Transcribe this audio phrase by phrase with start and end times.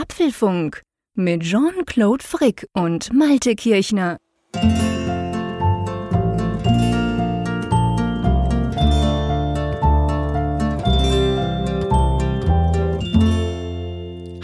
[0.00, 0.82] Apfelfunk
[1.14, 4.18] mit Jean-Claude Frick und Malte Kirchner.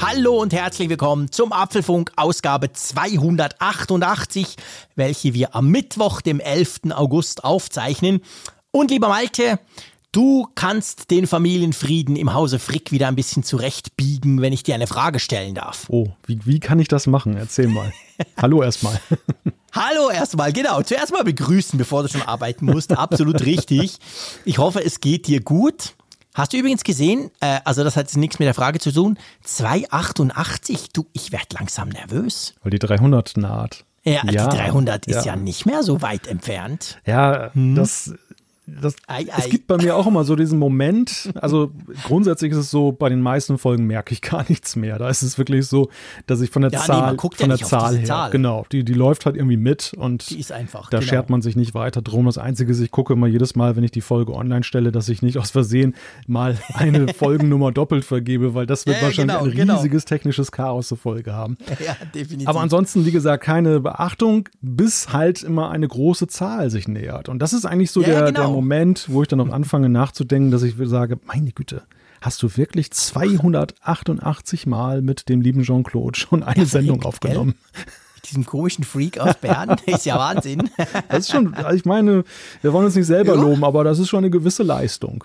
[0.00, 4.56] Hallo und herzlich willkommen zum Apfelfunk Ausgabe 288,
[4.96, 6.90] welche wir am Mittwoch, dem 11.
[6.90, 8.22] August aufzeichnen.
[8.72, 9.60] Und lieber Malte,
[10.14, 14.86] du kannst den Familienfrieden im Hause Frick wieder ein bisschen zurechtbiegen, wenn ich dir eine
[14.86, 15.86] Frage stellen darf.
[15.88, 17.36] Oh, wie, wie kann ich das machen?
[17.36, 17.92] Erzähl mal.
[18.40, 19.00] Hallo erstmal.
[19.72, 20.82] Hallo erstmal, genau.
[20.82, 22.92] Zuerst mal begrüßen, bevor du schon arbeiten musst.
[22.96, 23.98] Absolut richtig.
[24.44, 25.94] Ich hoffe, es geht dir gut.
[26.32, 29.18] Hast du übrigens gesehen, äh, also das hat jetzt nichts mit der Frage zu tun,
[29.42, 32.54] 288, du, ich werde langsam nervös.
[32.62, 33.84] Weil die 300 naht.
[34.04, 35.32] Ja, ja die 300 ist ja.
[35.32, 37.00] ja nicht mehr so weit entfernt.
[37.06, 37.74] Ja, hm.
[37.74, 38.14] das
[38.66, 39.34] das, ei, ei.
[39.38, 41.70] Es gibt bei mir auch immer so diesen Moment, also
[42.04, 44.98] grundsätzlich ist es so, bei den meisten Folgen merke ich gar nichts mehr.
[44.98, 45.90] Da ist es wirklich so,
[46.26, 48.30] dass ich von der ja, Zahl, nee, von ja der Zahl her, Zahl.
[48.30, 51.10] genau, die, die läuft halt irgendwie mit und die ist einfach, da genau.
[51.10, 52.24] schert man sich nicht weiter drum.
[52.24, 55.10] Das Einzige ist, ich gucke immer jedes Mal, wenn ich die Folge online stelle, dass
[55.10, 55.94] ich nicht aus Versehen
[56.26, 59.74] mal eine Folgennummer doppelt vergebe, weil das wird ja, wahrscheinlich genau, ein genau.
[59.76, 60.16] riesiges genau.
[60.16, 61.56] technisches Chaos zur Folge haben.
[61.84, 62.48] Ja, definitiv.
[62.48, 67.28] Aber ansonsten, wie gesagt, keine Beachtung, bis halt immer eine große Zahl sich nähert.
[67.28, 68.30] Und das ist eigentlich so der, genau.
[68.30, 71.82] der Moment, wo ich dann auch anfange nachzudenken, dass ich sage, meine Güte,
[72.20, 77.54] hast du wirklich 288 Mal mit dem lieben Jean-Claude schon eine ja, Sendung aufgenommen?
[78.14, 80.70] Mit diesem komischen Freak aus Bern, ist ja Wahnsinn.
[81.08, 82.24] Das ist schon, also ich meine,
[82.62, 83.40] wir wollen uns nicht selber ja.
[83.40, 85.24] loben, aber das ist schon eine gewisse Leistung.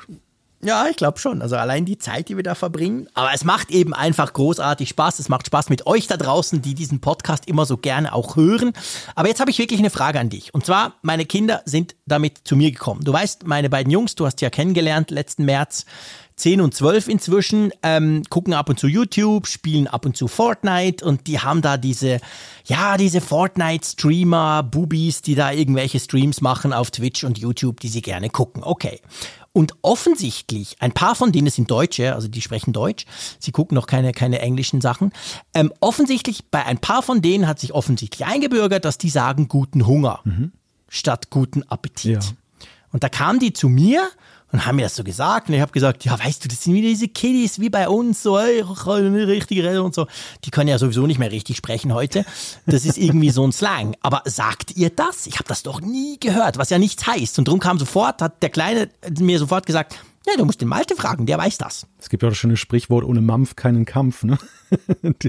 [0.62, 1.42] Ja, ich glaube schon.
[1.42, 3.08] Also allein die Zeit, die wir da verbringen.
[3.14, 5.20] Aber es macht eben einfach großartig Spaß.
[5.20, 8.74] Es macht Spaß mit euch da draußen, die diesen Podcast immer so gerne auch hören.
[9.16, 10.54] Aber jetzt habe ich wirklich eine Frage an dich.
[10.54, 13.06] Und zwar, meine Kinder sind damit zu mir gekommen.
[13.06, 15.86] Du weißt, meine beiden Jungs, du hast ja kennengelernt letzten März.
[16.40, 21.04] 10 und 12 inzwischen, ähm, gucken ab und zu YouTube, spielen ab und zu Fortnite
[21.04, 22.22] und die haben da diese,
[22.64, 28.02] ja, diese Fortnite-Streamer, Boobies, die da irgendwelche Streams machen auf Twitch und YouTube, die sie
[28.02, 28.64] gerne gucken.
[28.64, 29.02] Okay.
[29.52, 33.06] Und offensichtlich, ein paar von denen sind Deutsche, also die sprechen Deutsch,
[33.40, 35.12] sie gucken noch keine, keine englischen Sachen.
[35.54, 39.88] Ähm, offensichtlich, bei ein paar von denen hat sich offensichtlich eingebürgert, dass die sagen guten
[39.88, 40.52] Hunger mhm.
[40.88, 42.24] statt guten Appetit.
[42.24, 42.30] Ja.
[42.92, 44.08] Und da kamen die zu mir
[44.52, 45.50] und haben mir das so gesagt.
[45.50, 48.24] Und ich habe gesagt, ja, weißt du, das sind wieder diese Kiddies wie bei uns,
[48.24, 50.08] so, ey, richtig reden und so.
[50.46, 52.26] Die können ja sowieso nicht mehr richtig sprechen heute.
[52.66, 53.96] Das ist irgendwie so ein Slang.
[54.02, 55.28] Aber sagt ihr das?
[55.28, 57.40] Ich habe das doch nie gehört, was ja nichts heißt.
[57.40, 58.90] Und darum kam sofort, hat der Kleine
[59.20, 59.96] mir sofort gesagt,
[60.32, 61.88] ja, du musst den Malte fragen, der weiß das.
[62.00, 64.38] Es gibt ja auch schon ein Sprichwort, ohne Mampf keinen Kampf, ne?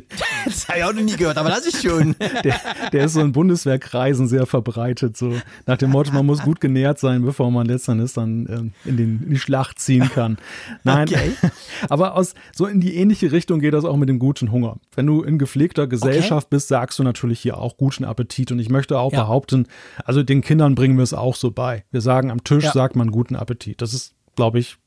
[0.45, 2.15] das habe ich auch noch nie gehört, aber das ist schön.
[2.45, 2.61] Der,
[2.93, 5.35] der ist so in Bundeswehrkreisen sehr verbreitet, so
[5.67, 9.23] nach dem Motto, man muss gut genährt sein, bevor man letztendlich dann ähm, in, den,
[9.25, 10.39] in die Schlacht ziehen kann.
[10.85, 11.33] Nein, okay.
[11.89, 14.79] aber aus, so in die ähnliche Richtung geht das auch mit dem guten Hunger.
[14.95, 16.57] Wenn du in gepflegter Gesellschaft okay.
[16.57, 18.53] bist, sagst du natürlich hier auch guten Appetit.
[18.53, 19.23] Und ich möchte auch ja.
[19.23, 19.67] behaupten,
[20.05, 21.85] also den Kindern bringen wir es auch so bei.
[21.91, 22.73] Wir sagen, am Tisch ja.
[22.73, 23.83] sagt man guten Appetit.
[23.83, 24.79] Das ist glaube ich,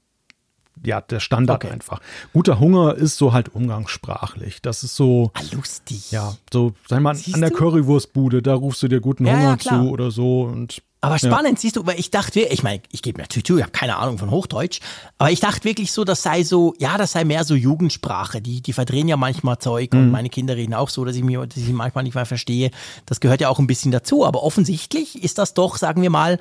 [0.82, 1.74] ja, der Standard okay.
[1.74, 2.00] einfach.
[2.34, 4.62] Guter Hunger ist so halt umgangssprachlich.
[4.62, 5.32] Das ist so.
[5.34, 6.12] Ah, lustig.
[6.12, 7.58] Ja, so, sag mal, siehst an der du?
[7.58, 10.82] Currywurstbude, da rufst du dir guten ja, Hunger ja, zu oder so und.
[11.02, 11.60] Aber spannend, ja.
[11.60, 13.98] siehst du, weil ich dachte, ich meine, ich gebe mir natürlich zu, ich habe keine
[13.98, 14.80] Ahnung von Hochdeutsch,
[15.18, 18.42] aber ich dachte wirklich so, das sei so, ja, das sei mehr so Jugendsprache.
[18.42, 20.00] Die, die verdrehen ja manchmal Zeug mhm.
[20.00, 22.72] und meine Kinder reden auch so, dass ich mir, dass ich manchmal nicht mal verstehe.
[23.06, 24.26] Das gehört ja auch ein bisschen dazu.
[24.26, 26.40] Aber offensichtlich ist das doch, sagen wir mal,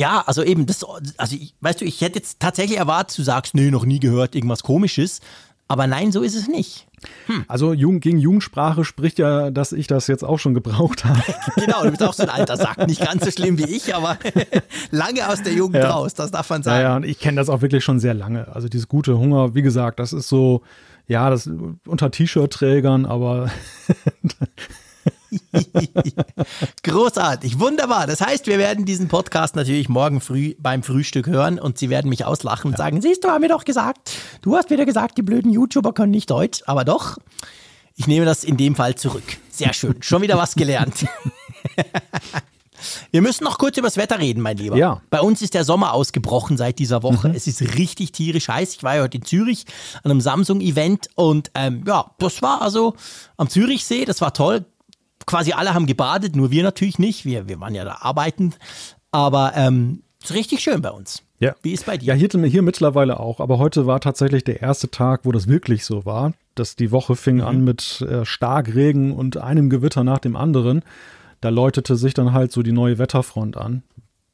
[0.00, 0.82] ja, also eben, das,
[1.18, 4.34] also ich, weißt du, ich hätte jetzt tatsächlich erwartet, du sagst, nee, noch nie gehört,
[4.34, 5.20] irgendwas komisches.
[5.68, 6.88] Aber nein, so ist es nicht.
[7.26, 7.44] Hm.
[7.48, 11.22] Also Jugend, gegen Jugendsprache spricht ja, dass ich das jetzt auch schon gebraucht habe.
[11.54, 12.78] genau, du bist auch so ein alter Sack.
[12.88, 14.16] Nicht ganz so schlimm wie ich, aber
[14.90, 15.90] lange aus der Jugend ja.
[15.90, 16.82] raus, das darf man sagen.
[16.82, 18.48] Ja, ja, und ich kenne das auch wirklich schon sehr lange.
[18.48, 20.62] Also dieses gute Hunger, wie gesagt, das ist so,
[21.08, 21.48] ja, das
[21.86, 23.50] unter T-Shirt-Trägern, aber
[26.82, 28.06] Großartig, wunderbar.
[28.06, 32.08] Das heißt, wir werden diesen Podcast natürlich morgen früh beim Frühstück hören und Sie werden
[32.08, 32.78] mich auslachen und ja.
[32.78, 34.12] sagen, siehst du, haben wir doch gesagt.
[34.42, 37.18] Du hast wieder gesagt, die blöden YouTuber können nicht Deutsch, aber doch.
[37.96, 39.24] Ich nehme das in dem Fall zurück.
[39.50, 39.96] Sehr schön.
[40.00, 41.06] Schon wieder was gelernt.
[43.10, 44.76] Wir müssen noch kurz über das Wetter reden, mein Lieber.
[44.76, 45.02] Ja.
[45.10, 47.28] Bei uns ist der Sommer ausgebrochen seit dieser Woche.
[47.28, 47.34] Mhm.
[47.34, 48.74] Es ist richtig tierisch heiß.
[48.76, 49.66] Ich war ja heute in Zürich
[50.02, 52.94] an einem Samsung-Event und ähm, ja, das war also
[53.36, 54.64] am Zürichsee, das war toll
[55.30, 57.24] quasi alle haben gebadet, nur wir natürlich nicht.
[57.24, 58.58] Wir, wir waren ja da arbeitend.
[59.12, 61.22] Aber ähm, ist richtig schön bei uns.
[61.38, 61.54] Ja.
[61.62, 62.06] Wie ist bei dir?
[62.06, 63.40] Ja, hier, hier mittlerweile auch.
[63.40, 66.32] Aber heute war tatsächlich der erste Tag, wo das wirklich so war.
[66.54, 67.44] Dass die Woche fing mhm.
[67.44, 70.82] an mit äh, Starkregen und einem Gewitter nach dem anderen.
[71.40, 73.82] Da läutete sich dann halt so die neue Wetterfront an.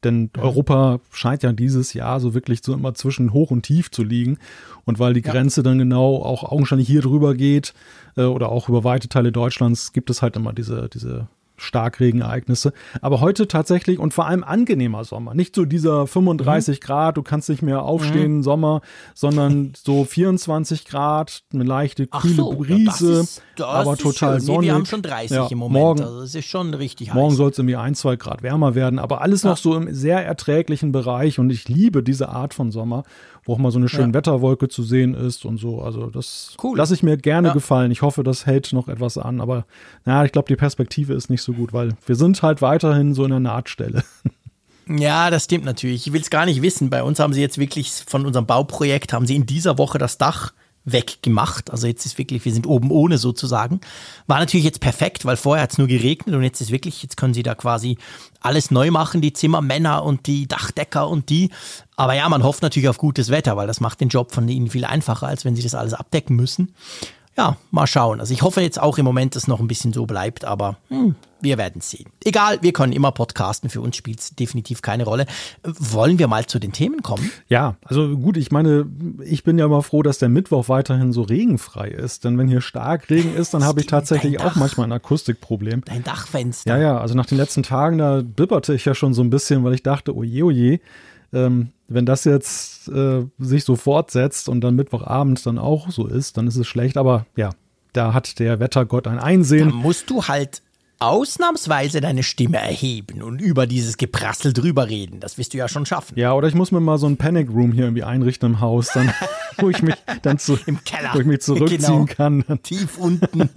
[0.07, 0.43] Denn ja.
[0.43, 4.39] Europa scheint ja dieses Jahr so wirklich so immer zwischen hoch und tief zu liegen.
[4.85, 5.33] Und weil die ja.
[5.33, 7.75] Grenze dann genau auch augenscheinlich hier drüber geht
[8.17, 12.73] äh, oder auch über weite Teile Deutschlands, gibt es halt immer diese, diese Starkregenereignisse.
[13.01, 15.35] Aber heute tatsächlich und vor allem angenehmer Sommer.
[15.35, 16.85] Nicht so dieser 35 mhm.
[16.85, 18.43] Grad, du kannst nicht mehr aufstehen, mhm.
[18.43, 18.81] Sommer,
[19.15, 24.61] sondern so 24 Grad, eine leichte kühle so, Brise, das ist, das aber total sonnig.
[24.61, 27.35] Nee, wir haben schon 30 ja, im Moment, morgen, also es ist schon richtig Morgen
[27.35, 29.51] soll es irgendwie ein, zwei Grad wärmer werden, aber alles ja.
[29.51, 33.05] noch so im sehr erträglichen Bereich und ich liebe diese Art von Sommer
[33.47, 34.15] wo auch mal so eine schöne ja.
[34.15, 35.81] Wetterwolke zu sehen ist und so.
[35.81, 36.77] Also das cool.
[36.77, 37.55] lasse ich mir gerne ja.
[37.55, 37.91] gefallen.
[37.91, 39.65] Ich hoffe, das hält noch etwas an, aber
[40.05, 43.25] naja, ich glaube, die Perspektive ist nicht so gut, weil wir sind halt weiterhin so
[43.25, 44.03] in der Nahtstelle.
[44.89, 46.07] Ja, das stimmt natürlich.
[46.07, 46.91] Ich will es gar nicht wissen.
[46.91, 50.17] Bei uns haben sie jetzt wirklich von unserem Bauprojekt, haben sie in dieser Woche das
[50.17, 50.53] Dach
[50.87, 51.71] weggemacht.
[51.71, 53.81] Also jetzt ist wirklich, wir sind oben ohne sozusagen.
[54.27, 57.17] War natürlich jetzt perfekt, weil vorher hat es nur geregnet und jetzt ist wirklich, jetzt
[57.17, 57.99] können sie da quasi
[58.41, 61.51] alles neu machen, die Zimmermänner und die Dachdecker und die.
[61.97, 64.71] Aber ja, man hofft natürlich auf gutes Wetter, weil das macht den Job von ihnen
[64.71, 66.73] viel einfacher, als wenn sie das alles abdecken müssen
[67.37, 68.21] ja, mal schauen.
[68.21, 70.79] Also ich hoffe jetzt auch im Moment, dass es noch ein bisschen so bleibt, aber
[70.89, 72.07] hm, wir werden sehen.
[72.25, 73.69] Egal, wir können immer podcasten.
[73.69, 75.27] Für uns spielt es definitiv keine Rolle.
[75.63, 77.31] Wollen wir mal zu den Themen kommen?
[77.49, 78.87] Ja, also gut, ich meine,
[79.23, 82.25] ich bin ja immer froh, dass der Mittwoch weiterhin so regenfrei ist.
[82.25, 85.83] Denn wenn hier stark Regen ist, dann habe ich tatsächlich auch manchmal ein Akustikproblem.
[85.85, 86.75] Dein Dachfenster.
[86.77, 89.63] Ja, ja, also nach den letzten Tagen, da bibberte ich ja schon so ein bisschen,
[89.63, 90.81] weil ich dachte, oje, oje.
[91.33, 96.37] Ähm, wenn das jetzt äh, sich so fortsetzt und dann Mittwochabend dann auch so ist,
[96.37, 96.97] dann ist es schlecht.
[96.97, 97.51] Aber ja,
[97.93, 99.71] da hat der Wettergott ein Einsehen.
[99.71, 100.63] Da musst du halt
[100.99, 105.21] ausnahmsweise deine Stimme erheben und über dieses Geprassel drüber reden.
[105.21, 106.19] Das wirst du ja schon schaffen.
[106.19, 108.89] Ja, oder ich muss mir mal so ein Panic Room hier irgendwie einrichten im Haus,
[108.95, 109.13] dann,
[109.59, 112.07] wo ich mich dann zu, im Keller, wo ich mich zurückziehen genau.
[112.07, 112.45] kann.
[112.63, 113.51] Tief unten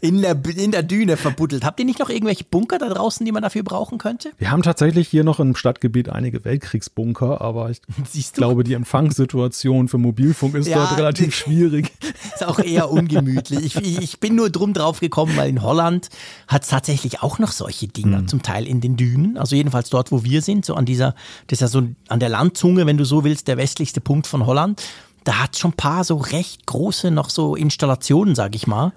[0.00, 1.64] in der, in der Düne verbuddelt.
[1.64, 4.30] Habt ihr nicht noch irgendwelche Bunker da draußen, die man dafür brauchen könnte?
[4.38, 7.80] Wir haben tatsächlich hier noch im Stadtgebiet einige Weltkriegsbunker, aber ich
[8.32, 11.90] glaube, die Empfangssituation für Mobilfunk ist ja, dort relativ schwierig.
[12.34, 13.76] Ist auch eher ungemütlich.
[13.76, 16.08] Ich, ich bin nur drum drauf gekommen, weil in Holland
[16.48, 18.28] hat es tatsächlich auch noch solche Dinger, mhm.
[18.28, 21.14] zum Teil in den Dünen, also jedenfalls dort, wo wir sind, so an dieser,
[21.46, 24.44] das ist ja so an der Landzunge, wenn du so willst, der westlichste Punkt von
[24.44, 24.82] Holland.
[25.24, 28.92] Da hat schon ein paar so recht große noch so Installationen, sag ich mal.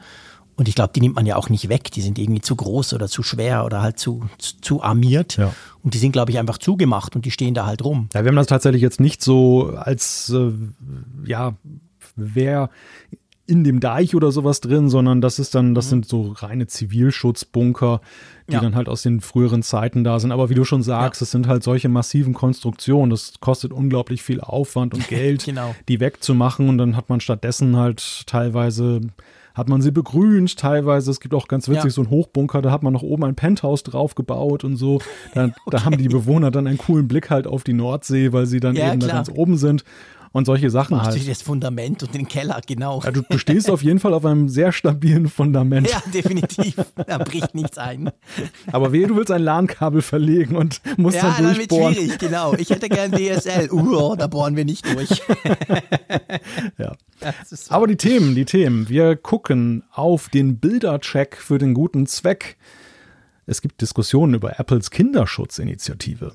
[0.57, 1.89] Und ich glaube, die nimmt man ja auch nicht weg.
[1.91, 5.37] Die sind irgendwie zu groß oder zu schwer oder halt zu, zu, zu armiert.
[5.37, 5.53] Ja.
[5.81, 8.09] Und die sind, glaube ich, einfach zugemacht und die stehen da halt rum.
[8.13, 10.51] Ja, wir haben das tatsächlich jetzt nicht so als, äh,
[11.25, 11.53] ja,
[12.17, 12.69] wer
[13.49, 15.89] in dem Deich oder sowas drin, sondern das ist dann, das mhm.
[15.89, 17.99] sind so reine Zivilschutzbunker,
[18.47, 18.59] die ja.
[18.59, 20.31] dann halt aus den früheren Zeiten da sind.
[20.31, 21.25] Aber wie du schon sagst, ja.
[21.25, 23.09] es sind halt solche massiven Konstruktionen.
[23.09, 25.73] Das kostet unglaublich viel Aufwand und Geld, genau.
[25.87, 26.69] die wegzumachen.
[26.69, 29.01] Und dann hat man stattdessen halt teilweise
[29.55, 31.11] hat man sie begrünt, teilweise.
[31.11, 31.89] Es gibt auch ganz witzig ja.
[31.89, 35.01] so einen Hochbunker, da hat man noch oben ein Penthouse drauf gebaut und so.
[35.33, 35.53] Da, okay.
[35.71, 38.75] da haben die Bewohner dann einen coolen Blick halt auf die Nordsee, weil sie dann
[38.75, 39.09] ja, eben klar.
[39.09, 39.83] da ganz oben sind
[40.31, 41.23] und solche Sachen Machst halt.
[41.23, 43.01] Du das Fundament und den Keller, genau.
[43.03, 45.89] Ja, du, du, stehst auf jeden Fall auf einem sehr stabilen Fundament.
[45.89, 46.75] Ja, definitiv.
[47.07, 48.11] Da bricht nichts ein.
[48.71, 51.81] Aber wehe, du willst ein LAN-Kabel verlegen und musst ja, dann durchbohren.
[51.81, 52.53] Ja, wird schwierig, genau.
[52.55, 53.71] Ich hätte gern DSL.
[53.71, 55.09] Uh, da bohren wir nicht durch.
[56.77, 56.95] ja.
[57.69, 58.89] Aber die Themen, die Themen.
[58.89, 62.57] Wir gucken auf den Bildercheck für den guten Zweck.
[63.45, 66.33] Es gibt Diskussionen über Apples Kinderschutzinitiative.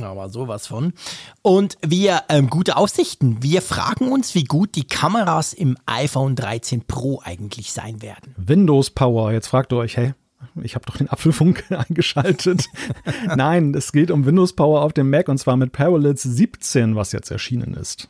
[0.00, 0.94] Aber sowas von.
[1.42, 3.42] Und wir, ähm, gute Aussichten.
[3.42, 8.34] Wir fragen uns, wie gut die Kameras im iPhone 13 Pro eigentlich sein werden.
[8.36, 9.32] Windows Power.
[9.32, 10.14] Jetzt fragt ihr euch, hey,
[10.62, 12.66] ich habe doch den Apfelfunk eingeschaltet.
[13.36, 17.12] Nein, es geht um Windows Power auf dem Mac und zwar mit Parallels 17, was
[17.12, 18.08] jetzt erschienen ist.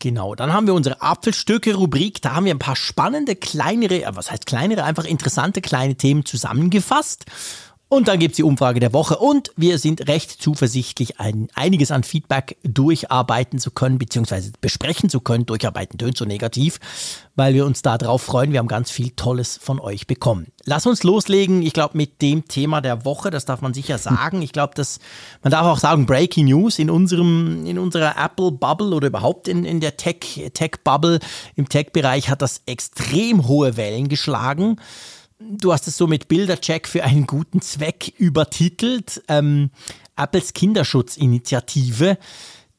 [0.00, 2.22] Genau, dann haben wir unsere Apfelstücke-Rubrik.
[2.22, 6.24] Da haben wir ein paar spannende, kleinere, äh, was heißt kleinere, einfach interessante kleine Themen
[6.24, 7.26] zusammengefasst.
[7.90, 12.02] Und dann gibt's die Umfrage der Woche und wir sind recht zuversichtlich, ein, einiges an
[12.02, 15.46] Feedback durcharbeiten zu können, beziehungsweise besprechen zu können.
[15.46, 16.80] Durcharbeiten tönt so negativ,
[17.34, 18.52] weil wir uns da drauf freuen.
[18.52, 20.48] Wir haben ganz viel Tolles von euch bekommen.
[20.64, 24.42] Lass uns loslegen, ich glaube, mit dem Thema der Woche, das darf man sicher sagen.
[24.42, 24.98] Ich glaube, dass
[25.42, 29.64] man darf auch sagen, Breaking News in unserem, in unserer Apple Bubble oder überhaupt in,
[29.64, 31.20] in der Tech, Tech Bubble,
[31.56, 34.76] im Tech-Bereich hat das extrem hohe Wellen geschlagen
[35.38, 39.22] du hast es so mit Bildercheck für einen guten Zweck übertitelt.
[39.28, 39.70] Ähm,
[40.16, 42.18] Apples Kinderschutzinitiative.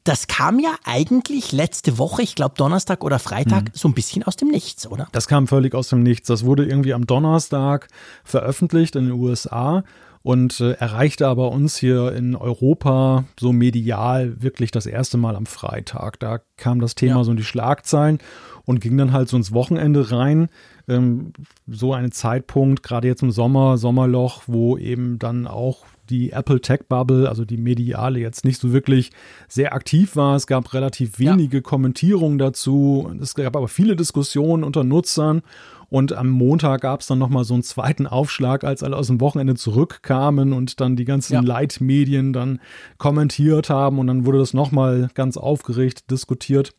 [0.04, 3.70] Das kam ja eigentlich letzte Woche, ich glaube Donnerstag oder Freitag, mhm.
[3.74, 5.08] so ein bisschen aus dem Nichts, oder?
[5.12, 6.28] Das kam völlig aus dem Nichts.
[6.28, 7.88] Das wurde irgendwie am Donnerstag
[8.24, 9.84] veröffentlicht in den USA
[10.22, 15.46] und äh, erreichte aber uns hier in Europa so medial wirklich das erste Mal am
[15.46, 16.18] Freitag.
[16.20, 17.24] Da kam das Thema ja.
[17.24, 18.18] so in die Schlagzeilen
[18.64, 20.48] und ging dann halt so ins Wochenende rein.
[20.90, 21.32] Ähm,
[21.66, 26.80] so ein Zeitpunkt, gerade jetzt im Sommer, Sommerloch, wo eben dann auch die Apple Tech
[26.88, 29.12] Bubble, also die mediale, jetzt nicht so wirklich
[29.48, 30.36] sehr aktiv war.
[30.36, 31.62] Es gab relativ wenige ja.
[31.62, 33.10] Kommentierungen dazu.
[33.20, 35.42] Es gab aber viele Diskussionen unter Nutzern.
[35.88, 39.20] Und am Montag gab es dann nochmal so einen zweiten Aufschlag, als alle aus dem
[39.20, 41.40] Wochenende zurückkamen und dann die ganzen ja.
[41.40, 42.60] Leitmedien dann
[42.96, 43.98] kommentiert haben.
[43.98, 46.74] Und dann wurde das nochmal ganz aufgeregt diskutiert.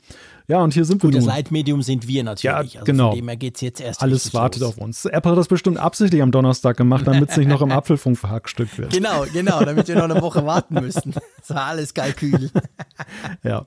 [0.51, 1.25] Ja, und hier sind Gut, wir nun.
[1.25, 2.43] das Leitmedium sind wir natürlich.
[2.43, 3.11] Ja, also genau.
[3.11, 4.71] Von dem her geht jetzt erst Alles wartet los.
[4.71, 5.05] auf uns.
[5.05, 8.77] Apple hat das bestimmt absichtlich am Donnerstag gemacht, damit es nicht noch im Apfelfunk verhackstückt
[8.77, 8.91] wird.
[8.91, 11.15] Genau, genau, damit wir noch eine Woche warten müssen.
[11.37, 12.51] Das war alles Kalkül.
[13.43, 13.65] ja.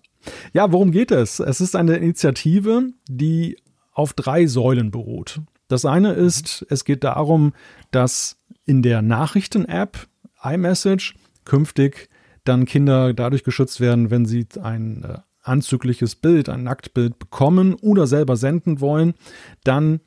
[0.52, 1.40] Ja, worum geht es?
[1.40, 3.56] Es ist eine Initiative, die
[3.92, 5.40] auf drei Säulen beruht.
[5.68, 7.52] Das eine ist, es geht darum,
[7.90, 10.06] dass in der Nachrichten-App
[10.42, 11.14] iMessage
[11.44, 12.10] künftig
[12.44, 18.06] dann Kinder dadurch geschützt werden, wenn sie ein äh, anzügliches Bild, ein Nacktbild bekommen oder
[18.06, 19.14] selber senden wollen,
[19.62, 20.00] dann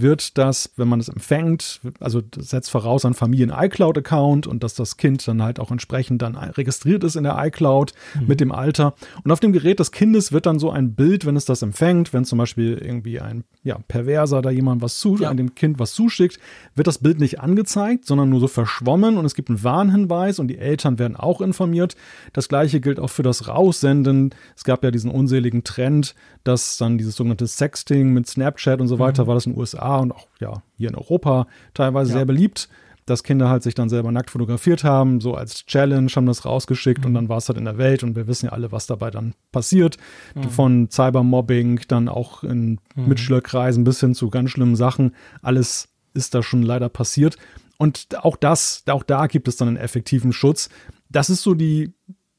[0.00, 4.96] wird das, wenn man es empfängt, also das setzt voraus ein Familien-iCloud-Account und dass das
[4.96, 8.26] Kind dann halt auch entsprechend dann registriert ist in der iCloud mhm.
[8.26, 8.94] mit dem Alter.
[9.22, 12.12] Und auf dem Gerät des Kindes wird dann so ein Bild, wenn es das empfängt,
[12.12, 15.32] wenn zum Beispiel irgendwie ein ja, Perverser da jemand was zu, ja.
[15.32, 16.38] dem Kind was zuschickt,
[16.74, 20.48] wird das Bild nicht angezeigt, sondern nur so verschwommen und es gibt einen Warnhinweis und
[20.48, 21.96] die Eltern werden auch informiert.
[22.32, 24.34] Das gleiche gilt auch für das Raussenden.
[24.56, 28.98] Es gab ja diesen unseligen Trend, dass dann dieses sogenannte Sexting mit Snapchat und so
[28.98, 29.28] weiter mhm.
[29.28, 32.18] war das in den USA und auch ja hier in Europa teilweise ja.
[32.18, 32.68] sehr beliebt,
[33.06, 37.00] dass Kinder halt sich dann selber nackt fotografiert haben, so als Challenge haben das rausgeschickt
[37.00, 37.06] mhm.
[37.06, 39.10] und dann war es halt in der Welt und wir wissen ja alle, was dabei
[39.10, 39.98] dann passiert.
[40.34, 40.42] Mhm.
[40.50, 43.08] Von Cybermobbing, dann auch in mhm.
[43.08, 45.14] Mitschülerkreisen bis hin zu ganz schlimmen Sachen.
[45.42, 47.36] Alles ist da schon leider passiert.
[47.76, 50.68] Und auch das, auch da gibt es dann einen effektiven Schutz.
[51.10, 51.92] Das ist so die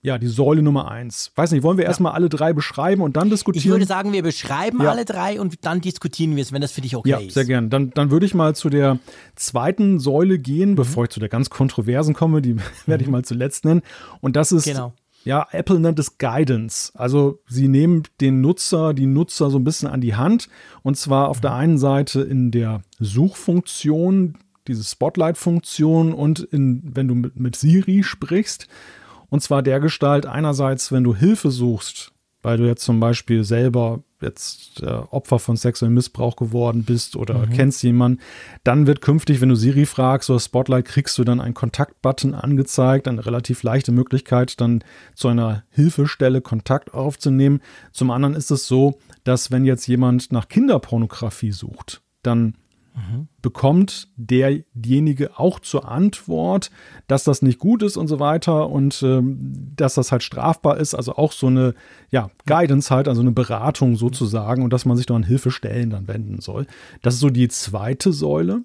[0.06, 1.32] ja, die Säule Nummer eins.
[1.36, 1.90] Weiß nicht, wollen wir ja.
[1.90, 3.66] erstmal alle drei beschreiben und dann diskutieren?
[3.66, 4.92] Ich würde sagen, wir beschreiben ja.
[4.92, 7.26] alle drei und dann diskutieren wir es, wenn das für dich okay ja, ist.
[7.26, 7.72] Ja, sehr gern.
[7.72, 9.00] Dann, dann würde ich mal zu der
[9.36, 10.76] zweiten Säule gehen, mhm.
[10.76, 13.82] bevor ich zu der ganz kontroversen komme, die werde ich mal zuletzt nennen.
[14.22, 14.94] Und das ist genau.
[15.24, 16.92] Ja, Apple nennt es Guidance.
[16.94, 20.50] Also sie nehmen den Nutzer, die Nutzer so ein bisschen an die Hand.
[20.84, 27.16] Und zwar auf der einen Seite in der Suchfunktion, diese Spotlight-Funktion und in, wenn du
[27.16, 28.68] mit, mit Siri sprichst.
[29.30, 34.04] Und zwar der Gestalt einerseits, wenn du Hilfe suchst, weil du jetzt zum Beispiel selber
[34.22, 37.50] jetzt äh, Opfer von sexuellem Missbrauch geworden bist oder mhm.
[37.52, 38.22] kennst jemanden,
[38.64, 43.08] dann wird künftig, wenn du Siri fragst oder Spotlight, kriegst du dann einen Kontaktbutton angezeigt,
[43.08, 44.84] eine relativ leichte Möglichkeit, dann
[45.16, 47.62] zu einer Hilfestelle Kontakt aufzunehmen.
[47.92, 52.56] Zum anderen ist es so, dass wenn jetzt jemand nach Kinderpornografie sucht, dann
[53.42, 56.72] bekommt derjenige auch zur Antwort,
[57.08, 60.96] dass das nicht gut ist und so weiter und ähm, dass das halt strafbar ist.
[60.96, 61.74] Also auch so eine
[62.10, 66.08] ja, Guidance halt, also eine Beratung sozusagen und dass man sich doch an Hilfestellen dann
[66.08, 66.66] wenden soll.
[67.02, 68.64] Das ist so die zweite Säule.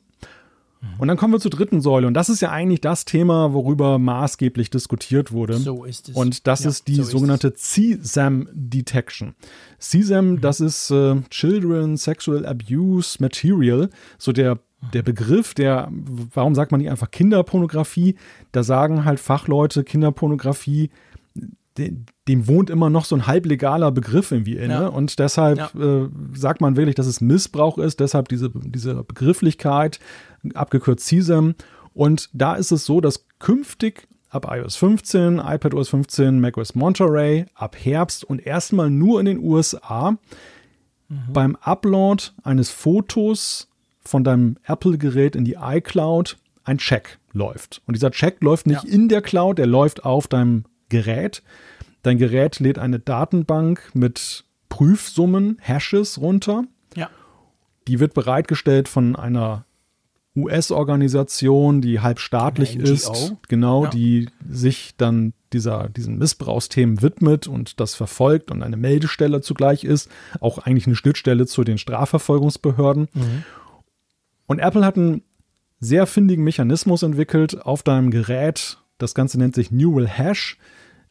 [0.99, 2.07] Und dann kommen wir zur dritten Säule.
[2.07, 5.59] Und das ist ja eigentlich das Thema, worüber maßgeblich diskutiert wurde.
[5.59, 6.15] So ist es.
[6.15, 9.35] Und das ja, ist die so sogenannte CSAM Detection.
[9.79, 10.41] CSAM, mhm.
[10.41, 13.91] das ist äh, Children Sexual Abuse Material.
[14.17, 14.59] So der,
[14.95, 18.17] der Begriff, der, warum sagt man nicht einfach Kinderpornografie?
[18.53, 20.91] Da sagen halt Fachleute Kinderpornografie
[22.29, 24.75] dem wohnt immer noch so ein halblegaler Begriff irgendwie inne.
[24.75, 24.87] Ja.
[24.89, 25.71] Und deshalb ja.
[25.81, 28.01] äh, sagt man wirklich, dass es Missbrauch ist.
[28.01, 29.99] Deshalb diese, diese Begrifflichkeit,
[30.55, 31.55] abgekürzt CSAM.
[31.95, 37.77] Und da ist es so, dass künftig ab iOS 15, iPadOS 15, macOS Monterey, ab
[37.79, 40.13] Herbst und erstmal nur in den USA
[41.09, 41.33] mhm.
[41.33, 43.69] beim Upload eines Fotos
[44.03, 47.83] von deinem Apple-Gerät in die iCloud ein Check läuft.
[47.87, 48.91] Und dieser Check läuft nicht ja.
[48.91, 51.43] in der Cloud, der läuft auf deinem Gerät.
[52.03, 56.65] Dein Gerät lädt eine Datenbank mit Prüfsummen, Hashes runter.
[56.95, 57.11] Ja.
[57.89, 59.65] Die wird bereitgestellt von einer
[60.43, 63.91] US-Organisation, die halbstaatlich ist, genau, ja.
[63.91, 70.09] die sich dann dieser, diesen Missbrauchsthemen widmet und das verfolgt und eine Meldestelle zugleich ist,
[70.41, 73.09] auch eigentlich eine Schnittstelle zu den Strafverfolgungsbehörden.
[73.13, 73.45] Mhm.
[74.47, 75.23] Und Apple hat einen
[75.81, 78.79] sehr findigen Mechanismus entwickelt auf deinem Gerät.
[78.99, 80.59] Das Ganze nennt sich Neural Hash.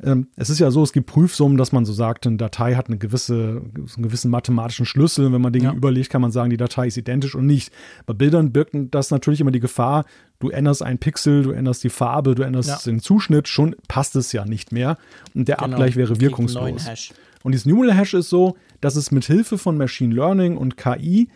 [0.02, 2.88] Ähm, es ist ja so, es gibt Prüfsummen, dass man so sagt, eine Datei hat
[2.88, 5.32] eine gewisse, einen gewissen mathematischen Schlüssel.
[5.34, 5.74] Wenn man Dinge ja.
[5.74, 7.74] überlegt, kann man sagen, die Datei ist identisch und nicht.
[8.06, 10.06] Bei Bildern birgt das natürlich immer die Gefahr,
[10.40, 12.92] du änderst einen Pixel, du änderst die Farbe, du änderst ja.
[12.92, 14.98] den Zuschnitt, schon passt es ja nicht mehr.
[15.34, 15.72] Und der genau.
[15.72, 17.12] Abgleich wäre wirkungslos.
[17.44, 21.30] Und dieses Neural Hash ist so, dass es mit Hilfe von Machine Learning und KI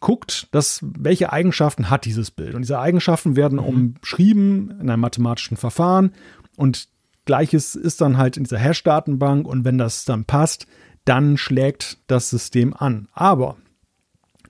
[0.00, 2.54] guckt, dass, welche Eigenschaften hat dieses Bild.
[2.54, 3.64] Und diese Eigenschaften werden mhm.
[3.64, 6.12] umschrieben in einem mathematischen Verfahren
[6.56, 6.88] und
[7.26, 10.66] Gleiches ist dann halt in dieser Hash-Datenbank und wenn das dann passt,
[11.04, 13.08] dann schlägt das System an.
[13.12, 13.56] Aber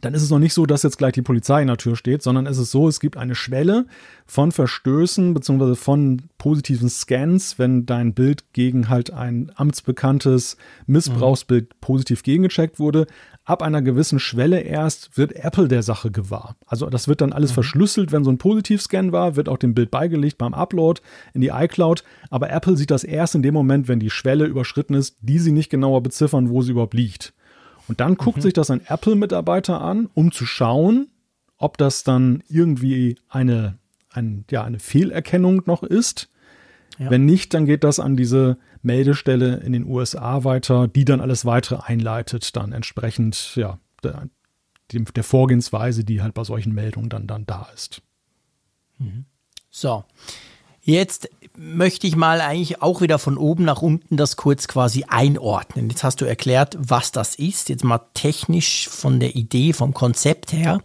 [0.01, 2.23] dann ist es noch nicht so, dass jetzt gleich die Polizei in der Tür steht,
[2.23, 3.87] sondern es ist so, es gibt eine Schwelle
[4.27, 5.75] von Verstößen bzw.
[5.75, 11.81] von positiven Scans, wenn dein Bild gegen halt ein amtsbekanntes Missbrauchsbild mhm.
[11.81, 13.07] positiv gegengecheckt wurde.
[13.45, 16.57] Ab einer gewissen Schwelle erst wird Apple der Sache gewahr.
[16.67, 17.55] Also das wird dann alles mhm.
[17.55, 21.01] verschlüsselt, wenn so ein Positivscan war, wird auch dem Bild beigelegt beim Upload
[21.33, 22.03] in die iCloud.
[22.31, 25.53] Aber Apple sieht das erst in dem Moment, wenn die Schwelle überschritten ist, die sie
[25.53, 27.35] nicht genauer beziffern, wo sie überhaupt liegt.
[27.89, 28.43] Und dann guckt mhm.
[28.43, 31.09] sich das ein Apple-Mitarbeiter an, um zu schauen,
[31.59, 33.79] ob das dann irgendwie eine,
[34.11, 36.29] ein, ja, eine Fehlerkennung noch ist.
[36.99, 37.11] Ja.
[37.11, 41.45] Wenn nicht, dann geht das an diese Meldestelle in den USA weiter, die dann alles
[41.45, 44.29] weitere einleitet, dann entsprechend ja, der,
[44.93, 48.03] der Vorgehensweise, die halt bei solchen Meldungen dann, dann da ist.
[48.99, 49.25] Mhm.
[49.71, 50.05] So,
[50.87, 51.29] Jetzt
[51.59, 55.91] möchte ich mal eigentlich auch wieder von oben nach unten das kurz quasi einordnen.
[55.91, 60.53] Jetzt hast du erklärt, was das ist, jetzt mal technisch von der Idee, vom Konzept
[60.53, 60.81] her.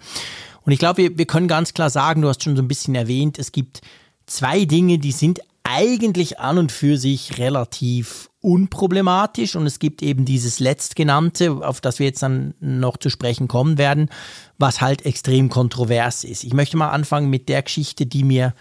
[0.64, 2.96] Und ich glaube, wir, wir können ganz klar sagen, du hast schon so ein bisschen
[2.96, 3.82] erwähnt, es gibt
[4.26, 10.26] zwei Dinge, die sind eigentlich an und für sich relativ unproblematisch und es gibt eben
[10.26, 14.10] dieses letztgenannte, auf das wir jetzt dann noch zu sprechen kommen werden,
[14.58, 16.44] was halt extrem kontrovers ist.
[16.44, 18.56] Ich möchte mal anfangen mit der Geschichte, die mir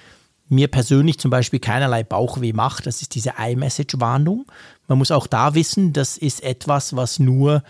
[0.50, 4.46] mir persönlich zum Beispiel keinerlei Bauchweh macht, das ist diese iMessage-Warnung.
[4.88, 7.62] Man muss auch da wissen, das ist etwas, was nur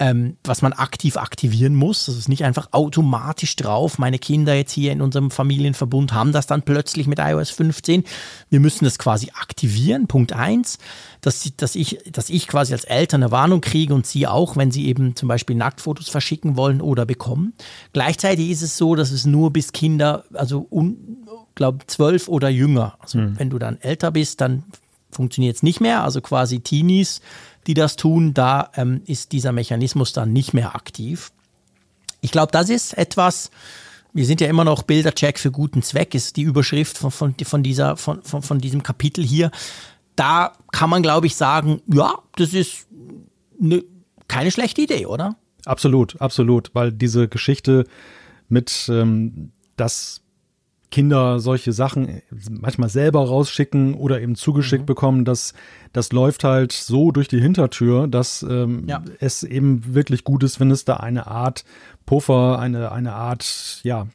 [0.00, 2.06] ähm, was man aktiv aktivieren muss.
[2.06, 3.98] Das ist nicht einfach automatisch drauf.
[3.98, 8.04] Meine Kinder jetzt hier in unserem Familienverbund haben das dann plötzlich mit iOS 15.
[8.48, 10.06] Wir müssen das quasi aktivieren.
[10.06, 10.78] Punkt eins,
[11.20, 14.70] dass, dass, ich, dass ich quasi als Eltern eine Warnung kriege und sie auch, wenn
[14.70, 17.52] sie eben zum Beispiel Nacktfotos verschicken wollen oder bekommen.
[17.92, 22.96] Gleichzeitig ist es so, dass es nur bis Kinder, also un, glaube zwölf oder jünger.
[23.00, 23.38] Also mhm.
[23.38, 24.64] wenn du dann älter bist, dann
[25.10, 26.04] funktioniert es nicht mehr.
[26.04, 27.20] Also quasi Teenies
[27.66, 31.32] die das tun, da ähm, ist dieser Mechanismus dann nicht mehr aktiv.
[32.20, 33.50] Ich glaube, das ist etwas,
[34.12, 37.62] wir sind ja immer noch Bildercheck für guten Zweck, ist die Überschrift von, von, von,
[37.62, 39.50] dieser, von, von, von diesem Kapitel hier.
[40.16, 42.86] Da kann man, glaube ich, sagen, ja, das ist
[43.58, 43.84] ne,
[44.28, 45.36] keine schlechte Idee, oder?
[45.66, 47.84] Absolut, absolut, weil diese Geschichte
[48.48, 50.19] mit, ähm, dass
[50.90, 54.86] Kinder solche Sachen manchmal selber rausschicken oder eben zugeschickt mhm.
[54.86, 55.54] bekommen, das,
[55.92, 59.02] das läuft halt so durch die Hintertür, dass ähm, ja.
[59.20, 61.64] es eben wirklich gut ist, wenn es da eine Art
[62.06, 64.08] Puffer, eine, eine Art, ja,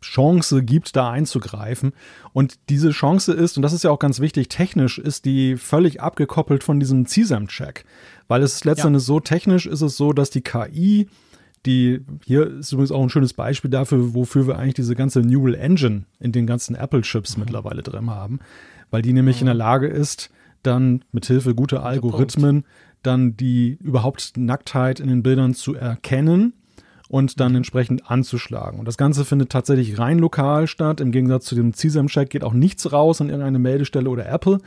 [0.00, 1.92] Chance gibt, da einzugreifen.
[2.32, 6.00] Und diese Chance ist, und das ist ja auch ganz wichtig, technisch ist die völlig
[6.00, 7.84] abgekoppelt von diesem CSAM-Check.
[8.28, 9.06] Weil es letztendlich ja.
[9.06, 11.08] so technisch ist es so, dass die KI
[11.66, 15.54] die, hier ist übrigens auch ein schönes Beispiel dafür, wofür wir eigentlich diese ganze Neural
[15.54, 17.44] Engine in den ganzen Apple-Chips mhm.
[17.44, 18.38] mittlerweile drin haben,
[18.90, 19.42] weil die nämlich mhm.
[19.42, 20.30] in der Lage ist,
[20.62, 22.64] dann mithilfe guter Algorithmen
[23.02, 26.54] dann die überhaupt Nacktheit in den Bildern zu erkennen
[27.08, 27.58] und dann mhm.
[27.58, 28.78] entsprechend anzuschlagen.
[28.78, 31.00] Und das Ganze findet tatsächlich rein lokal statt.
[31.00, 34.58] Im Gegensatz zu dem CSAM-Check geht auch nichts raus an irgendeine Meldestelle oder Apple.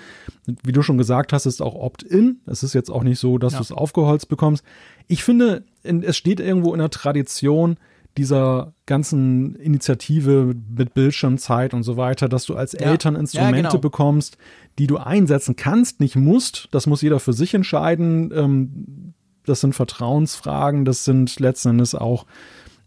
[0.63, 2.39] Wie du schon gesagt hast, ist auch Opt-in.
[2.45, 3.59] Es ist jetzt auch nicht so, dass ja.
[3.59, 4.63] du es aufgeholzt bekommst.
[5.07, 7.77] Ich finde, es steht irgendwo in der Tradition
[8.17, 12.79] dieser ganzen Initiative mit Bildschirmzeit und so weiter, dass du als ja.
[12.79, 13.81] Eltern Instrumente ja, genau.
[13.81, 14.37] bekommst,
[14.77, 16.67] die du einsetzen kannst, nicht musst.
[16.71, 18.31] Das muss jeder für sich entscheiden.
[18.33, 19.13] Ähm,
[19.49, 22.25] das sind Vertrauensfragen, das sind letzten Endes auch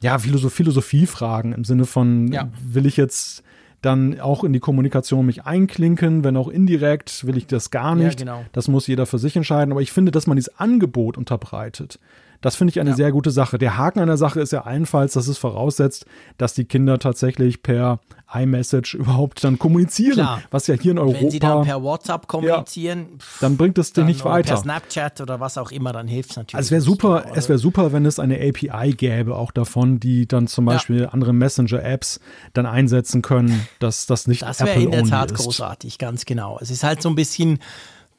[0.00, 2.48] ja, Philosophiefragen im Sinne von, ja.
[2.64, 3.42] will ich jetzt
[3.82, 8.20] dann auch in die Kommunikation mich einklinken, wenn auch indirekt, will ich das gar nicht.
[8.20, 8.44] Ja, genau.
[8.52, 9.72] Das muss jeder für sich entscheiden.
[9.72, 11.98] Aber ich finde, dass man dieses Angebot unterbreitet,
[12.42, 12.96] das finde ich eine ja.
[12.96, 13.56] sehr gute Sache.
[13.56, 16.04] Der Haken an der Sache ist ja allenfalls, dass es voraussetzt,
[16.36, 18.00] dass die Kinder tatsächlich per
[18.34, 20.42] iMessage überhaupt dann kommunizieren, Klar.
[20.50, 21.20] was ja hier in Europa.
[21.20, 24.54] Wenn sie dann per WhatsApp kommunizieren, ja, dann bringt es dir nicht weiter.
[24.54, 26.56] Per Snapchat oder was auch immer, dann hilft es natürlich.
[26.56, 30.00] Also es wäre super, genau, es wäre super, wenn es eine API gäbe, auch davon,
[30.00, 31.08] die dann zum Beispiel ja.
[31.10, 32.20] andere Messenger-Apps
[32.54, 36.58] dann einsetzen können, dass das nicht Das wäre in der Tat großartig, ganz genau.
[36.60, 37.60] Es ist halt so ein bisschen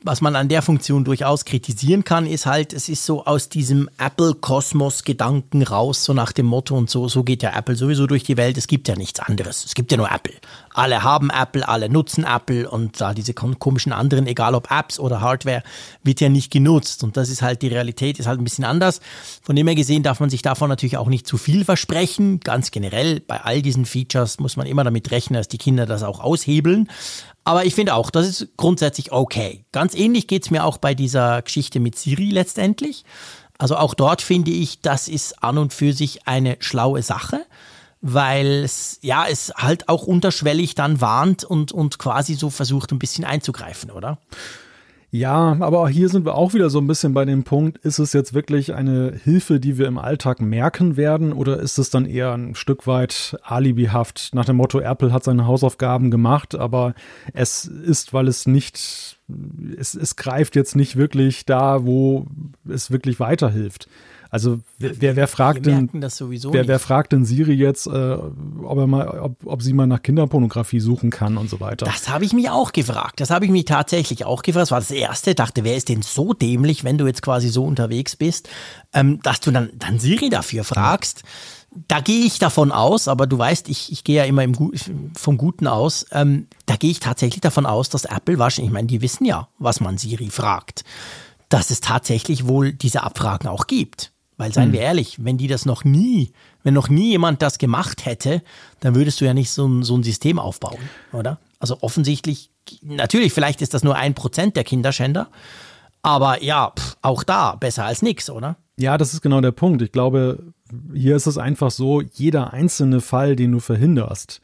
[0.04, 3.89] was man an der Funktion durchaus kritisieren kann, ist halt, es ist so aus diesem
[3.98, 8.38] Apple-Kosmos-Gedanken raus, so nach dem Motto und so, so geht ja Apple sowieso durch die
[8.38, 8.58] Welt.
[8.58, 9.66] Es gibt ja nichts anderes.
[9.66, 10.34] Es gibt ja nur Apple.
[10.74, 15.22] Alle haben Apple, alle nutzen Apple und da diese komischen anderen, egal ob Apps oder
[15.22, 15.63] Hardware,
[16.04, 17.04] wird ja nicht genutzt.
[17.04, 19.00] Und das ist halt, die Realität ist halt ein bisschen anders.
[19.42, 22.39] Von dem her gesehen darf man sich davon natürlich auch nicht zu viel versprechen.
[22.39, 26.04] Ganz generell, bei all diesen Features muss man immer damit rechnen, dass die Kinder das
[26.04, 26.89] auch aushebeln.
[27.43, 29.65] Aber ich finde auch, das ist grundsätzlich okay.
[29.71, 33.03] Ganz ähnlich geht es mir auch bei dieser Geschichte mit Siri letztendlich.
[33.58, 37.45] Also auch dort finde ich, das ist an und für sich eine schlaue Sache,
[38.01, 42.99] weil es ja es halt auch unterschwellig dann warnt und, und quasi so versucht, ein
[42.99, 44.17] bisschen einzugreifen, oder?
[45.15, 48.13] Ja, aber hier sind wir auch wieder so ein bisschen bei dem Punkt, ist es
[48.13, 52.34] jetzt wirklich eine Hilfe, die wir im Alltag merken werden oder ist es dann eher
[52.34, 56.95] ein Stück weit alibihaft nach dem Motto, Apple hat seine Hausaufgaben gemacht, aber
[57.32, 59.19] es ist, weil es nicht,
[59.78, 62.26] es, es greift jetzt nicht wirklich da, wo
[62.67, 63.88] es wirklich weiterhilft.
[64.34, 68.17] Also wer, wer, fragt denn, wer, wer, fragt denn Siri jetzt, äh,
[68.63, 71.86] ob, er mal, ob, ob sie mal nach Kinderpornografie suchen kann und so weiter?
[71.86, 73.19] Das habe ich mich auch gefragt.
[73.19, 74.63] Das habe ich mich tatsächlich auch gefragt.
[74.63, 75.30] Das war das Erste.
[75.30, 78.50] Ich dachte, wer ist denn so dämlich, wenn du jetzt quasi so unterwegs bist,
[78.91, 81.22] ähm, dass du dann, dann Siri dafür fragst?
[81.88, 84.56] Da gehe ich davon aus, aber du weißt, ich, ich gehe ja immer im,
[85.15, 86.08] vom Guten aus.
[86.12, 89.48] Ähm, da gehe ich tatsächlich davon aus, dass Apple wahrscheinlich, ich meine, die wissen ja,
[89.60, 90.86] was man Siri fragt,
[91.50, 94.12] dass es tatsächlich wohl diese Abfragen auch gibt.
[94.38, 94.74] Weil seien hm.
[94.74, 96.32] wir ehrlich, wenn die das noch nie,
[96.63, 98.41] wenn noch nie jemand das gemacht hätte,
[98.80, 100.80] dann würdest du ja nicht so ein, so ein System aufbauen,
[101.12, 101.39] oder?
[101.60, 102.50] Also offensichtlich,
[102.82, 105.30] natürlich, vielleicht ist das nur ein Prozent der Kinderschänder,
[106.02, 108.58] aber ja, pff, auch da besser als nichts, oder?
[108.78, 109.82] Ja, das ist genau der Punkt.
[109.82, 110.54] Ich glaube,
[110.93, 114.41] hier ist es einfach so, jeder einzelne Fall, den du verhinderst,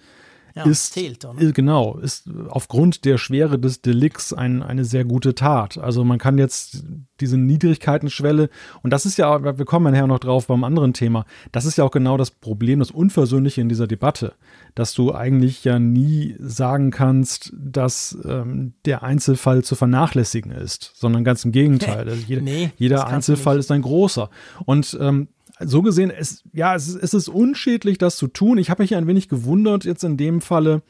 [0.56, 1.52] ja, ist, zählt, oder?
[1.52, 5.78] genau, ist aufgrund der Schwere des Delikts ein, eine sehr gute Tat.
[5.78, 6.84] Also man kann jetzt
[7.20, 8.50] diese Niedrigkeitenschwelle,
[8.82, 11.84] und das ist ja, wir kommen nachher noch drauf beim anderen Thema, das ist ja
[11.84, 14.34] auch genau das Problem, das Unversöhnliche in dieser Debatte,
[14.76, 21.24] dass du eigentlich ja nie sagen kannst, dass ähm, der Einzelfall zu vernachlässigen ist, sondern
[21.24, 21.90] ganz im Gegenteil.
[22.10, 24.30] Also jeder, nee, jeder Einzelfall ist ein großer.
[24.66, 25.28] Und ähm,
[25.60, 28.58] so gesehen, es, ja, es, es ist unschädlich, das zu tun.
[28.58, 30.82] Ich habe mich ein wenig gewundert jetzt in dem Falle,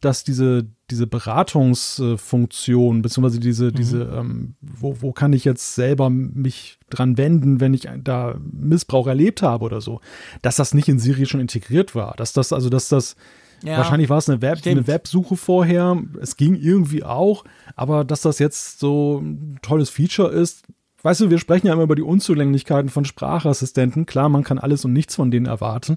[0.00, 3.74] dass diese, diese Beratungsfunktion, beziehungsweise diese, mhm.
[3.74, 9.06] diese, ähm, wo, wo kann ich jetzt selber mich dran wenden, wenn ich da Missbrauch
[9.06, 10.00] erlebt habe oder so,
[10.42, 12.14] dass das nicht in Siri schon integriert war.
[12.16, 13.16] Dass das, also, dass das,
[13.64, 18.20] ja, wahrscheinlich war es eine, Web, eine Websuche vorher, es ging irgendwie auch, aber dass
[18.22, 20.62] das jetzt so ein tolles Feature ist,
[21.02, 24.06] weißt du, wir sprechen ja immer über die Unzulänglichkeiten von Sprachassistenten.
[24.06, 25.96] Klar, man kann alles und nichts von denen erwarten.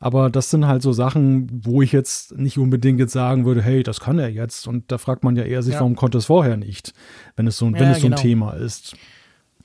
[0.00, 3.82] Aber das sind halt so Sachen, wo ich jetzt nicht unbedingt jetzt sagen würde, hey,
[3.82, 4.66] das kann er jetzt.
[4.66, 5.80] Und da fragt man ja eher sich, ja.
[5.80, 6.92] warum konnte es vorher nicht,
[7.36, 8.16] wenn es so, ja, wenn es so genau.
[8.16, 8.96] ein Thema ist.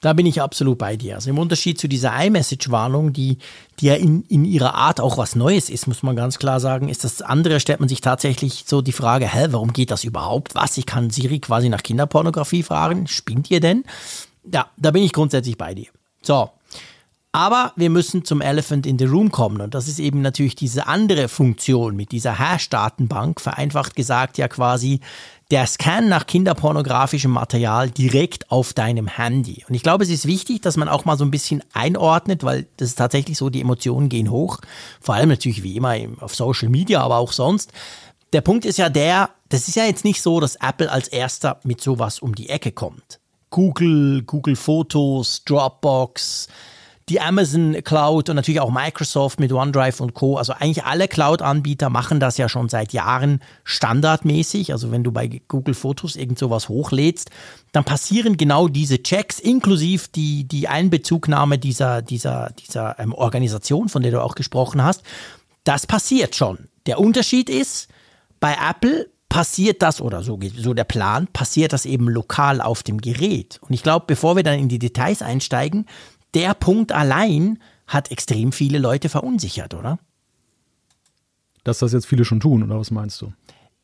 [0.02, 1.16] Da bin ich absolut bei dir.
[1.16, 3.40] Also im Unterschied zu dieser iMessage-Warnung, die,
[3.80, 6.88] die ja in, in ihrer Art auch was Neues ist, muss man ganz klar sagen,
[6.88, 10.56] ist das andere, stellt man sich tatsächlich so die Frage, hä, warum geht das überhaupt?
[10.56, 10.78] Was?
[10.78, 13.08] Ich kann Siri quasi nach Kinderpornografie fragen.
[13.08, 13.84] Spinnt ihr denn?
[14.52, 15.88] Ja, da bin ich grundsätzlich bei dir.
[16.22, 16.50] So.
[17.32, 20.88] Aber wir müssen zum Elephant in the Room kommen und das ist eben natürlich diese
[20.88, 25.00] andere Funktion mit dieser Hash-Datenbank, vereinfacht gesagt ja quasi
[25.52, 29.64] der Scan nach kinderpornografischem Material direkt auf deinem Handy.
[29.68, 32.66] Und ich glaube, es ist wichtig, dass man auch mal so ein bisschen einordnet, weil
[32.78, 34.60] das ist tatsächlich so, die Emotionen gehen hoch.
[35.00, 37.72] Vor allem natürlich wie immer auf Social Media, aber auch sonst.
[38.34, 41.60] Der Punkt ist ja der, das ist ja jetzt nicht so, dass Apple als erster
[41.64, 43.19] mit sowas um die Ecke kommt.
[43.50, 46.48] Google, Google Fotos, Dropbox,
[47.10, 50.38] die Amazon Cloud und natürlich auch Microsoft mit OneDrive und Co.
[50.38, 54.72] Also eigentlich alle Cloud-Anbieter machen das ja schon seit Jahren standardmäßig.
[54.72, 57.32] Also wenn du bei Google Fotos irgend sowas hochlädst,
[57.72, 64.04] dann passieren genau diese Checks, inklusive die, die Einbezugnahme dieser, dieser, dieser ähm, Organisation, von
[64.04, 65.02] der du auch gesprochen hast.
[65.64, 66.70] Das passiert schon.
[66.86, 67.90] Der Unterschied ist,
[68.40, 73.00] bei Apple passiert das, oder so, so der Plan, passiert das eben lokal auf dem
[73.00, 73.60] Gerät.
[73.62, 75.86] Und ich glaube, bevor wir dann in die Details einsteigen,
[76.34, 80.00] der Punkt allein hat extrem viele Leute verunsichert, oder?
[81.64, 83.32] Dass das jetzt viele schon tun, oder was meinst du?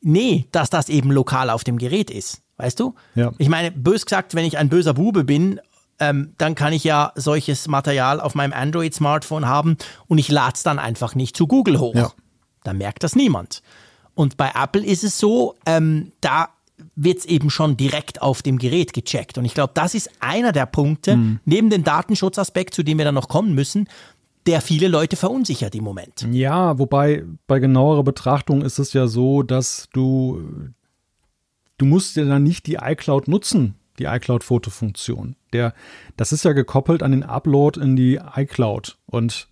[0.01, 2.41] Nee, dass das eben lokal auf dem Gerät ist.
[2.57, 2.95] Weißt du?
[3.15, 3.31] Ja.
[3.37, 5.59] Ich meine, bös gesagt, wenn ich ein böser Bube bin,
[5.99, 9.77] ähm, dann kann ich ja solches Material auf meinem Android-Smartphone haben
[10.07, 11.95] und ich lade es dann einfach nicht zu Google hoch.
[11.95, 12.11] Ja.
[12.63, 13.61] Dann merkt das niemand.
[14.15, 16.49] Und bei Apple ist es so, ähm, da
[16.95, 19.37] wird es eben schon direkt auf dem Gerät gecheckt.
[19.37, 21.39] Und ich glaube, das ist einer der Punkte, mhm.
[21.45, 23.87] neben dem Datenschutzaspekt, zu dem wir dann noch kommen müssen,
[24.45, 26.27] der viele Leute verunsichert im Moment.
[26.31, 30.43] Ja, wobei bei genauerer Betrachtung ist es ja so, dass du,
[31.77, 35.35] du musst ja dann nicht die iCloud nutzen, die iCloud-Fotofunktion.
[35.51, 35.73] Der,
[36.15, 38.97] das ist ja gekoppelt an den Upload in die iCloud.
[39.07, 39.47] Und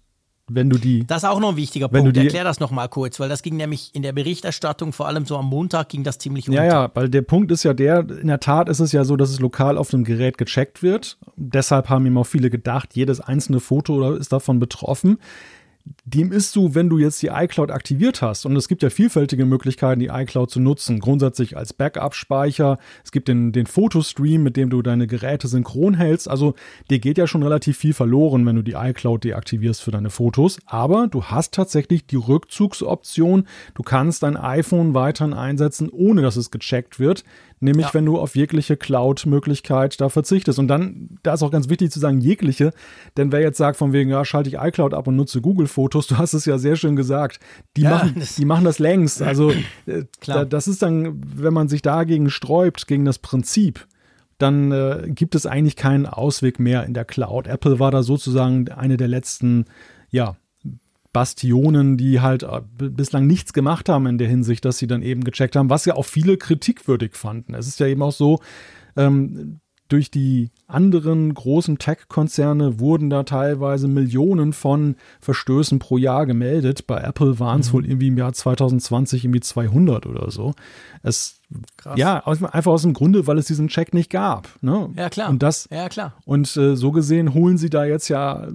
[0.55, 1.05] wenn du die.
[1.05, 2.15] Das ist auch noch ein wichtiger Punkt.
[2.17, 5.47] Erklär das nochmal kurz, weil das ging nämlich in der Berichterstattung, vor allem so am
[5.47, 6.63] Montag, ging das ziemlich unter.
[6.63, 9.15] Ja, ja, weil der Punkt ist ja der, in der Tat ist es ja so,
[9.15, 11.17] dass es lokal auf dem Gerät gecheckt wird.
[11.35, 15.17] Deshalb haben ihm auch viele gedacht, jedes einzelne Foto ist davon betroffen.
[16.05, 19.45] Dem ist so, wenn du jetzt die iCloud aktiviert hast, und es gibt ja vielfältige
[19.45, 24.69] Möglichkeiten, die iCloud zu nutzen, grundsätzlich als Backup-Speicher, es gibt den, den Fotostream, mit dem
[24.69, 26.55] du deine Geräte synchron hältst, also
[26.89, 30.59] dir geht ja schon relativ viel verloren, wenn du die iCloud deaktivierst für deine Fotos,
[30.65, 36.51] aber du hast tatsächlich die Rückzugsoption, du kannst dein iPhone weiterhin einsetzen, ohne dass es
[36.51, 37.23] gecheckt wird,
[37.63, 37.93] nämlich ja.
[37.93, 40.59] wenn du auf jegliche Cloud-Möglichkeit da verzichtest.
[40.59, 42.73] Und dann, da ist auch ganz wichtig zu sagen, jegliche,
[43.17, 46.17] denn wer jetzt sagt von wegen, ja, schalte ich iCloud ab und nutze Google-Fotos, du
[46.17, 47.39] hast es ja sehr schön gesagt,
[47.77, 49.21] die, ja, machen, das die machen das längst.
[49.21, 49.51] Also
[49.85, 53.87] äh, da, das ist dann, wenn man sich dagegen sträubt, gegen das Prinzip,
[54.37, 57.47] dann äh, gibt es eigentlich keinen Ausweg mehr in der Cloud.
[57.47, 59.65] Apple war da sozusagen eine der letzten,
[60.09, 60.35] ja,
[61.13, 65.23] Bastionen, die halt äh, bislang nichts gemacht haben in der Hinsicht, dass sie dann eben
[65.23, 67.53] gecheckt haben, was ja auch viele kritikwürdig fanden.
[67.53, 68.39] Es ist ja eben auch so,
[68.97, 76.87] ähm, durch die anderen großen Tech-Konzerne wurden da teilweise Millionen von Verstößen pro Jahr gemeldet.
[76.87, 77.73] Bei Apple waren es mhm.
[77.73, 80.53] wohl irgendwie im Jahr 2020 irgendwie 200 oder so.
[81.03, 81.41] Es,
[81.77, 81.95] Krass.
[81.99, 84.49] ja, einfach aus dem Grunde, weil es diesen Check nicht gab.
[84.61, 84.89] Ne?
[84.95, 85.29] Ja, klar.
[85.29, 86.15] Und das, ja, klar.
[86.25, 88.47] Und äh, so gesehen holen sie da jetzt ja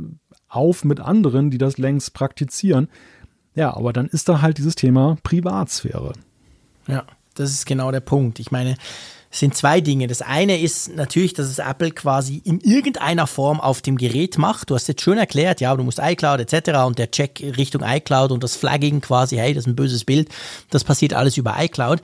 [0.48, 2.88] auf mit anderen, die das längst praktizieren.
[3.54, 6.12] Ja, aber dann ist da halt dieses Thema Privatsphäre.
[6.86, 8.38] Ja, das ist genau der Punkt.
[8.38, 8.76] Ich meine,
[9.30, 10.06] sind zwei Dinge.
[10.06, 14.70] Das eine ist natürlich, dass es Apple quasi in irgendeiner Form auf dem Gerät macht.
[14.70, 16.78] Du hast jetzt schön erklärt, ja, du musst iCloud etc.
[16.86, 20.28] und der Check Richtung iCloud und das Flagging quasi, hey, das ist ein böses Bild.
[20.70, 22.00] Das passiert alles über iCloud.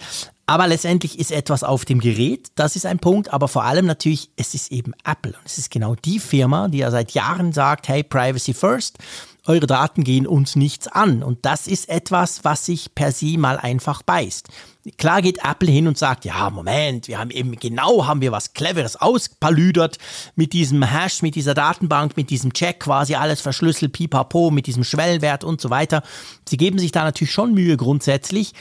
[0.46, 4.28] Aber letztendlich ist etwas auf dem Gerät, das ist ein Punkt, aber vor allem natürlich,
[4.36, 7.88] es ist eben Apple und es ist genau die Firma, die ja seit Jahren sagt,
[7.88, 8.98] hey, Privacy First,
[9.46, 13.58] eure Daten gehen uns nichts an und das ist etwas, was sich per se mal
[13.58, 14.48] einfach beißt.
[14.96, 18.54] Klar geht Apple hin und sagt, ja, Moment, wir haben eben genau, haben wir was
[18.54, 19.98] Cleveres auspalüdert
[20.34, 24.84] mit diesem Hash, mit dieser Datenbank, mit diesem Check, quasi alles verschlüsselt, pipapo, mit diesem
[24.84, 26.02] Schwellenwert und so weiter.
[26.48, 28.54] Sie geben sich da natürlich schon Mühe grundsätzlich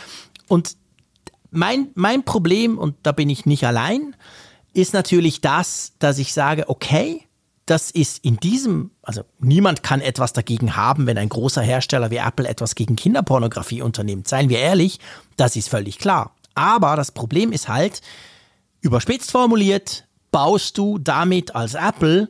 [0.48, 0.76] und
[1.52, 4.15] mein, mein Problem, und da bin ich nicht allein,
[4.74, 7.28] ist natürlich das, dass ich sage, okay,
[7.65, 12.17] das ist in diesem, also niemand kann etwas dagegen haben, wenn ein großer Hersteller wie
[12.17, 14.28] Apple etwas gegen Kinderpornografie unternimmt.
[14.28, 14.99] Seien wir ehrlich,
[15.38, 16.36] das ist völlig klar.
[16.56, 18.02] Aber das Problem ist halt,
[18.82, 22.30] überspitzt formuliert, baust du damit als Apple,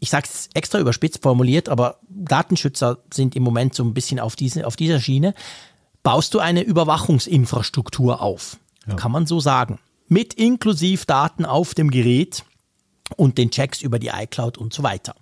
[0.00, 4.34] ich sage es extra überspitzt formuliert, aber Datenschützer sind im Moment so ein bisschen auf,
[4.36, 5.34] diese, auf dieser Schiene,
[6.02, 8.58] baust du eine Überwachungsinfrastruktur auf.
[8.86, 8.94] Ja.
[8.96, 9.78] Kann man so sagen.
[10.08, 12.44] Mit inklusiv Daten auf dem Gerät
[13.16, 15.14] und den Checks über die iCloud und so weiter.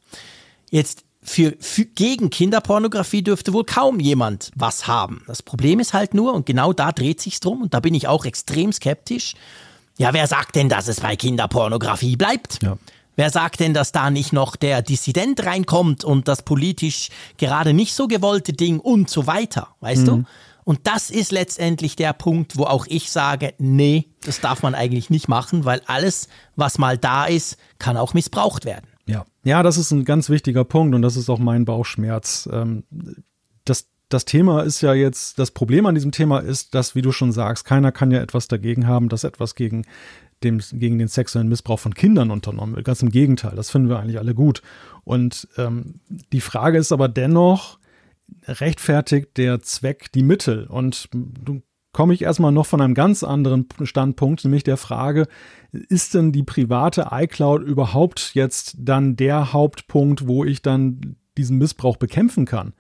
[0.71, 5.23] Jetzt für, für, gegen Kinderpornografie dürfte wohl kaum jemand was haben.
[5.27, 8.09] Das Problem ist halt nur, und genau da dreht sich's drum, und da bin ich
[8.09, 9.35] auch extrem skeptisch.
[9.99, 12.63] Ja, wer sagt denn, dass es bei Kinderpornografie bleibt?
[12.63, 12.77] Ja.
[13.15, 17.95] Wer sagt denn, dass da nicht noch der Dissident reinkommt und das politisch gerade nicht
[17.95, 20.07] so gewollte Ding und so weiter, weißt mhm.
[20.07, 20.25] du?
[20.65, 25.11] Und das ist letztendlich der Punkt, wo auch ich sage, nee, das darf man eigentlich
[25.11, 28.87] nicht machen, weil alles, was mal da ist, kann auch missbraucht werden.
[29.07, 32.49] Ja, ja, das ist ein ganz wichtiger Punkt und das ist auch mein Bauchschmerz.
[32.53, 32.85] Ähm,
[33.65, 37.11] das, das Thema ist ja jetzt, das Problem an diesem Thema ist, dass, wie du
[37.11, 39.85] schon sagst, keiner kann ja etwas dagegen haben, dass etwas gegen,
[40.45, 42.87] dem, gegen den sexuellen Missbrauch von Kindern unternommen wird.
[42.87, 44.63] Ganz im Gegenteil, das finden wir eigentlich alle gut.
[45.03, 46.01] Und ähm,
[46.33, 47.79] die Frage ist aber dennoch,
[48.47, 50.67] rechtfertigt der Zweck die Mittel.
[50.67, 55.27] Und du komme ich erstmal noch von einem ganz anderen Standpunkt, nämlich der Frage,
[55.73, 61.97] ist denn die private iCloud überhaupt jetzt dann der Hauptpunkt, wo ich dann diesen Missbrauch
[61.97, 62.73] bekämpfen kann?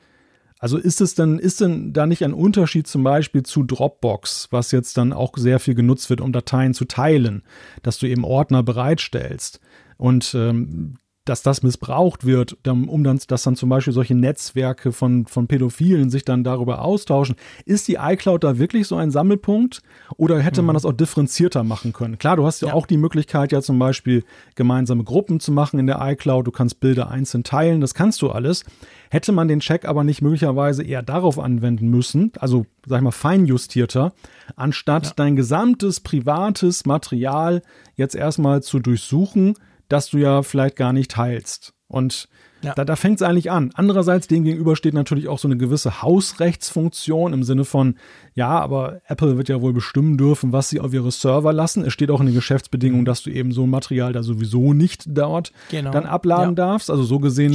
[0.58, 4.70] Also ist es denn, ist denn da nicht ein Unterschied zum Beispiel zu Dropbox, was
[4.70, 7.42] jetzt dann auch sehr viel genutzt wird, um Dateien zu teilen,
[7.82, 9.60] dass du eben Ordner bereitstellst?
[9.96, 15.26] Und ähm, dass das missbraucht wird, um dann, dass dann zum Beispiel solche Netzwerke von,
[15.26, 17.36] von Pädophilen sich dann darüber austauschen.
[17.64, 19.82] Ist die iCloud da wirklich so ein Sammelpunkt
[20.16, 20.78] oder hätte man mhm.
[20.78, 22.18] das auch differenzierter machen können?
[22.18, 24.24] Klar, du hast ja, ja, auch die Möglichkeit, ja zum Beispiel
[24.56, 26.46] gemeinsame Gruppen zu machen in der iCloud.
[26.46, 28.64] Du kannst Bilder einzeln teilen, das kannst du alles.
[29.10, 33.12] Hätte man den Check aber nicht möglicherweise eher darauf anwenden müssen, also sag ich mal
[33.12, 34.12] feinjustierter,
[34.56, 35.12] anstatt ja.
[35.14, 37.62] dein gesamtes privates Material
[37.94, 39.54] jetzt erstmal zu durchsuchen,
[39.92, 41.74] das du ja vielleicht gar nicht teilst.
[41.88, 42.28] Und
[42.62, 42.74] ja.
[42.74, 43.70] da, da fängt es eigentlich an.
[43.74, 47.96] Andererseits dem gegenüber steht natürlich auch so eine gewisse Hausrechtsfunktion im Sinne von,
[48.34, 51.84] ja, aber Apple wird ja wohl bestimmen dürfen, was sie auf ihre Server lassen.
[51.84, 55.04] Es steht auch in den Geschäftsbedingungen, dass du eben so ein Material da sowieso nicht
[55.06, 55.90] dort genau.
[55.90, 56.66] dann abladen ja.
[56.66, 56.90] darfst.
[56.90, 57.52] Also so gesehen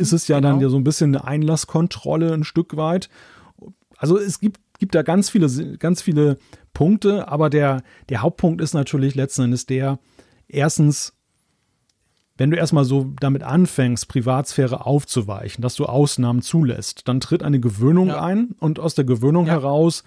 [0.00, 0.48] ist es ja genau.
[0.48, 3.08] dann ja so ein bisschen eine Einlasskontrolle ein Stück weit.
[3.96, 6.38] Also es gibt, gibt da ganz viele, ganz viele
[6.72, 9.98] Punkte, aber der, der Hauptpunkt ist natürlich letzten Endes der,
[10.48, 11.17] erstens,
[12.38, 17.60] wenn du erstmal so damit anfängst, Privatsphäre aufzuweichen, dass du Ausnahmen zulässt, dann tritt eine
[17.60, 18.22] Gewöhnung ja.
[18.22, 19.54] ein und aus der Gewöhnung ja.
[19.54, 20.04] heraus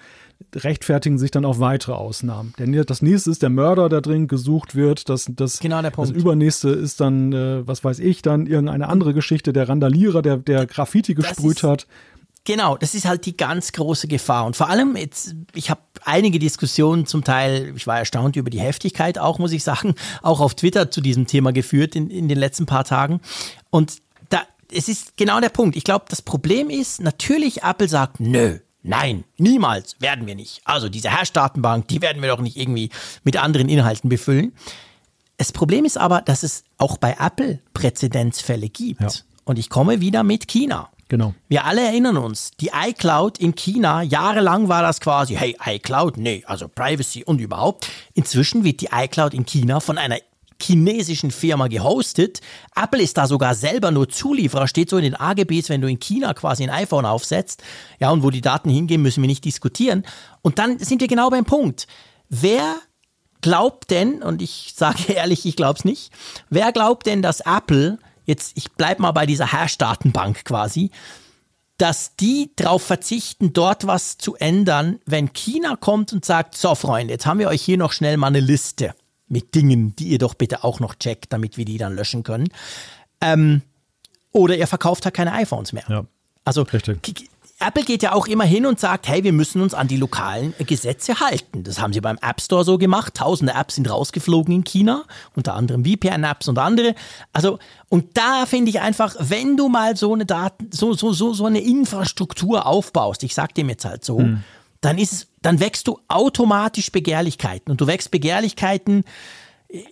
[0.55, 2.53] rechtfertigen sich dann auch weitere Ausnahmen.
[2.57, 5.07] Denn das nächste ist der Mörder, der dringend gesucht wird.
[5.09, 6.09] Das, das, genau der Punkt.
[6.09, 10.37] das übernächste ist dann, äh, was weiß ich, dann irgendeine andere Geschichte, der Randalierer, der,
[10.37, 11.85] der Graffiti gesprüht hat.
[12.43, 14.45] Genau, das ist halt die ganz große Gefahr.
[14.45, 18.59] Und vor allem jetzt, ich habe einige Diskussionen zum Teil, ich war erstaunt über die
[18.59, 22.39] Heftigkeit auch, muss ich sagen, auch auf Twitter zu diesem Thema geführt in, in den
[22.39, 23.21] letzten paar Tagen.
[23.69, 25.75] Und da, es ist genau der Punkt.
[25.75, 30.61] Ich glaube, das Problem ist, natürlich Apple sagt, nö, Nein, niemals werden wir nicht.
[30.65, 32.89] Also diese Hash-Datenbank, die werden wir doch nicht irgendwie
[33.23, 34.53] mit anderen Inhalten befüllen.
[35.37, 39.01] Das Problem ist aber, dass es auch bei Apple Präzedenzfälle gibt.
[39.01, 39.09] Ja.
[39.43, 40.89] Und ich komme wieder mit China.
[41.11, 41.33] Genau.
[41.49, 46.41] Wir alle erinnern uns, die iCloud in China, jahrelang war das quasi, hey, iCloud, nee,
[46.47, 47.89] also Privacy und überhaupt.
[48.13, 50.19] Inzwischen wird die iCloud in China von einer
[50.61, 52.39] chinesischen Firma gehostet.
[52.77, 55.99] Apple ist da sogar selber nur Zulieferer, steht so in den AGBs, wenn du in
[55.99, 57.61] China quasi ein iPhone aufsetzt.
[57.99, 60.05] Ja, und wo die Daten hingehen, müssen wir nicht diskutieren.
[60.41, 61.87] Und dann sind wir genau beim Punkt.
[62.29, 62.77] Wer
[63.41, 66.13] glaubt denn, und ich sage ehrlich, ich glaube es nicht,
[66.49, 67.99] wer glaubt denn, dass Apple
[68.31, 70.89] jetzt, ich bleibe mal bei dieser Hash-Datenbank quasi,
[71.77, 77.13] dass die darauf verzichten, dort was zu ändern, wenn China kommt und sagt, so Freunde,
[77.13, 78.93] jetzt haben wir euch hier noch schnell mal eine Liste
[79.27, 82.49] mit Dingen, die ihr doch bitte auch noch checkt, damit wir die dann löschen können.
[83.19, 83.61] Ähm,
[84.31, 85.83] oder ihr verkauft halt keine iPhones mehr.
[85.87, 86.05] Ja,
[86.45, 87.29] also richtig.
[87.61, 90.53] Apple geht ja auch immer hin und sagt, hey, wir müssen uns an die lokalen
[90.59, 91.63] Gesetze halten.
[91.63, 93.15] Das haben sie beim App Store so gemacht.
[93.15, 95.03] Tausende Apps sind rausgeflogen in China,
[95.35, 96.95] unter anderem VPN-Apps und andere.
[97.33, 101.33] Also, und da finde ich einfach, wenn du mal so eine Daten, so, so, so,
[101.33, 104.43] so eine Infrastruktur aufbaust, ich sag dem jetzt halt so, hm.
[104.81, 107.71] dann ist es, dann wächst du automatisch Begehrlichkeiten.
[107.71, 109.03] Und du wächst Begehrlichkeiten,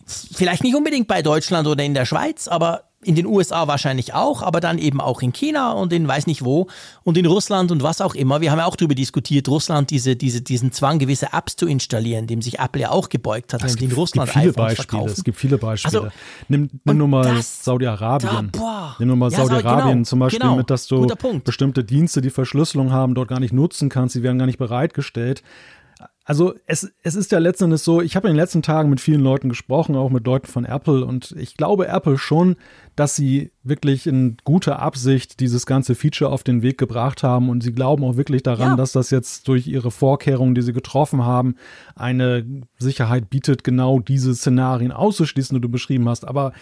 [0.08, 4.42] vielleicht nicht unbedingt bei Deutschland oder in der Schweiz, aber in den USA wahrscheinlich auch,
[4.42, 6.68] aber dann eben auch in China und in weiß nicht wo
[7.04, 8.42] und in Russland und was auch immer.
[8.42, 12.28] Wir haben ja auch darüber diskutiert, Russland diese, diese, diesen Zwang, gewisse Apps zu installieren,
[12.28, 14.88] dem sich Apple ja auch gebeugt hat, es gibt, in Russland gibt viele Beispiele.
[14.88, 15.14] Verkaufen.
[15.14, 16.02] Es gibt viele Beispiele.
[16.02, 16.12] Also,
[16.50, 18.52] nimm nimm nur mal Saudi-Arabien.
[19.00, 21.08] Nimm nur mal ja, Saudi-Arabien genau, zum Beispiel genau, mit, dass du
[21.44, 24.14] bestimmte Dienste, die Verschlüsselung haben, dort gar nicht nutzen kannst.
[24.14, 25.42] Sie werden gar nicht bereitgestellt.
[26.30, 29.22] Also es, es ist ja letztendlich so, ich habe in den letzten Tagen mit vielen
[29.22, 32.56] Leuten gesprochen, auch mit Leuten von Apple und ich glaube Apple schon,
[32.96, 37.64] dass sie wirklich in guter Absicht dieses ganze Feature auf den Weg gebracht haben und
[37.64, 38.76] sie glauben auch wirklich daran, ja.
[38.76, 41.56] dass das jetzt durch ihre Vorkehrungen, die sie getroffen haben,
[41.96, 42.46] eine
[42.78, 46.28] Sicherheit bietet, genau diese Szenarien auszuschließen, die du beschrieben hast.
[46.28, 46.54] Aber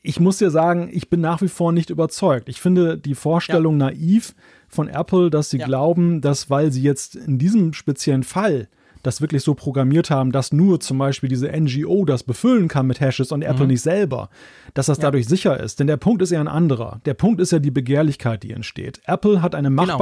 [0.00, 2.48] ich muss dir sagen, ich bin nach wie vor nicht überzeugt.
[2.48, 3.86] Ich finde die Vorstellung ja.
[3.86, 4.32] naiv
[4.68, 5.66] von Apple, dass sie ja.
[5.66, 8.68] glauben, dass weil sie jetzt in diesem speziellen Fall
[9.02, 13.00] das wirklich so programmiert haben, dass nur zum Beispiel diese NGO das befüllen kann mit
[13.00, 13.46] Hashes und mhm.
[13.46, 14.28] Apple nicht selber,
[14.74, 15.02] dass das ja.
[15.02, 15.80] dadurch sicher ist.
[15.80, 17.00] Denn der Punkt ist ja ein anderer.
[17.04, 19.00] Der Punkt ist ja die Begehrlichkeit, die entsteht.
[19.04, 19.98] Apple hat eine genau.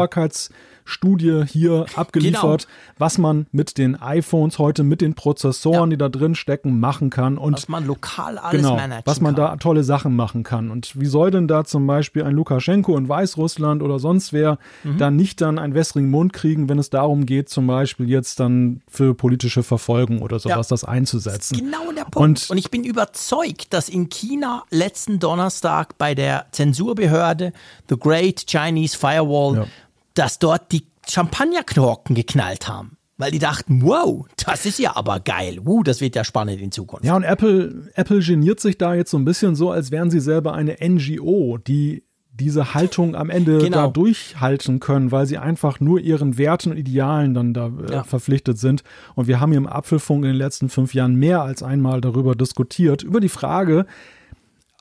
[0.90, 2.98] Studie hier abgeliefert, genau.
[2.98, 5.96] was man mit den iPhones heute, mit den Prozessoren, ja.
[5.96, 7.38] die da drin stecken, machen kann.
[7.38, 9.44] Und was man lokal alles genau, Was man kann.
[9.44, 10.70] da tolle Sachen machen kann.
[10.70, 14.98] Und wie soll denn da zum Beispiel ein Lukaschenko in Weißrussland oder sonst wer mhm.
[14.98, 18.83] dann nicht dann einen wässrigen Mund kriegen, wenn es darum geht, zum Beispiel jetzt dann
[18.88, 20.74] für politische Verfolgung oder sowas ja.
[20.74, 21.55] das einzusetzen.
[21.55, 22.16] Das genau der Punkt.
[22.16, 27.53] Und, und ich bin überzeugt, dass in China letzten Donnerstag bei der Zensurbehörde
[27.88, 29.66] The Great Chinese Firewall ja
[30.14, 32.96] dass dort die Champagnerknorken geknallt haben.
[33.16, 35.61] Weil die dachten, wow, das ist ja aber geil.
[35.66, 37.05] Uh, das wird ja spannend in Zukunft.
[37.05, 40.20] Ja, und Apple, Apple geniert sich da jetzt so ein bisschen so, als wären sie
[40.20, 43.77] selber eine NGO, die diese Haltung am Ende genau.
[43.77, 48.05] da durchhalten können, weil sie einfach nur ihren Werten und Idealen dann da äh, ja.
[48.05, 48.83] verpflichtet sind.
[49.14, 52.35] Und wir haben hier im Apfelfunk in den letzten fünf Jahren mehr als einmal darüber
[52.35, 53.85] diskutiert, über die Frage,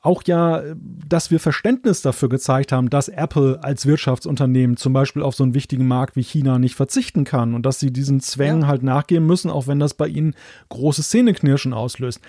[0.02, 5.36] auch ja, dass wir Verständnis dafür gezeigt haben, dass Apple als Wirtschaftsunternehmen zum Beispiel auf
[5.36, 8.68] so einen wichtigen Markt wie China nicht verzichten kann und dass sie diesen Zwängen ja.
[8.68, 10.36] halt nachgehen müssen, auch wenn das bei ihnen
[10.70, 12.22] große Szeneknirschen auslöst.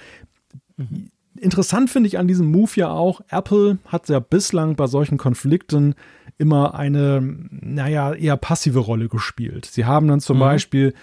[0.76, 1.10] Mhm.
[1.38, 5.94] Interessant finde ich an diesem Move ja auch, Apple hat ja bislang bei solchen Konflikten
[6.40, 9.66] immer eine, naja, eher passive Rolle gespielt.
[9.66, 10.40] Sie haben dann zum mhm.
[10.40, 10.94] Beispiel,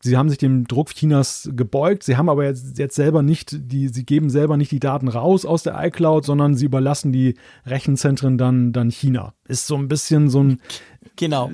[0.00, 3.88] sie haben sich dem Druck Chinas gebeugt, sie haben aber jetzt, jetzt selber nicht, die,
[3.88, 8.38] sie geben selber nicht die Daten raus aus der iCloud, sondern sie überlassen die Rechenzentren
[8.38, 9.34] dann, dann China.
[9.46, 10.60] Ist so ein bisschen so ein.
[11.14, 11.50] Genau.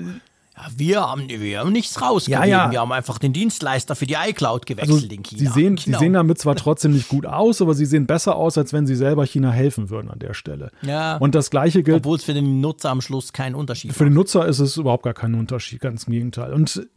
[0.59, 2.49] Ja, wir haben, wir haben nichts rausgegeben.
[2.49, 2.71] Ja, ja.
[2.71, 5.39] Wir haben einfach den Dienstleister für die iCloud gewechselt also, in China.
[5.39, 5.97] Sie sehen, genau.
[5.97, 8.85] sie sehen damit zwar trotzdem nicht gut aus, aber sie sehen besser aus, als wenn
[8.85, 10.71] sie selber China helfen würden an der Stelle.
[10.81, 11.17] Ja.
[11.17, 11.97] Und das Gleiche gilt.
[11.97, 14.09] Obwohl es für den Nutzer am Schluss keinen Unterschied Für macht.
[14.09, 16.53] den Nutzer ist es überhaupt gar kein Unterschied, ganz im Gegenteil.
[16.53, 16.87] Und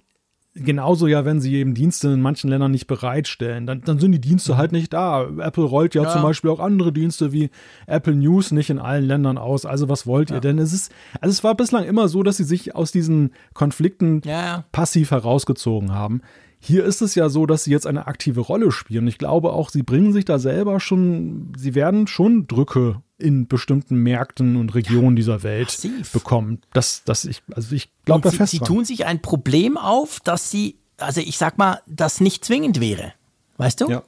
[0.54, 4.20] genauso ja, wenn sie eben Dienste in manchen Ländern nicht bereitstellen, dann, dann sind die
[4.20, 5.28] Dienste halt nicht da.
[5.38, 7.50] Apple rollt ja, ja, zum Beispiel auch andere Dienste wie
[7.86, 9.64] Apple News nicht in allen Ländern aus.
[9.64, 10.40] Also was wollt ihr?
[10.40, 14.20] Denn es ist, also es war bislang immer so, dass sie sich aus diesen Konflikten
[14.24, 16.20] ja, passiv herausgezogen haben.
[16.64, 19.08] Hier ist es ja so, dass sie jetzt eine aktive Rolle spielen.
[19.08, 23.96] Ich glaube auch, sie bringen sich da selber schon, sie werden schon Drücke in bestimmten
[23.96, 26.12] Märkten und Regionen dieser Welt Massiv.
[26.12, 26.60] bekommen.
[26.72, 28.50] Das, das ich, also ich glaube sie, fest.
[28.50, 32.80] Sie tun sich ein Problem auf, dass sie, also ich sag mal, das nicht zwingend
[32.80, 33.14] wäre.
[33.56, 33.88] Weißt du?
[33.88, 34.02] Ja.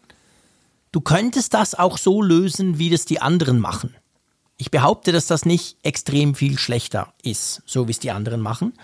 [0.92, 3.94] Du könntest das auch so lösen, wie das die anderen machen.
[4.56, 8.74] Ich behaupte, dass das nicht extrem viel schlechter ist, so wie es die anderen machen.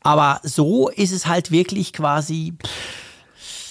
[0.00, 2.54] Aber so ist es halt wirklich quasi.
[2.62, 3.03] Pff,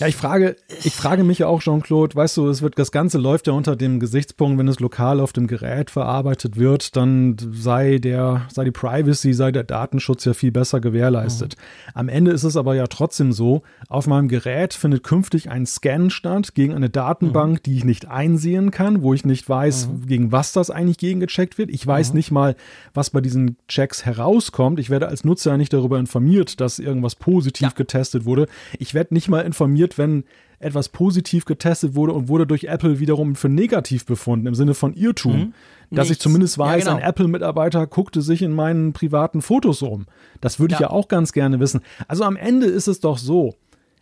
[0.03, 3.17] ja, ich frage, ich frage mich ja auch, Jean-Claude, weißt du, es wird, das Ganze
[3.17, 7.99] läuft ja unter dem Gesichtspunkt, wenn es lokal auf dem Gerät verarbeitet wird, dann sei
[7.99, 11.55] der, sei die Privacy, sei der Datenschutz ja viel besser gewährleistet.
[11.55, 11.91] Mhm.
[11.93, 16.09] Am Ende ist es aber ja trotzdem so, auf meinem Gerät findet künftig ein Scan
[16.09, 17.63] statt gegen eine Datenbank, mhm.
[17.63, 20.07] die ich nicht einsehen kann, wo ich nicht weiß, mhm.
[20.07, 21.69] gegen was das eigentlich gegengecheckt wird.
[21.69, 22.17] Ich weiß mhm.
[22.17, 22.57] nicht mal,
[22.93, 24.79] was bei diesen Checks herauskommt.
[24.79, 27.73] Ich werde als Nutzer ja nicht darüber informiert, dass irgendwas positiv ja.
[27.73, 28.47] getestet wurde.
[28.79, 30.23] Ich werde nicht mal informiert, wenn
[30.59, 34.93] etwas positiv getestet wurde und wurde durch Apple wiederum für negativ befunden, im Sinne von
[34.93, 35.37] Irrtum.
[35.37, 35.53] Mhm.
[35.91, 36.11] Dass Nichts.
[36.11, 37.03] ich zumindest weiß, ja, genau.
[37.03, 40.05] ein Apple-Mitarbeiter guckte sich in meinen privaten Fotos um.
[40.41, 40.87] Das würde ich ja.
[40.87, 41.81] ja auch ganz gerne wissen.
[42.07, 43.55] Also am Ende ist es doch so,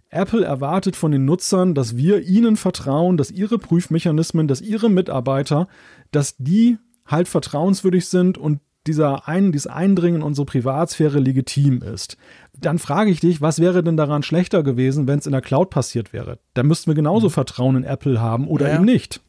[0.09, 5.67] Apple erwartet von den Nutzern, dass wir ihnen vertrauen, dass ihre Prüfmechanismen, dass ihre Mitarbeiter,
[6.11, 12.17] dass die halt vertrauenswürdig sind und dieser ein, dieses Eindringen in unsere Privatsphäre legitim ist.
[12.57, 15.69] Dann frage ich dich, was wäre denn daran schlechter gewesen, wenn es in der Cloud
[15.69, 16.39] passiert wäre?
[16.53, 17.31] Da müssten wir genauso mhm.
[17.31, 18.75] Vertrauen in Apple haben oder ja.
[18.75, 19.21] eben nicht.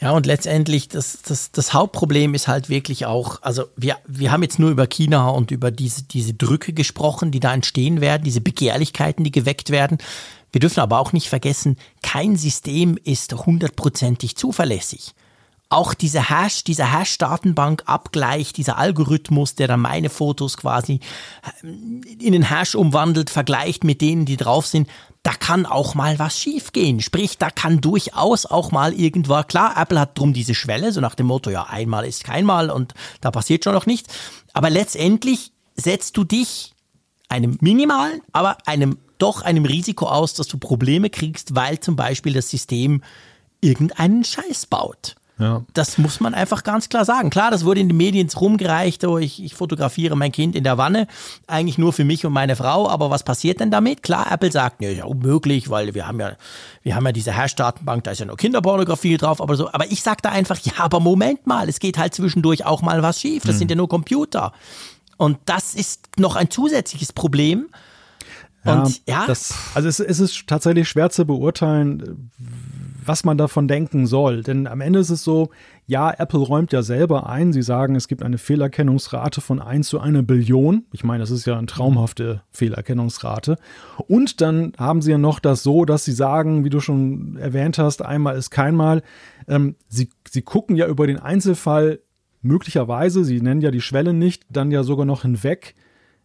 [0.00, 4.42] Ja, und letztendlich, das, das, das Hauptproblem ist halt wirklich auch, also wir, wir haben
[4.42, 8.40] jetzt nur über China und über diese, diese Drücke gesprochen, die da entstehen werden, diese
[8.40, 9.98] Begehrlichkeiten, die geweckt werden.
[10.52, 15.14] Wir dürfen aber auch nicht vergessen, kein System ist hundertprozentig zuverlässig
[15.74, 21.00] auch diese Hash, dieser Hash-Datenbank-Abgleich, dieser Algorithmus, der dann meine Fotos quasi
[21.62, 24.88] ähm, in den Hash umwandelt, vergleicht mit denen, die drauf sind,
[25.24, 27.00] da kann auch mal was schiefgehen.
[27.00, 31.14] Sprich, da kann durchaus auch mal irgendwo, klar, Apple hat drum diese Schwelle, so nach
[31.14, 34.12] dem Motto, ja, einmal ist keinmal und da passiert schon noch nichts.
[34.52, 36.72] Aber letztendlich setzt du dich
[37.28, 42.34] einem minimalen, aber einem doch einem Risiko aus, dass du Probleme kriegst, weil zum Beispiel
[42.34, 43.02] das System
[43.60, 45.16] irgendeinen Scheiß baut.
[45.38, 45.62] Ja.
[45.74, 47.28] Das muss man einfach ganz klar sagen.
[47.28, 50.78] Klar, das wurde in den Medien rumgereicht, oh, ich, ich fotografiere mein Kind in der
[50.78, 51.08] Wanne,
[51.48, 54.04] eigentlich nur für mich und meine Frau, aber was passiert denn damit?
[54.04, 56.36] Klar, Apple sagt, ne, ja, unmöglich, weil wir haben ja,
[56.84, 60.02] wir haben ja diese Hash-Datenbank, da ist ja nur Kinderpornografie drauf, aber so, aber ich
[60.02, 63.42] sag da einfach, ja, aber Moment mal, es geht halt zwischendurch auch mal was schief,
[63.42, 63.58] das hm.
[63.58, 64.52] sind ja nur Computer.
[65.16, 67.66] Und das ist noch ein zusätzliches Problem.
[68.64, 69.26] Und ja.
[69.26, 72.30] Das, also es, es ist tatsächlich schwer zu beurteilen,
[73.04, 74.42] was man davon denken soll.
[74.42, 75.50] Denn am Ende ist es so,
[75.86, 77.52] ja, Apple räumt ja selber ein.
[77.52, 80.84] Sie sagen, es gibt eine Fehlerkennungsrate von 1 zu einer Billion.
[80.92, 83.58] Ich meine, das ist ja eine traumhafte Fehlerkennungsrate.
[84.06, 87.78] Und dann haben sie ja noch das so, dass sie sagen, wie du schon erwähnt
[87.78, 89.02] hast, einmal ist keinmal.
[89.46, 92.00] Ähm, sie, sie gucken ja über den Einzelfall
[92.40, 95.74] möglicherweise, sie nennen ja die Schwelle nicht, dann ja sogar noch hinweg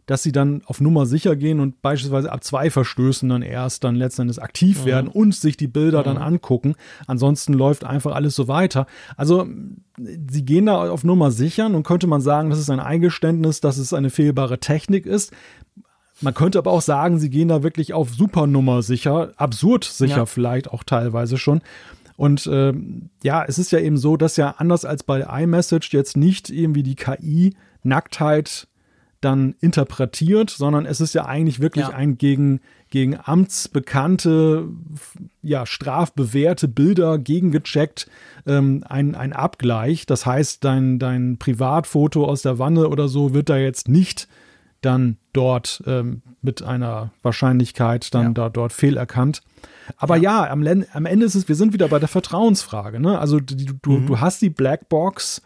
[0.10, 3.94] dass sie dann auf Nummer sicher gehen und beispielsweise ab zwei Verstößen dann erst dann
[3.94, 4.86] letztendlich aktiv mhm.
[4.86, 6.06] werden und sich die Bilder mhm.
[6.06, 6.74] dann angucken.
[7.06, 8.88] Ansonsten läuft einfach alles so weiter.
[9.18, 9.48] Also
[10.00, 13.78] sie gehen da auf Nummer sichern und könnte man sagen, das ist ein Eingeständnis, dass
[13.78, 15.32] es eine fehlbare Technik ist.
[16.22, 20.26] Man könnte aber auch sagen, sie gehen da wirklich auf Supernummer sicher, absurd sicher ja.
[20.26, 21.62] vielleicht auch teilweise schon.
[22.18, 22.74] Und äh,
[23.22, 26.82] ja, es ist ja eben so, dass ja anders als bei iMessage jetzt nicht irgendwie
[26.82, 27.54] die KI
[27.84, 28.68] Nacktheit
[29.22, 31.94] dann interpretiert, sondern es ist ja eigentlich wirklich ja.
[31.94, 34.68] ein gegen, gegen amtsbekannte,
[35.42, 38.10] ja, strafbewährte Bilder gegengecheckt,
[38.46, 40.06] ähm, ein, ein Abgleich.
[40.06, 44.28] Das heißt, dein, dein Privatfoto aus der Wanne oder so wird da jetzt nicht
[44.82, 48.32] dann dort ähm, mit einer Wahrscheinlichkeit dann ja.
[48.32, 49.42] da dort fehlerkannt.
[49.98, 53.00] Aber ja, ja am, am, Ende ist es, wir sind wieder bei der Vertrauensfrage.
[53.00, 53.20] Ne?
[53.20, 54.08] Also du, du, mhm.
[54.08, 55.42] du hast die Blackbox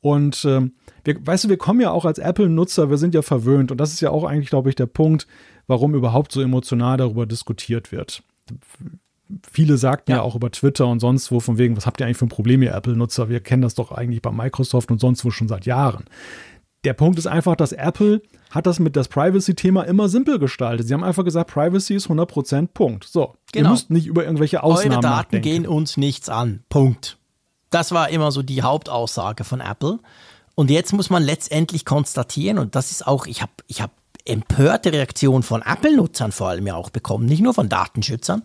[0.00, 0.72] und ähm,
[1.04, 3.92] wir, weißt du, wir kommen ja auch als Apple-Nutzer, wir sind ja verwöhnt und das
[3.92, 5.26] ist ja auch eigentlich, glaube ich, der Punkt,
[5.66, 8.22] warum überhaupt so emotional darüber diskutiert wird.
[9.50, 10.18] Viele sagten ja.
[10.18, 10.22] ja.
[10.22, 12.62] auch über Twitter und sonst wo, von wegen, was habt ihr eigentlich für ein Problem,
[12.62, 13.28] ihr Apple-Nutzer?
[13.28, 16.04] Wir kennen das doch eigentlich bei Microsoft und sonst wo schon seit Jahren.
[16.84, 20.86] Der Punkt ist einfach, dass Apple hat das mit das Privacy-Thema immer simpel gestaltet.
[20.86, 23.04] Sie haben einfach gesagt, Privacy ist 100% Punkt.
[23.04, 23.68] So, genau.
[23.68, 25.42] ihr müsst nicht über irgendwelche Ausnahmen Eure Daten nachdenken.
[25.42, 26.62] gehen uns nichts an.
[26.68, 27.17] Punkt.
[27.70, 29.98] Das war immer so die Hauptaussage von Apple.
[30.54, 33.90] Und jetzt muss man letztendlich konstatieren, und das ist auch, ich habe ich hab
[34.24, 38.42] empörte Reaktion von Apple-Nutzern vor allem ja auch bekommen, nicht nur von Datenschützern,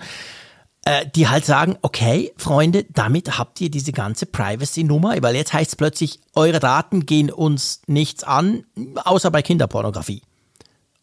[0.86, 5.72] äh, die halt sagen, okay, Freunde, damit habt ihr diese ganze Privacy-Nummer, weil jetzt heißt
[5.72, 8.66] es plötzlich, eure Daten gehen uns nichts an,
[8.96, 10.22] außer bei Kinderpornografie.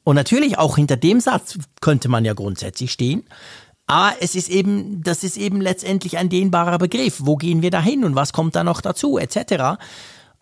[0.05, 3.25] Und natürlich auch hinter dem Satz könnte man ja grundsätzlich stehen.
[3.91, 7.17] Aber es ist eben, das ist eben letztendlich ein dehnbarer Begriff.
[7.25, 9.83] Wo gehen wir da hin und was kommt da noch dazu, etc.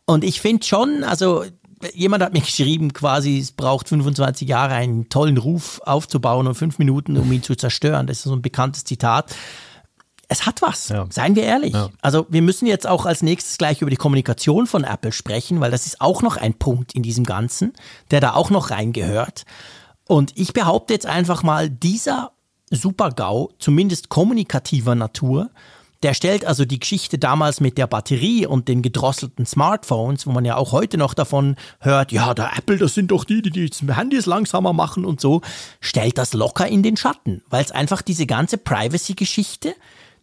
[0.05, 1.45] Und ich finde schon, also
[1.95, 6.79] jemand hat mir geschrieben, quasi, es braucht 25 Jahre, einen tollen Ruf aufzubauen und fünf
[6.79, 8.07] Minuten, um ihn zu zerstören.
[8.07, 9.35] Das ist so ein bekanntes Zitat.
[10.31, 11.07] Es hat was, ja.
[11.09, 11.73] seien wir ehrlich.
[11.73, 11.89] Ja.
[12.03, 15.71] Also wir müssen jetzt auch als nächstes gleich über die Kommunikation von Apple sprechen, weil
[15.71, 17.73] das ist auch noch ein Punkt in diesem Ganzen,
[18.11, 19.47] der da auch noch reingehört.
[20.07, 22.33] Und ich behaupte jetzt einfach mal, dieser
[22.71, 25.51] Super-GAU, zumindest kommunikativer Natur,
[26.03, 30.45] der stellt also die Geschichte damals mit der Batterie und den gedrosselten Smartphones, wo man
[30.45, 33.71] ja auch heute noch davon hört, ja, der Apple, das sind doch die, die die
[33.95, 35.41] Handys langsamer machen und so,
[35.81, 39.75] stellt das locker in den Schatten, weil es einfach diese ganze Privacy-Geschichte,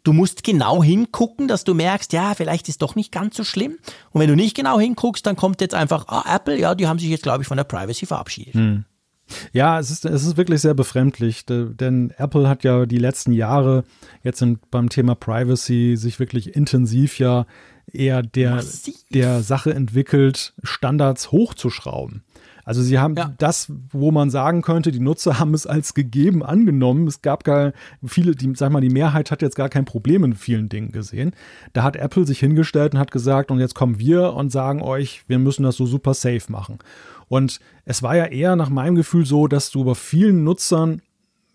[0.05, 3.77] du musst genau hingucken, dass du merkst, ja, vielleicht ist doch nicht ganz so schlimm.
[4.11, 6.99] Und wenn du nicht genau hinguckst, dann kommt jetzt einfach, ah, Apple, ja, die haben
[6.99, 8.53] sich jetzt, glaube ich, von der Privacy verabschiedet.
[8.53, 8.85] Hm.
[9.53, 13.83] Ja, es ist, es ist wirklich sehr befremdlich, denn Apple hat ja die letzten Jahre
[14.23, 17.45] jetzt in, beim Thema Privacy sich wirklich intensiv ja
[17.91, 18.63] eher der,
[19.13, 22.23] der Sache entwickelt, Standards hochzuschrauben.
[22.65, 23.31] Also sie haben ja.
[23.37, 27.07] das, wo man sagen könnte, die Nutzer haben es als gegeben angenommen.
[27.07, 27.73] Es gab gar
[28.03, 31.33] viele, die, sag mal, die Mehrheit hat jetzt gar kein Problem in vielen Dingen gesehen.
[31.73, 35.23] Da hat Apple sich hingestellt und hat gesagt, und jetzt kommen wir und sagen euch,
[35.27, 36.79] wir müssen das so super safe machen.
[37.27, 41.01] Und es war ja eher nach meinem Gefühl so, dass du bei vielen Nutzern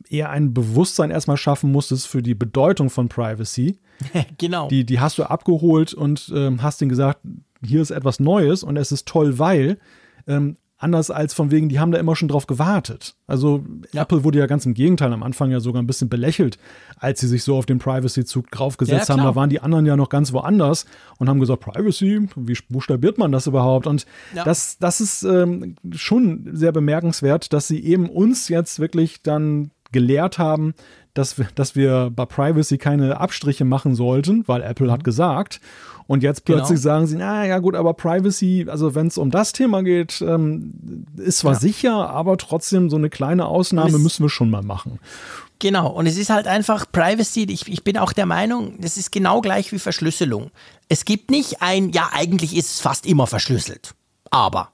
[0.09, 3.79] eher ein Bewusstsein erstmal schaffen musstest für die Bedeutung von Privacy.
[4.39, 4.69] genau.
[4.69, 7.21] Die, die hast du abgeholt und ähm, hast ihnen gesagt,
[7.63, 9.79] hier ist etwas Neues und es ist toll, weil
[10.27, 13.15] ähm, Anders als von wegen, die haben da immer schon drauf gewartet.
[13.27, 13.63] Also
[13.93, 14.01] ja.
[14.01, 16.57] Apple wurde ja ganz im Gegenteil am Anfang ja sogar ein bisschen belächelt,
[17.01, 19.25] als sie sich so auf den Privacy-Zug draufgesetzt ja, haben.
[19.25, 20.85] Da waren die anderen ja noch ganz woanders
[21.19, 23.87] und haben gesagt, Privacy, wie buchstabiert man das überhaupt?
[23.87, 24.45] Und ja.
[24.45, 30.39] das, das ist ähm, schon sehr bemerkenswert, dass sie eben uns jetzt wirklich dann gelehrt
[30.39, 30.75] haben,
[31.15, 34.93] dass wir, dass wir bei Privacy keine Abstriche machen sollten, weil Apple mhm.
[34.93, 35.61] hat gesagt.
[36.07, 36.95] Und jetzt plötzlich genau.
[36.95, 41.07] sagen sie, na ja gut, aber Privacy, also wenn es um das Thema geht, ähm,
[41.17, 41.59] ist zwar ja.
[41.61, 44.99] sicher, aber trotzdem so eine kleine Ausnahme müssen wir schon mal machen.
[45.61, 49.13] Genau, und es ist halt einfach Privacy, ich, ich bin auch der Meinung, das ist
[49.13, 50.51] genau gleich wie Verschlüsselung.
[50.89, 53.95] Es gibt nicht ein, ja, eigentlich ist es fast immer verschlüsselt.
[54.31, 54.73] Aber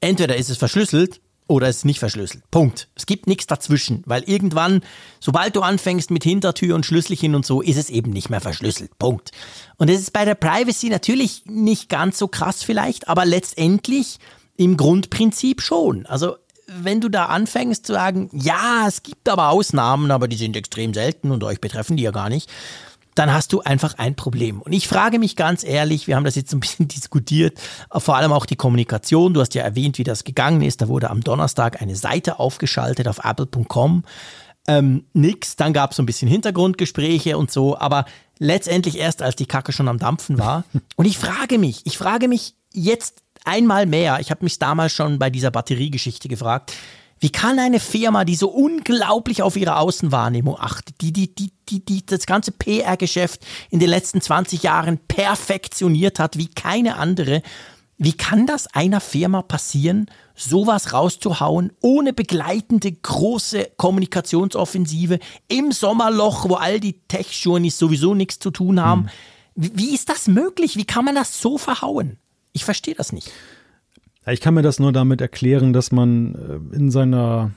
[0.00, 2.50] entweder ist es verschlüsselt oder es ist nicht verschlüsselt.
[2.50, 2.88] Punkt.
[2.94, 4.80] Es gibt nichts dazwischen, weil irgendwann,
[5.20, 8.98] sobald du anfängst mit Hintertür und Schlüsselchen und so, ist es eben nicht mehr verschlüsselt.
[8.98, 9.32] Punkt.
[9.76, 14.18] Und es ist bei der Privacy natürlich nicht ganz so krass vielleicht, aber letztendlich
[14.56, 16.06] im Grundprinzip schon.
[16.06, 20.56] Also wenn du da anfängst zu sagen, ja, es gibt aber Ausnahmen, aber die sind
[20.56, 22.50] extrem selten und euch betreffen die ja gar nicht,
[23.14, 24.62] dann hast du einfach ein Problem.
[24.62, 27.60] Und ich frage mich ganz ehrlich, wir haben das jetzt ein bisschen diskutiert,
[27.94, 29.34] vor allem auch die Kommunikation.
[29.34, 30.80] Du hast ja erwähnt, wie das gegangen ist.
[30.80, 34.04] Da wurde am Donnerstag eine Seite aufgeschaltet auf apple.com.
[34.68, 38.04] Ähm, nix, dann gab es so ein bisschen Hintergrundgespräche und so, aber
[38.38, 40.64] letztendlich erst, als die Kacke schon am Dampfen war.
[40.96, 45.18] Und ich frage mich, ich frage mich jetzt einmal mehr, ich habe mich damals schon
[45.18, 46.72] bei dieser Batteriegeschichte gefragt,
[47.22, 51.84] wie kann eine Firma, die so unglaublich auf ihre Außenwahrnehmung achtet, die, die, die, die,
[51.84, 57.42] die das ganze PR-Geschäft in den letzten 20 Jahren perfektioniert hat wie keine andere,
[57.96, 66.54] wie kann das einer Firma passieren, sowas rauszuhauen, ohne begleitende große Kommunikationsoffensive im Sommerloch, wo
[66.54, 69.02] all die Tech-Journeys sowieso nichts zu tun haben?
[69.02, 69.10] Hm.
[69.54, 70.76] Wie, wie ist das möglich?
[70.76, 72.18] Wie kann man das so verhauen?
[72.52, 73.30] Ich verstehe das nicht.
[74.26, 77.52] Ja, ich kann mir das nur damit erklären, dass man äh, in seiner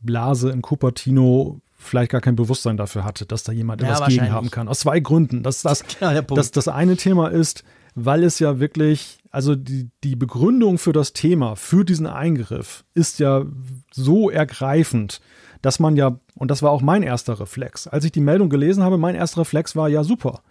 [0.00, 4.50] Blase in Cupertino vielleicht gar kein Bewusstsein dafür hatte, dass da jemand etwas gegen haben
[4.50, 4.68] kann.
[4.68, 5.42] Aus zwei Gründen.
[5.42, 7.64] Dass das, ja, das, das eine Thema ist,
[7.94, 13.18] weil es ja wirklich, also die, die Begründung für das Thema, für diesen Eingriff, ist
[13.18, 13.44] ja
[13.92, 15.20] so ergreifend,
[15.62, 18.82] dass man ja, und das war auch mein erster Reflex, als ich die Meldung gelesen
[18.82, 20.42] habe, mein erster Reflex war ja super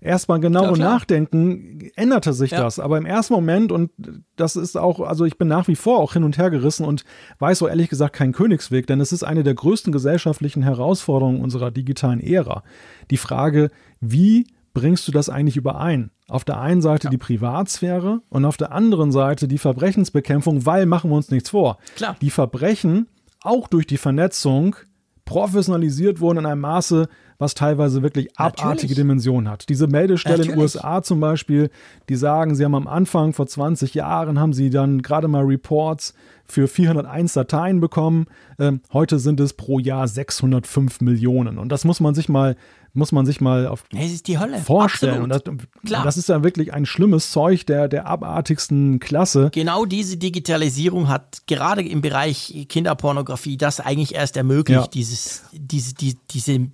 [0.00, 2.60] erstmal genau ja, nachdenken, änderte sich ja.
[2.60, 2.78] das.
[2.78, 3.90] Aber im ersten Moment, und
[4.36, 7.04] das ist auch, also ich bin nach wie vor auch hin und her gerissen und
[7.38, 11.70] weiß so ehrlich gesagt keinen Königsweg, denn es ist eine der größten gesellschaftlichen Herausforderungen unserer
[11.70, 12.62] digitalen Ära.
[13.10, 13.70] Die Frage,
[14.00, 16.10] wie bringst du das eigentlich überein?
[16.28, 17.10] Auf der einen Seite ja.
[17.10, 21.78] die Privatsphäre und auf der anderen Seite die Verbrechensbekämpfung, weil machen wir uns nichts vor.
[21.94, 22.16] Klar.
[22.20, 23.08] Die Verbrechen,
[23.42, 24.76] auch durch die Vernetzung,
[25.24, 27.08] professionalisiert wurden in einem Maße,
[27.38, 28.94] was teilweise wirklich abartige Natürlich.
[28.96, 29.68] Dimensionen hat.
[29.68, 30.52] Diese Meldestelle Natürlich.
[30.52, 31.70] in den USA zum Beispiel,
[32.08, 36.14] die sagen, sie haben am Anfang vor 20 Jahren haben sie dann gerade mal Reports
[36.46, 38.26] für 401 Dateien bekommen.
[38.58, 41.58] Ähm, heute sind es pro Jahr 605 Millionen.
[41.58, 42.56] Und das muss man sich mal
[42.96, 44.58] muss man sich mal auf es ist die Hölle.
[44.58, 45.22] vorstellen.
[45.22, 45.42] Und das,
[45.84, 46.02] Klar.
[46.02, 49.50] das ist ja wirklich ein schlimmes Zeug der, der abartigsten Klasse.
[49.52, 54.86] Genau diese Digitalisierung hat gerade im Bereich Kinderpornografie das eigentlich erst ermöglicht, ja.
[54.86, 56.68] dieses, diese, die, diese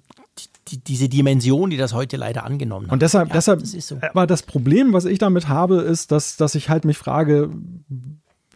[0.68, 2.92] die, diese Dimension, die das heute leider angenommen hat.
[2.92, 3.98] Und deshalb, ja, deshalb, das so.
[4.00, 7.50] aber das Problem, was ich damit habe, ist, dass, dass ich halt mich frage,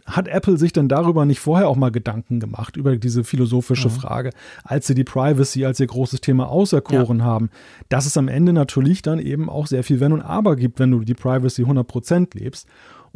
[0.07, 3.93] hat Apple sich denn darüber nicht vorher auch mal Gedanken gemacht, über diese philosophische mhm.
[3.93, 4.29] Frage,
[4.63, 7.25] als sie die Privacy als ihr großes Thema auserkoren ja.
[7.25, 7.49] haben,
[7.89, 10.91] dass es am Ende natürlich dann eben auch sehr viel Wenn und Aber gibt, wenn
[10.91, 12.67] du die Privacy 100% lebst.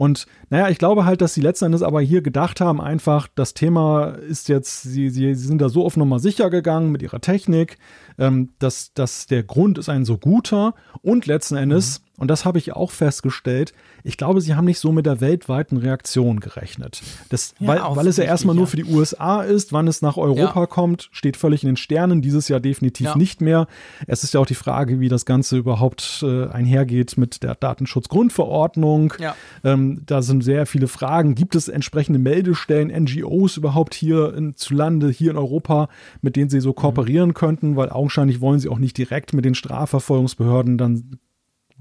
[0.02, 3.54] Und naja, ich glaube halt, dass sie letzten Endes aber hier gedacht haben, einfach, das
[3.54, 7.22] Thema ist jetzt, sie, sie, sie sind da so auf Nummer sicher gegangen mit ihrer
[7.22, 7.78] Technik,
[8.18, 10.74] ähm, dass, dass der Grund ist ein so guter
[11.04, 12.06] und letzten Endes, mhm.
[12.22, 15.78] Und das habe ich auch festgestellt, ich glaube, sie haben nicht so mit der weltweiten
[15.78, 17.02] Reaktion gerechnet.
[17.30, 20.18] Das, ja, weil, weil es ja erstmal nur für die USA ist, wann es nach
[20.18, 20.66] Europa ja.
[20.68, 23.18] kommt, steht völlig in den Sternen, dieses Jahr definitiv ja.
[23.18, 23.66] nicht mehr.
[24.06, 29.16] Es ist ja auch die Frage, wie das Ganze überhaupt äh, einhergeht mit der Datenschutzgrundverordnung.
[29.64, 31.34] Ähm, da sind sehr viele Fragen.
[31.34, 35.90] Gibt es entsprechende Meldestellen, NGOs überhaupt hier in, zu Lande, hier in Europa,
[36.22, 37.34] mit denen sie so kooperieren mhm.
[37.34, 37.76] könnten?
[37.78, 41.18] Weil augenscheinlich wollen sie auch nicht direkt mit den Strafverfolgungsbehörden dann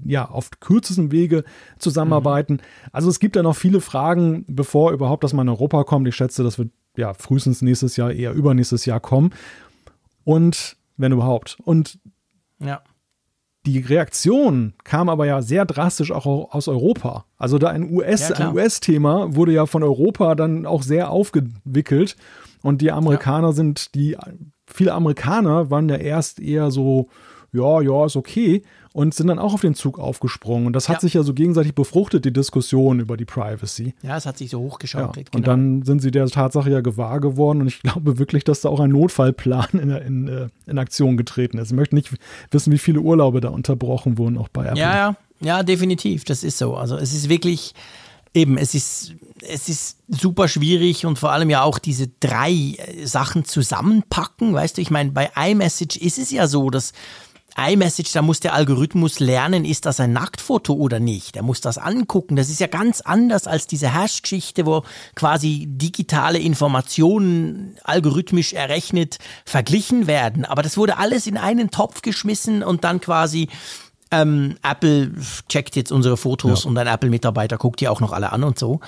[0.05, 1.43] ja, auf kürzestem Wege
[1.77, 2.53] zusammenarbeiten.
[2.53, 2.89] Mhm.
[2.91, 6.07] Also es gibt ja noch viele Fragen, bevor überhaupt das mal in Europa kommt.
[6.07, 9.31] Ich schätze, das wird ja frühestens nächstes Jahr, eher übernächstes Jahr kommen.
[10.23, 11.57] Und wenn überhaupt.
[11.63, 11.99] Und
[12.59, 12.81] ja.
[13.65, 17.25] die Reaktion kam aber ja sehr drastisch auch aus Europa.
[17.37, 22.15] Also da ein US, ja, US-Thema wurde ja von Europa dann auch sehr aufgewickelt.
[22.61, 23.53] Und die Amerikaner ja.
[23.53, 24.15] sind, die,
[24.67, 27.09] viele Amerikaner waren ja erst eher so,
[27.51, 28.63] ja, ja, ist okay
[28.93, 30.67] und sind dann auch auf den Zug aufgesprungen.
[30.67, 30.99] Und das hat ja.
[31.01, 33.93] sich ja so gegenseitig befruchtet, die Diskussion über die Privacy.
[34.01, 35.29] Ja, es hat sich so hochgeschaukelt.
[35.29, 35.37] Ja.
[35.37, 35.47] Und genau.
[35.47, 37.61] dann sind sie der Tatsache ja gewahr geworden.
[37.61, 41.57] Und ich glaube wirklich, dass da auch ein Notfallplan in, in, äh, in Aktion getreten
[41.57, 41.71] ist.
[41.71, 42.13] Ich möchte nicht
[42.51, 44.79] wissen, wie viele Urlaube da unterbrochen wurden, auch bei Apple.
[44.79, 46.25] Ja, ja, ja, definitiv.
[46.25, 46.75] Das ist so.
[46.75, 47.73] Also es ist wirklich.
[48.33, 53.05] Eben, es ist, es ist super schwierig und vor allem ja auch diese drei äh,
[53.05, 54.53] Sachen zusammenpacken.
[54.53, 56.93] Weißt du, ich meine, bei iMessage ist es ja so, dass
[57.57, 61.35] iMessage, da muss der Algorithmus lernen, ist das ein Nacktfoto oder nicht.
[61.35, 62.35] Er muss das angucken.
[62.35, 64.83] Das ist ja ganz anders als diese Hash-Geschichte, wo
[65.15, 70.45] quasi digitale Informationen algorithmisch errechnet verglichen werden.
[70.45, 73.49] Aber das wurde alles in einen Topf geschmissen und dann quasi
[74.11, 75.11] ähm, Apple
[75.47, 76.69] checkt jetzt unsere Fotos ja.
[76.69, 78.81] und ein Apple-Mitarbeiter guckt die auch noch alle an und so.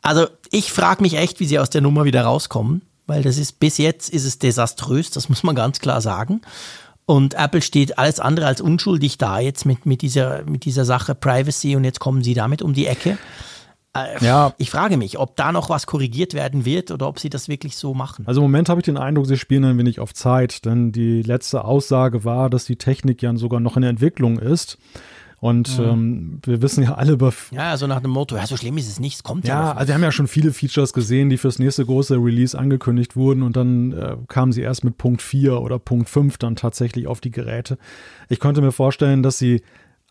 [0.00, 3.58] Also ich frage mich echt, wie sie aus der Nummer wieder rauskommen, weil das ist
[3.58, 6.40] bis jetzt ist es desaströs, das muss man ganz klar sagen.
[7.08, 11.14] Und Apple steht alles andere als unschuldig da jetzt mit, mit, dieser, mit dieser Sache
[11.14, 13.16] Privacy und jetzt kommen sie damit um die Ecke.
[13.96, 14.52] Äh, ja.
[14.58, 17.78] Ich frage mich, ob da noch was korrigiert werden wird oder ob sie das wirklich
[17.78, 18.26] so machen.
[18.26, 21.22] Also im Moment habe ich den Eindruck, sie spielen ein wenig auf Zeit, denn die
[21.22, 24.76] letzte Aussage war, dass die Technik ja sogar noch in der Entwicklung ist.
[25.40, 25.84] Und mhm.
[25.84, 27.32] ähm, wir wissen ja alle über.
[27.52, 29.66] Ja, also nach dem Motto, ja, so schlimm ist es nicht, es kommt ja.
[29.66, 33.14] Ja, also wir haben ja schon viele Features gesehen, die fürs nächste große Release angekündigt
[33.14, 37.06] wurden und dann äh, kamen sie erst mit Punkt 4 oder Punkt 5 dann tatsächlich
[37.06, 37.78] auf die Geräte.
[38.28, 39.62] Ich konnte mir vorstellen, dass sie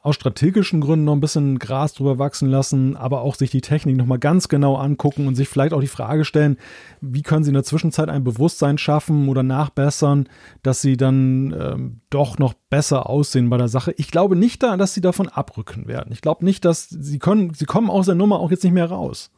[0.01, 3.97] aus strategischen Gründen noch ein bisschen Gras drüber wachsen lassen, aber auch sich die Technik
[3.97, 6.57] nochmal ganz genau angucken und sich vielleicht auch die Frage stellen,
[7.01, 10.29] wie können sie in der Zwischenzeit ein Bewusstsein schaffen oder nachbessern,
[10.63, 13.93] dass sie dann ähm, doch noch besser aussehen bei der Sache.
[13.97, 16.11] Ich glaube nicht da, dass sie davon abrücken werden.
[16.11, 18.89] Ich glaube nicht, dass sie können, sie kommen aus der Nummer auch jetzt nicht mehr
[18.89, 19.31] raus.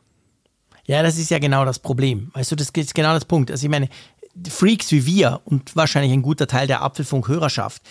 [0.85, 2.31] Ja, das ist ja genau das Problem.
[2.33, 3.49] Weißt du, das ist genau das Punkt.
[3.49, 3.89] Also ich meine,
[4.47, 7.81] Freaks wie wir und wahrscheinlich ein guter Teil der Apfelfunk-Hörerschaft,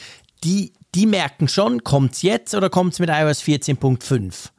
[0.44, 4.50] die die merken schon, kommt es jetzt oder kommt es mit iOS 14.5.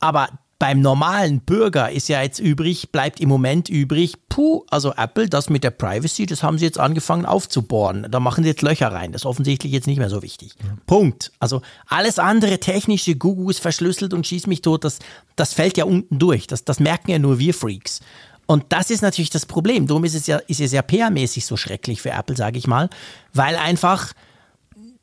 [0.00, 5.28] Aber beim normalen Bürger ist ja jetzt übrig, bleibt im Moment übrig, puh, also Apple,
[5.28, 8.08] das mit der Privacy, das haben sie jetzt angefangen aufzubohren.
[8.10, 9.12] Da machen sie jetzt Löcher rein.
[9.12, 10.54] Das ist offensichtlich jetzt nicht mehr so wichtig.
[10.60, 10.76] Ja.
[10.86, 11.30] Punkt.
[11.38, 14.98] Also alles andere technische, Google ist verschlüsselt und schießt mich tot, das,
[15.36, 16.48] das fällt ja unten durch.
[16.48, 18.00] Das, das merken ja nur wir Freaks.
[18.46, 19.86] Und das ist natürlich das Problem.
[19.86, 22.88] Darum ist es ja, ist es ja PR-mäßig so schrecklich für Apple, sage ich mal,
[23.32, 24.12] weil einfach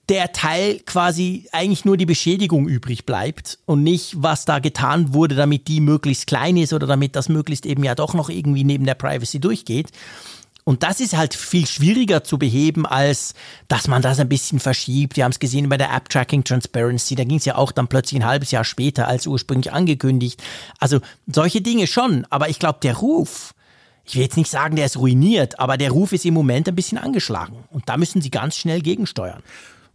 [0.10, 5.36] der Teil quasi eigentlich nur die Beschädigung übrig bleibt und nicht, was da getan wurde,
[5.36, 8.86] damit die möglichst klein ist oder damit das möglichst eben ja doch noch irgendwie neben
[8.86, 9.92] der Privacy durchgeht.
[10.68, 13.36] Und das ist halt viel schwieriger zu beheben, als
[13.68, 15.16] dass man das ein bisschen verschiebt.
[15.16, 17.14] Wir haben es gesehen bei der App Tracking Transparency.
[17.14, 20.42] Da ging es ja auch dann plötzlich ein halbes Jahr später als ursprünglich angekündigt.
[20.80, 22.26] Also solche Dinge schon.
[22.32, 23.54] Aber ich glaube, der Ruf,
[24.06, 26.76] ich will jetzt nicht sagen, der ist ruiniert, aber der Ruf ist im Moment ein
[26.76, 27.64] bisschen angeschlagen.
[27.70, 29.44] Und da müssen sie ganz schnell gegensteuern.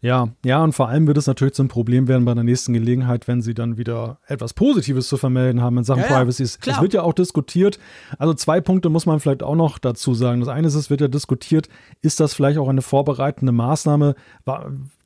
[0.02, 3.28] Ja, ja, und vor allem wird es natürlich zum Problem werden bei der nächsten Gelegenheit,
[3.28, 6.42] wenn sie dann wieder etwas Positives zu vermelden haben in Sachen ja, Privacy.
[6.42, 7.78] Es wird ja auch diskutiert.
[8.18, 10.40] Also zwei Punkte muss man vielleicht auch noch dazu sagen.
[10.40, 11.68] Das eine ist, es wird ja diskutiert,
[12.00, 14.14] ist das vielleicht auch eine vorbereitende Maßnahme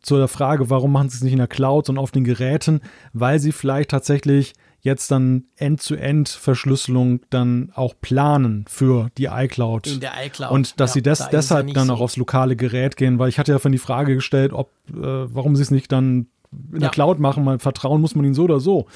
[0.05, 2.81] zu der Frage, warum machen sie es nicht in der Cloud, sondern auf den Geräten,
[3.13, 9.87] weil sie vielleicht tatsächlich jetzt dann End-zu-End-Verschlüsselung dann auch planen für die iCloud.
[9.87, 10.51] In der iCloud.
[10.51, 11.95] Und dass ja, sie des, da deshalb dann so.
[11.95, 14.95] auch aufs lokale Gerät gehen, weil ich hatte ja von die Frage gestellt, ob, äh,
[14.95, 16.79] warum sie es nicht dann in ja.
[16.81, 18.87] der Cloud machen, weil vertrauen muss man ihnen so oder so.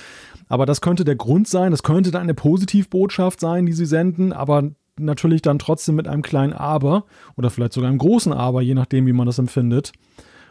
[0.48, 4.34] Aber das könnte der Grund sein, das könnte dann eine Positivbotschaft sein, die sie senden,
[4.34, 4.64] aber
[4.98, 7.04] natürlich dann trotzdem mit einem kleinen Aber
[7.36, 9.92] oder vielleicht sogar einem großen Aber, je nachdem, wie man das empfindet.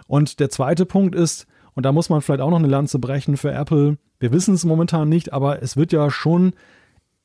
[0.08, 3.38] Und der zweite Punkt ist, und da muss man vielleicht auch noch eine Lanze brechen
[3.38, 6.54] für Apple, wir wissen es momentan nicht, aber es wird ja schon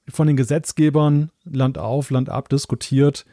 [0.09, 3.25] von den Gesetzgebern Land auf, Land ab diskutiert.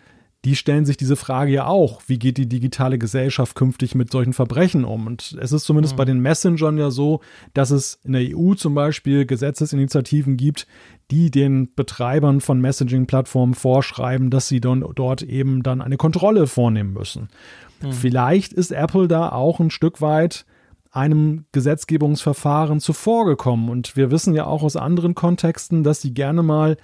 [0.46, 4.32] Die stellen sich diese Frage ja auch, wie geht die digitale Gesellschaft künftig mit solchen
[4.32, 5.06] Verbrechen um?
[5.06, 5.98] Und es ist zumindest mhm.
[5.98, 7.20] bei den Messengern ja so,
[7.54, 10.66] dass es in der EU zum Beispiel Gesetzesinitiativen gibt,
[11.12, 16.94] die den Betreibern von Messaging-Plattformen vorschreiben, dass sie dann dort eben dann eine Kontrolle vornehmen
[16.94, 17.28] müssen.
[17.82, 17.92] Mhm.
[17.92, 20.46] Vielleicht ist Apple da auch ein Stück weit
[20.92, 23.70] einem Gesetzgebungsverfahren zuvorgekommen.
[23.70, 26.78] Und wir wissen ja auch aus anderen Kontexten, dass sie gerne mal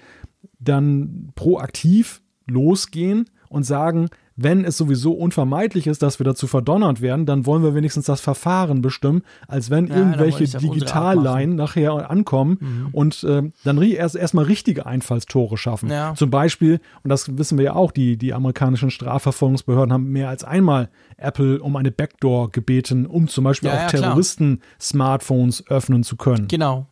[0.59, 7.25] dann proaktiv losgehen und sagen, wenn es sowieso unvermeidlich ist, dass wir dazu verdonnert werden,
[7.25, 12.89] dann wollen wir wenigstens das Verfahren bestimmen, als wenn ja, irgendwelche Digitalleihen nachher ankommen mhm.
[12.91, 15.89] und äh, dann erst erstmal richtige Einfallstore schaffen.
[15.89, 16.13] Ja.
[16.15, 20.43] Zum Beispiel, und das wissen wir ja auch, die, die amerikanischen Strafverfolgungsbehörden haben mehr als
[20.43, 26.17] einmal Apple um eine Backdoor gebeten, um zum Beispiel ja, auch Terroristen Smartphones öffnen zu
[26.17, 26.47] können.
[26.49, 26.87] Genau.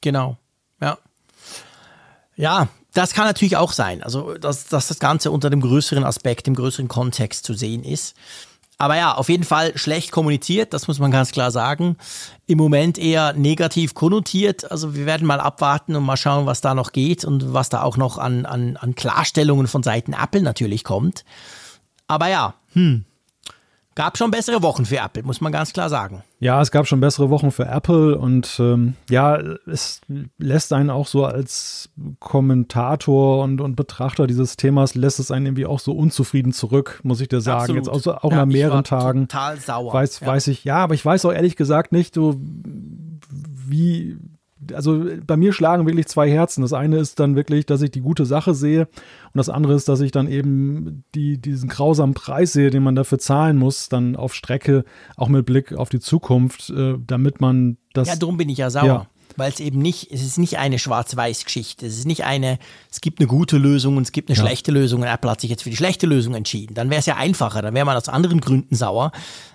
[0.00, 0.38] Genau.
[0.80, 0.98] Ja.
[2.34, 4.02] Ja, das kann natürlich auch sein.
[4.02, 8.14] Also, dass, dass das Ganze unter dem größeren Aspekt, im größeren Kontext zu sehen ist.
[8.78, 11.96] Aber ja, auf jeden Fall schlecht kommuniziert, das muss man ganz klar sagen.
[12.46, 14.70] Im Moment eher negativ konnotiert.
[14.72, 17.82] Also wir werden mal abwarten und mal schauen, was da noch geht und was da
[17.82, 21.24] auch noch an, an, an Klarstellungen von Seiten Apple natürlich kommt.
[22.08, 23.04] Aber ja, hm,
[23.94, 26.22] Gab schon bessere Wochen für Apple, muss man ganz klar sagen.
[26.40, 29.36] Ja, es gab schon bessere Wochen für Apple und ähm, ja,
[29.66, 30.00] es
[30.38, 35.66] lässt einen auch so als Kommentator und, und Betrachter dieses Themas, lässt es einen irgendwie
[35.66, 37.78] auch so unzufrieden zurück, muss ich dir sagen.
[37.78, 37.86] Absolut.
[37.86, 39.28] Jetzt auch, auch ja, nach mehreren Tagen.
[39.28, 39.92] Total sauer.
[39.92, 40.26] Weiß, ja.
[40.26, 42.40] weiß ich, ja, aber ich weiß auch ehrlich gesagt nicht, so
[43.72, 44.16] wie,
[44.72, 46.62] also bei mir schlagen wirklich zwei Herzen.
[46.62, 49.88] Das eine ist dann wirklich, dass ich die gute Sache sehe und das andere ist,
[49.88, 54.16] dass ich dann eben die, diesen grausamen Preis sehe, den man dafür zahlen muss, dann
[54.16, 54.84] auf Strecke,
[55.16, 58.08] auch mit Blick auf die Zukunft, äh, damit man das.
[58.08, 58.86] Ja, darum bin ich ja sauer.
[58.86, 59.06] Ja.
[59.36, 61.86] Weil es eben nicht, es ist nicht eine Schwarz-Weiß-Geschichte.
[61.86, 62.58] Es ist nicht eine,
[62.90, 64.44] es gibt eine gute Lösung und es gibt eine ja.
[64.44, 66.74] schlechte Lösung und Apple hat sich jetzt für die schlechte Lösung entschieden.
[66.74, 69.12] Dann wäre es ja einfacher, dann wäre man aus anderen Gründen sauer.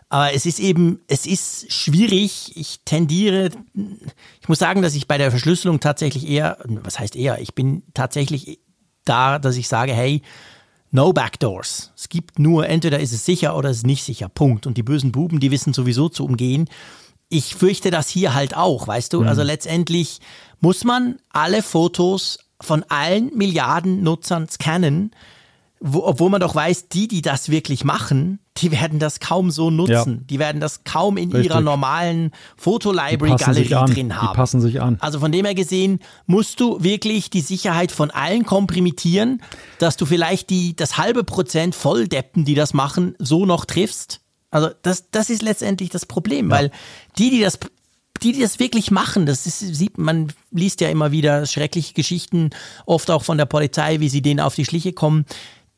[0.10, 2.54] Aber es ist eben, es ist schwierig.
[2.56, 3.50] Ich tendiere,
[4.42, 7.84] ich muss sagen, dass ich bei der Verschlüsselung tatsächlich eher, was heißt eher, ich bin
[7.94, 8.60] tatsächlich
[9.04, 10.22] da, dass ich sage, hey,
[10.92, 11.92] no backdoors.
[11.96, 14.30] Es gibt nur, entweder ist es sicher oder es ist nicht sicher.
[14.30, 14.66] Punkt.
[14.66, 16.70] Und die bösen Buben, die wissen sowieso zu umgehen.
[17.28, 19.22] Ich fürchte das hier halt auch, weißt du?
[19.22, 19.28] Mhm.
[19.28, 20.20] Also letztendlich
[20.62, 25.12] muss man alle Fotos von allen Milliarden Nutzern scannen
[25.80, 29.70] wo, obwohl man doch weiß, die, die das wirklich machen, die werden das kaum so
[29.70, 30.14] nutzen.
[30.14, 30.24] Ja.
[30.30, 31.52] Die werden das kaum in Richtig.
[31.52, 34.28] ihrer normalen Fotolibrary-Galerie drin haben.
[34.28, 34.98] Die passen sich an.
[35.00, 39.42] Also von dem her gesehen, musst du wirklich die Sicherheit von allen komprimieren,
[39.80, 44.22] dass du vielleicht die, das halbe Prozent Volldeppen, die das machen, so noch triffst.
[44.50, 46.56] Also das, das ist letztendlich das Problem, ja.
[46.56, 46.72] weil
[47.18, 47.60] die, die das
[48.24, 52.50] die, die das wirklich machen, das ist, sieht man, liest ja immer wieder schreckliche Geschichten,
[52.86, 55.26] oft auch von der Polizei, wie sie denen auf die Schliche kommen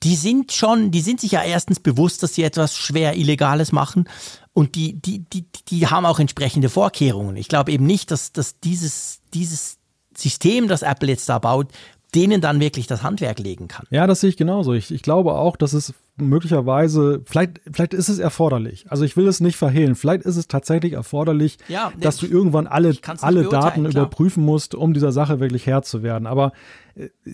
[0.04, 4.08] die sind schon, die sind sich ja erstens bewusst, dass sie etwas schwer Illegales machen
[4.54, 7.36] und die, die, die, die haben auch entsprechende Vorkehrungen.
[7.36, 9.78] Ich glaube eben nicht, dass, dass dieses, dieses
[10.16, 11.68] System, das Apple jetzt da baut,
[12.16, 13.86] denen dann wirklich das Handwerk legen kann.
[13.92, 14.74] Ja, das sehe ich genauso.
[14.74, 18.86] Ich, ich glaube auch, dass es möglicherweise, vielleicht, vielleicht ist es erforderlich.
[18.90, 19.96] Also ich will es nicht verhehlen.
[19.96, 23.92] Vielleicht ist es tatsächlich erforderlich, ja, dass du irgendwann alle, alle Daten klar.
[23.92, 26.26] überprüfen musst, um dieser Sache wirklich Herr zu werden.
[26.28, 26.52] Aber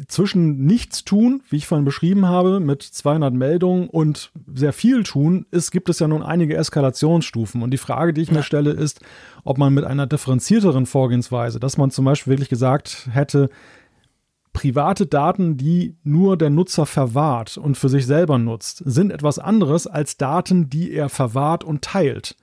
[0.07, 5.45] zwischen nichts tun, wie ich vorhin beschrieben habe, mit 200 Meldungen und sehr viel tun,
[5.51, 7.61] ist, gibt es ja nun einige Eskalationsstufen.
[7.61, 9.01] Und die Frage, die ich mir stelle, ist,
[9.43, 13.49] ob man mit einer differenzierteren Vorgehensweise, dass man zum Beispiel wirklich gesagt hätte,
[14.53, 19.87] private Daten, die nur der Nutzer verwahrt und für sich selber nutzt, sind etwas anderes
[19.87, 22.37] als Daten, die er verwahrt und teilt.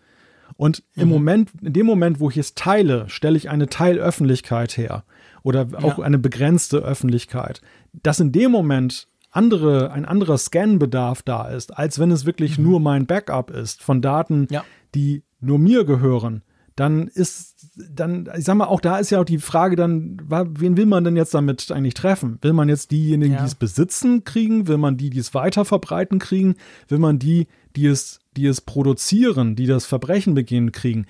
[0.56, 1.14] Und im mhm.
[1.14, 5.04] Moment, in dem Moment, wo ich es teile, stelle ich eine Teilöffentlichkeit her
[5.42, 6.04] oder auch ja.
[6.04, 7.60] eine begrenzte Öffentlichkeit.
[7.92, 12.64] Dass in dem Moment andere, ein anderer Scan-Bedarf da ist, als wenn es wirklich mhm.
[12.64, 14.64] nur mein Backup ist von Daten, ja
[14.94, 16.42] die nur mir gehören,
[16.76, 20.76] dann ist, dann, ich sag mal, auch da ist ja auch die Frage dann, wen
[20.76, 22.38] will man denn jetzt damit eigentlich treffen?
[22.40, 23.40] Will man jetzt diejenigen, ja.
[23.40, 24.68] die es besitzen, kriegen?
[24.68, 26.54] Will man die, die es weiter verbreiten, kriegen?
[26.88, 31.06] Will man die, die es, die es produzieren, die das Verbrechen begehen, kriegen?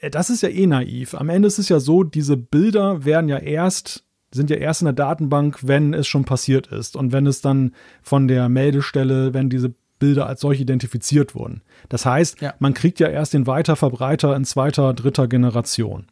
[0.00, 1.14] Äh, das ist ja eh naiv.
[1.14, 4.04] Am Ende ist es ja so, diese Bilder werden ja erst
[4.34, 7.72] sind ja erst in der Datenbank, wenn es schon passiert ist und wenn es dann
[8.02, 11.62] von der Meldestelle, wenn diese Bilder als solche identifiziert wurden.
[11.88, 12.52] Das heißt, ja.
[12.58, 16.06] man kriegt ja erst den Weiterverbreiter in zweiter, dritter Generation.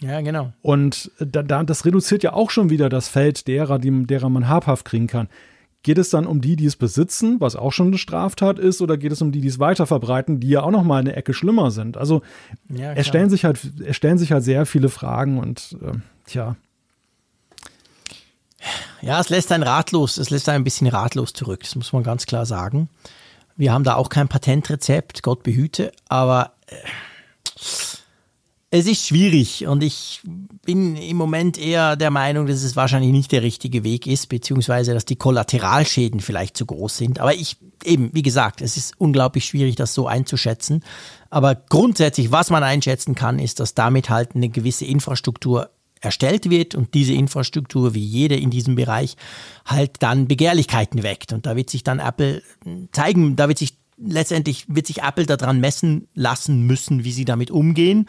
[0.00, 0.52] Ja, genau.
[0.62, 4.48] Und da, da, das reduziert ja auch schon wieder das Feld derer, die, derer man
[4.48, 5.28] habhaft kriegen kann.
[5.82, 8.98] Geht es dann um die, die es besitzen, was auch schon eine Straftat ist, oder
[8.98, 11.70] geht es um die, die es weiterverbreiten, die ja auch noch mal eine Ecke schlimmer
[11.70, 11.96] sind?
[11.96, 12.20] Also
[12.68, 15.92] ja, es stellen sich halt, es stellen sich halt sehr viele Fragen und äh,
[16.26, 16.56] tja.
[19.00, 22.02] Ja, es lässt einen ratlos, es lässt einen ein bisschen ratlos zurück, das muss man
[22.02, 22.90] ganz klar sagen.
[23.56, 26.76] Wir haben da auch kein Patentrezept, Gott behüte, aber äh,
[28.72, 30.20] es ist schwierig und ich
[30.64, 34.94] bin im Moment eher der Meinung, dass es wahrscheinlich nicht der richtige Weg ist, beziehungsweise
[34.94, 37.18] dass die Kollateralschäden vielleicht zu groß sind.
[37.18, 40.84] Aber ich, eben, wie gesagt, es ist unglaublich schwierig, das so einzuschätzen.
[41.30, 46.76] Aber grundsätzlich, was man einschätzen kann, ist, dass damit halt eine gewisse Infrastruktur erstellt wird
[46.76, 49.16] und diese Infrastruktur, wie jede in diesem Bereich,
[49.66, 51.32] halt dann Begehrlichkeiten weckt.
[51.32, 52.42] Und da wird sich dann Apple
[52.92, 57.50] zeigen, da wird sich letztendlich, wird sich Apple daran messen lassen müssen, wie sie damit
[57.50, 58.06] umgehen.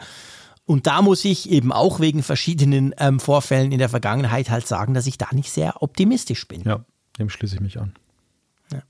[0.72, 4.94] Und da muss ich eben auch wegen verschiedenen ähm, Vorfällen in der Vergangenheit halt sagen,
[4.94, 6.62] dass ich da nicht sehr optimistisch bin.
[6.62, 6.82] Ja,
[7.18, 7.92] dem schließe ich mich an.
[8.72, 8.80] Ja.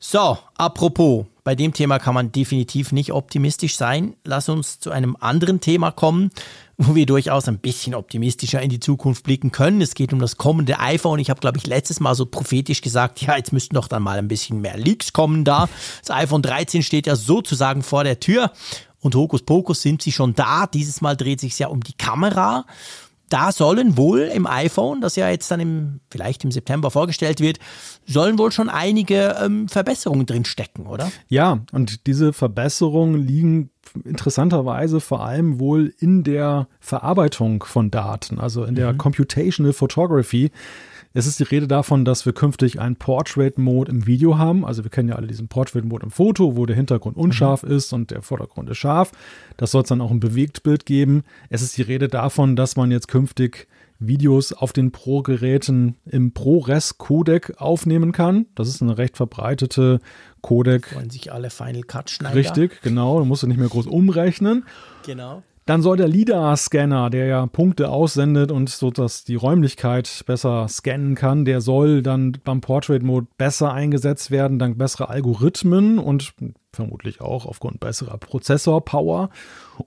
[0.00, 4.16] So, apropos, bei dem Thema kann man definitiv nicht optimistisch sein.
[4.24, 6.32] Lass uns zu einem anderen Thema kommen,
[6.76, 9.80] wo wir durchaus ein bisschen optimistischer in die Zukunft blicken können.
[9.82, 11.20] Es geht um das kommende iPhone.
[11.20, 14.18] Ich habe, glaube ich, letztes Mal so prophetisch gesagt, ja, jetzt müssten doch dann mal
[14.18, 15.68] ein bisschen mehr Leaks kommen da.
[16.00, 18.50] Das iPhone 13 steht ja sozusagen vor der Tür
[19.00, 20.66] und Hokuspokus sind sie schon da.
[20.66, 22.66] Dieses Mal dreht sich ja um die Kamera.
[23.30, 27.60] Da sollen wohl im iPhone, das ja jetzt dann im, vielleicht im September vorgestellt wird,
[28.04, 31.12] sollen wohl schon einige ähm, Verbesserungen drin stecken, oder?
[31.28, 33.70] Ja, und diese Verbesserungen liegen
[34.04, 38.98] interessanterweise vor allem wohl in der Verarbeitung von Daten, also in der mhm.
[38.98, 40.50] Computational Photography.
[41.12, 44.64] Es ist die Rede davon, dass wir künftig einen Portrait-Mode im Video haben.
[44.64, 47.72] Also wir kennen ja alle diesen Portrait-Mode im Foto, wo der Hintergrund unscharf mhm.
[47.72, 49.10] ist und der Vordergrund ist scharf.
[49.56, 51.24] Das soll es dann auch ein Bewegtbild geben.
[51.48, 53.66] Es ist die Rede davon, dass man jetzt künftig
[53.98, 58.46] Videos auf den Pro-Geräten im ProRes-Codec aufnehmen kann.
[58.54, 59.98] Das ist eine recht verbreitete
[60.42, 60.94] Codec.
[60.94, 62.38] Wollen sich alle Final Cut schneiden.
[62.38, 63.18] Richtig, genau.
[63.18, 64.64] Da musst du nicht mehr groß umrechnen.
[65.04, 65.42] Genau.
[65.66, 71.14] Dann soll der LIDAR-Scanner, der ja Punkte aussendet und so dass die Räumlichkeit besser scannen
[71.14, 76.32] kann, der soll dann beim Portrait-Mode besser eingesetzt werden, dank besserer Algorithmen und
[76.72, 79.30] vermutlich auch aufgrund besserer Prozessor-Power.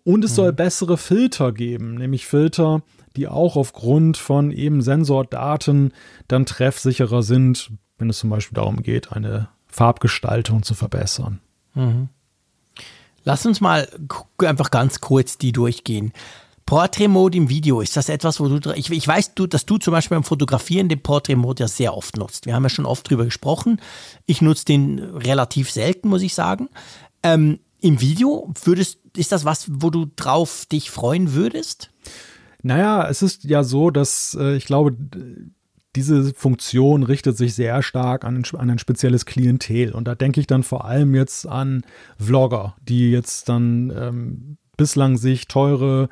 [0.03, 0.35] Und es mhm.
[0.35, 2.83] soll bessere Filter geben, nämlich Filter,
[3.15, 5.93] die auch aufgrund von eben Sensordaten
[6.27, 11.39] dann treffsicherer sind, wenn es zum Beispiel darum geht, eine Farbgestaltung zu verbessern.
[11.73, 12.09] Mhm.
[13.23, 13.87] Lass uns mal
[14.39, 16.13] einfach ganz kurz die durchgehen.
[16.65, 19.91] Portrait-Mode im Video, ist das etwas, wo du, ich, ich weiß, du, dass du zum
[19.91, 22.45] Beispiel beim Fotografieren den Portrait-Mode ja sehr oft nutzt.
[22.45, 23.81] Wir haben ja schon oft drüber gesprochen.
[24.25, 26.69] Ich nutze den relativ selten, muss ich sagen.
[27.21, 31.89] Ähm, Im Video würdest, ist das was, wo du drauf dich freuen würdest?
[32.61, 34.95] Naja, es ist ja so, dass äh, ich glaube,
[35.95, 39.93] diese Funktion richtet sich sehr stark an, an, ein spezielles Klientel.
[39.93, 41.83] Und da denke ich dann vor allem jetzt an
[42.17, 46.09] Vlogger, die jetzt dann ähm, bislang sich teure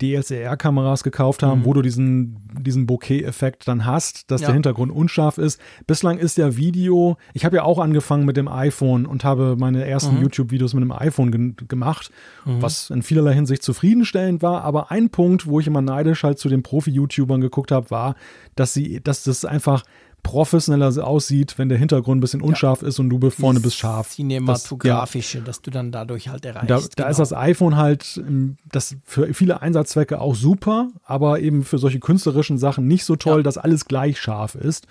[0.00, 1.64] DSLR-Kameras gekauft haben, mhm.
[1.64, 4.48] wo du diesen, diesen Bokeh-Effekt dann hast, dass ja.
[4.48, 5.60] der Hintergrund unscharf ist.
[5.86, 9.84] Bislang ist ja Video, ich habe ja auch angefangen mit dem iPhone und habe meine
[9.86, 10.22] ersten mhm.
[10.22, 12.10] YouTube-Videos mit dem iPhone ge gemacht,
[12.44, 12.62] mhm.
[12.62, 14.64] was in vielerlei Hinsicht zufriedenstellend war.
[14.64, 18.14] Aber ein Punkt, wo ich immer neidisch halt zu den Profi-YouTubern geguckt habe, war,
[18.56, 19.84] dass sie, dass das einfach
[20.22, 22.88] professioneller aussieht, wenn der Hintergrund ein bisschen unscharf ja.
[22.88, 24.10] ist und du vorne bist scharf.
[24.10, 25.46] Cinematografische, das, ja.
[25.46, 26.70] dass du dann dadurch halt erreichst.
[26.70, 27.10] Da, da genau.
[27.10, 28.20] ist das iPhone halt
[28.70, 33.40] das für viele Einsatzzwecke auch super, aber eben für solche künstlerischen Sachen nicht so toll,
[33.40, 33.42] ja.
[33.42, 34.86] dass alles gleich scharf ist.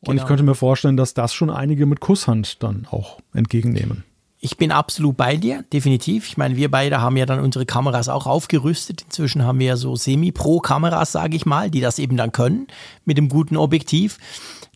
[0.00, 0.22] Und genau.
[0.22, 4.04] ich könnte mir vorstellen, dass das schon einige mit Kusshand dann auch entgegennehmen.
[4.42, 6.26] Ich bin absolut bei dir, definitiv.
[6.26, 9.02] Ich meine, wir beide haben ja dann unsere Kameras auch aufgerüstet.
[9.02, 12.66] Inzwischen haben wir ja so Semi-Pro-Kameras, sage ich mal, die das eben dann können
[13.04, 14.16] mit dem guten Objektiv.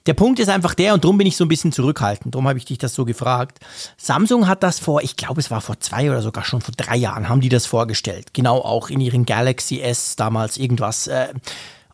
[0.05, 2.59] Der Punkt ist einfach der, und darum bin ich so ein bisschen zurückhaltend, darum habe
[2.59, 3.61] ich dich das so gefragt.
[3.97, 6.97] Samsung hat das vor, ich glaube, es war vor zwei oder sogar schon vor drei
[6.97, 8.35] Jahren, haben die das vorgestellt.
[8.35, 11.07] Genau auch in ihren Galaxy S damals irgendwas.
[11.07, 11.29] Äh.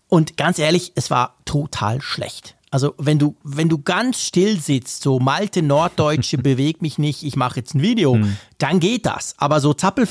[0.08, 2.56] Und ganz ehrlich, es war total schlecht.
[2.72, 7.34] Also wenn du, wenn du ganz still sitzt, so Malte Norddeutsche, beweg mich nicht, ich
[7.34, 8.36] mache jetzt ein Video, hm.
[8.58, 9.34] dann geht das.
[9.38, 10.06] Aber so Zappel,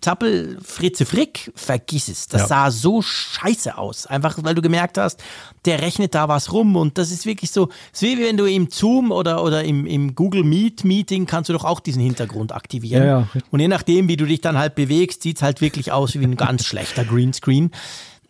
[0.00, 2.26] Zappel Fritze Frick, vergiss es.
[2.26, 2.46] Das ja.
[2.46, 4.06] sah so scheiße aus.
[4.06, 5.22] Einfach weil du gemerkt hast,
[5.66, 8.46] der rechnet da was rum und das ist wirklich so, es ist wie wenn du
[8.46, 12.52] im Zoom oder, oder im, im Google Meet Meeting kannst du doch auch diesen Hintergrund
[12.52, 13.04] aktivieren.
[13.04, 13.42] Ja, ja.
[13.50, 16.24] Und je nachdem, wie du dich dann halt bewegst, sieht es halt wirklich aus wie
[16.24, 17.70] ein ganz schlechter Greenscreen.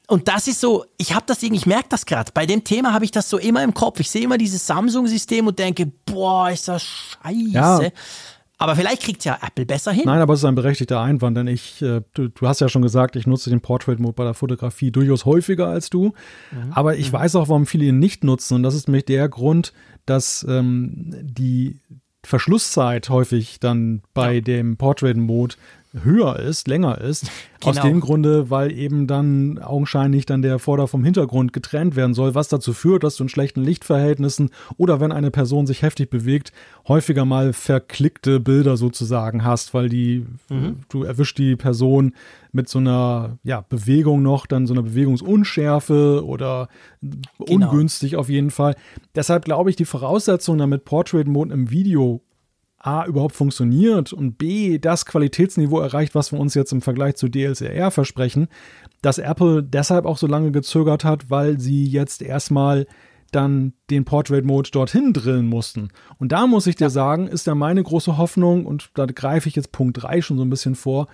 [0.08, 2.32] Und das ist so, ich habe das irgendwie, ich merke das gerade.
[2.32, 4.00] Bei dem Thema habe ich das so immer im Kopf.
[4.00, 7.52] Ich sehe immer dieses Samsung-System und denke, boah, ist das scheiße.
[7.52, 7.80] Ja.
[8.56, 10.04] Aber vielleicht kriegt ja Apple besser hin.
[10.06, 12.82] Nein, aber es ist ein berechtigter Einwand, denn ich, äh, du, du, hast ja schon
[12.82, 16.14] gesagt, ich nutze den Portrait-Mode bei der Fotografie durchaus häufiger als du.
[16.50, 16.72] Mhm.
[16.72, 17.16] Aber ich mhm.
[17.16, 18.54] weiß auch, warum viele ihn nicht nutzen.
[18.54, 19.74] Und das ist nämlich der Grund,
[20.06, 21.80] dass ähm, die
[22.24, 24.40] Verschlusszeit häufig dann bei ja.
[24.40, 25.54] dem Portrait-Mode
[26.04, 27.30] höher ist, länger ist.
[27.60, 27.70] Genau.
[27.72, 32.36] Aus dem Grunde, weil eben dann augenscheinlich dann der Vorder- vom Hintergrund getrennt werden soll,
[32.36, 36.52] was dazu führt, dass du in schlechten Lichtverhältnissen oder wenn eine Person sich heftig bewegt,
[36.86, 40.76] häufiger mal verklickte Bilder sozusagen hast, weil die, mhm.
[40.88, 42.12] du erwischst die Person
[42.52, 46.68] mit so einer ja, Bewegung noch, dann so einer Bewegungsunschärfe oder
[47.44, 47.70] genau.
[47.70, 48.76] ungünstig auf jeden Fall.
[49.16, 52.22] Deshalb glaube ich, die Voraussetzung, damit Portrait Mode im Video
[52.78, 57.28] A überhaupt funktioniert und B das Qualitätsniveau erreicht, was wir uns jetzt im Vergleich zu
[57.28, 58.48] DLSR versprechen,
[59.02, 62.86] dass Apple deshalb auch so lange gezögert hat, weil sie jetzt erstmal
[63.30, 65.88] dann den Portrait Mode dorthin drillen mussten.
[66.18, 66.90] Und da muss ich dir ja.
[66.90, 70.44] sagen, ist ja meine große Hoffnung und da greife ich jetzt Punkt 3 schon so
[70.44, 71.08] ein bisschen vor,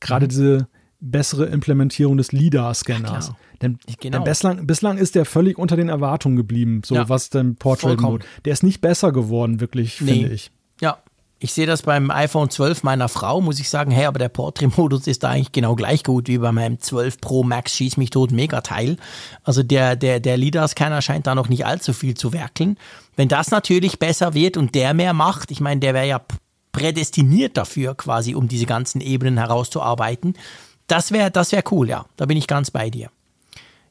[0.00, 0.28] gerade mhm.
[0.28, 0.68] diese
[1.00, 3.28] bessere Implementierung des LIDAR-Scanners.
[3.28, 4.18] Ja, denn, genau.
[4.18, 8.00] denn, bislang, bislang ist der völlig unter den Erwartungen geblieben, so ja, was den Portrait
[8.00, 8.24] Mode.
[8.44, 10.12] Der ist nicht besser geworden, wirklich, nee.
[10.12, 10.50] finde ich.
[10.80, 10.98] Ja,
[11.44, 15.06] ich sehe das beim iPhone 12 meiner Frau, muss ich sagen, hey, aber der Portrait-Modus
[15.06, 18.32] ist da eigentlich genau gleich gut wie bei meinem 12 Pro Max Schieß mich tot
[18.32, 18.96] Megateil.
[19.42, 22.78] Also der, der, der LIDAR-Scanner scheint da noch nicht allzu viel zu werkeln.
[23.14, 26.20] Wenn das natürlich besser wird und der mehr macht, ich meine, der wäre ja
[26.72, 30.38] prädestiniert dafür quasi, um diese ganzen Ebenen herauszuarbeiten.
[30.86, 32.06] Das wäre das wär cool, ja.
[32.16, 33.10] Da bin ich ganz bei dir.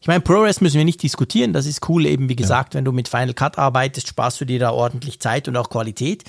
[0.03, 1.53] Ich meine, ProRes müssen wir nicht diskutieren.
[1.53, 2.77] Das ist cool, eben wie gesagt, ja.
[2.77, 6.25] wenn du mit Final Cut arbeitest, sparst du dir da ordentlich Zeit und auch Qualität.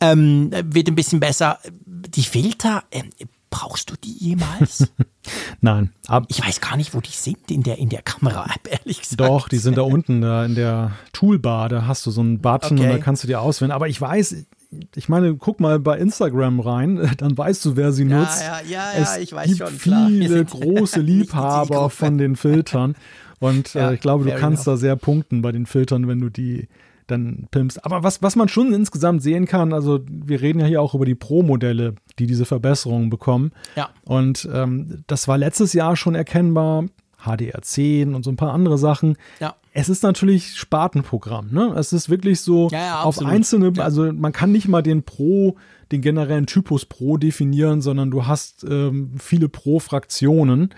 [0.00, 1.58] Ähm, wird ein bisschen besser.
[1.86, 3.02] Die Filter, äh,
[3.50, 4.92] brauchst du die jemals?
[5.60, 5.90] Nein.
[6.06, 9.20] Ab ich weiß gar nicht, wo die sind in der, in der Kamera-App, ehrlich gesagt.
[9.20, 11.68] Doch, die sind da unten, da in der Toolbar.
[11.68, 12.86] Da hast du so einen Button okay.
[12.86, 13.72] und da kannst du dir auswählen.
[13.72, 14.46] Aber ich weiß,
[14.94, 18.42] ich meine, guck mal bei Instagram rein, dann weißt du, wer sie ja, nutzt.
[18.42, 19.78] Ja, ja, ja, es ich weiß gibt schon.
[19.78, 22.94] Viele große Liebhaber von den Filtern.
[23.38, 24.76] Und ja, äh, ich glaube, du kannst enough.
[24.76, 26.68] da sehr punkten bei den Filtern, wenn du die
[27.06, 27.84] dann pimpst.
[27.84, 31.04] Aber was, was man schon insgesamt sehen kann, also wir reden ja hier auch über
[31.04, 33.52] die Pro-Modelle, die diese Verbesserungen bekommen.
[33.76, 33.90] Ja.
[34.04, 36.84] Und ähm, das war letztes Jahr schon erkennbar.
[37.24, 39.16] HDR10 und so ein paar andere Sachen.
[39.40, 39.56] Ja.
[39.72, 41.74] Es ist natürlich Spartenprogramm, ne?
[41.76, 45.56] Es ist wirklich so ja, ja, auf einzelne, also man kann nicht mal den Pro,
[45.92, 50.70] den generellen Typus Pro definieren, sondern du hast ähm, viele Pro-Fraktionen,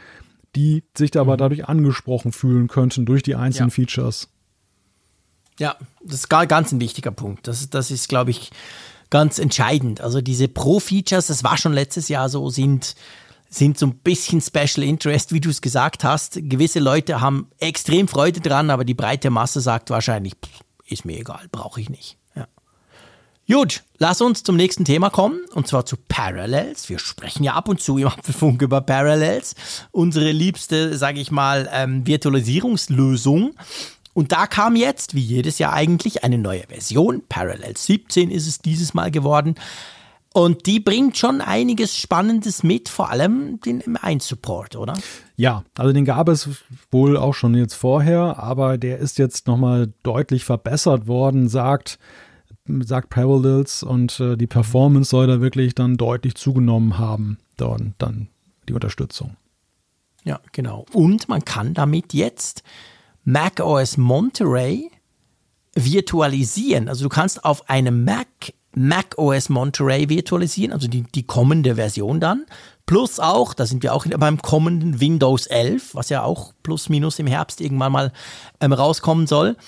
[0.57, 1.39] die sich da aber mhm.
[1.39, 4.29] dadurch angesprochen fühlen könnten durch die einzelnen Features.
[5.59, 7.47] Ja, das ist ganz ein wichtiger Punkt.
[7.49, 8.51] Das, das ist, glaube ich,
[9.11, 10.01] ganz entscheidend.
[10.01, 12.95] Also diese Pro-Features, das war schon letztes Jahr so, sind
[13.51, 16.39] sind so ein bisschen Special Interest, wie du es gesagt hast.
[16.43, 21.19] Gewisse Leute haben extrem Freude dran, aber die breite Masse sagt wahrscheinlich, pff, ist mir
[21.19, 22.19] egal, brauche ich nicht.
[22.35, 22.47] Ja.
[23.51, 26.91] Gut, lass uns zum nächsten Thema kommen, und zwar zu Parallels.
[26.91, 29.55] Wir sprechen ja ab und zu im Apfelfunk über Parallels.
[29.93, 33.55] Unsere liebste, sage ich mal, ähm, Virtualisierungslösung.
[34.15, 37.23] Und da kam jetzt, wie jedes Jahr eigentlich, eine neue Version.
[37.29, 39.55] Parallels 17 ist es dieses Mal geworden.
[40.35, 44.95] Und die bringt schon einiges Spannendes mit, vor allem den M1-Support, oder?
[45.37, 46.49] Ja, also den gab es
[46.91, 51.99] wohl auch schon jetzt vorher, aber der ist jetzt nochmal deutlich verbessert worden, sagt,
[52.67, 57.39] sagt Parallels und äh, die Performance soll da wirklich dann deutlich zugenommen haben.
[57.61, 58.29] Und dann
[58.69, 59.37] die Unterstützung.
[60.25, 60.85] Ja, genau.
[60.93, 62.63] Und man kann damit jetzt
[63.31, 64.91] Mac OS Monterey
[65.75, 66.89] virtualisieren.
[66.89, 72.21] Also du kannst auf einem Mac Mac OS Monterey virtualisieren, also die, die kommende Version
[72.21, 72.47] dann.
[72.87, 77.19] Plus auch, da sind wir auch beim kommenden Windows 11, was ja auch plus minus
[77.19, 78.13] im Herbst irgendwann mal
[78.63, 79.59] ähm, rauskommen soll.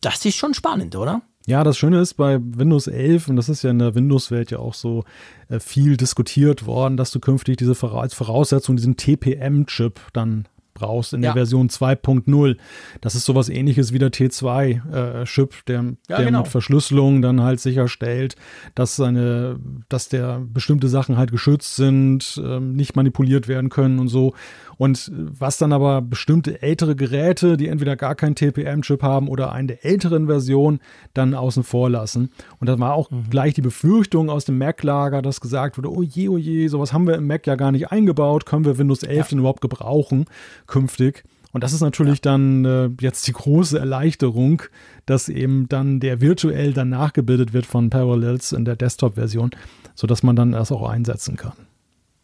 [0.00, 1.22] Das ist schon spannend, oder?
[1.44, 4.60] Ja, das Schöne ist bei Windows 11, und das ist ja in der Windows-Welt ja
[4.60, 5.02] auch so
[5.48, 10.46] äh, viel diskutiert worden, dass du künftig diese Voraussetzung diesen TPM-Chip dann
[10.78, 11.28] brauchst in ja.
[11.28, 12.56] der Version 2.0.
[13.00, 16.38] Das ist sowas ähnliches wie der T2-Chip, äh, der, ja, der genau.
[16.40, 18.36] mit Verschlüsselung dann halt sicherstellt,
[18.74, 19.58] dass seine,
[19.88, 24.34] dass der bestimmte Sachen halt geschützt sind, äh, nicht manipuliert werden können und so.
[24.76, 29.66] Und was dann aber bestimmte ältere Geräte, die entweder gar keinen TPM-Chip haben oder einen
[29.66, 30.78] der älteren Versionen,
[31.14, 32.30] dann außen vor lassen.
[32.60, 33.28] Und das war auch mhm.
[33.28, 37.08] gleich die Befürchtung aus dem Mac-Lager, dass gesagt wurde, oh je, oh je, sowas haben
[37.08, 39.24] wir im Mac ja gar nicht eingebaut, können wir Windows 11 ja.
[39.30, 40.26] denn überhaupt gebrauchen
[40.68, 41.24] künftig?
[41.52, 42.32] Und das ist natürlich ja.
[42.32, 44.62] dann äh, jetzt die große Erleichterung,
[45.06, 49.50] dass eben dann der virtuell dann nachgebildet wird von Parallels in der Desktop-Version,
[49.94, 51.54] sodass man dann das auch einsetzen kann.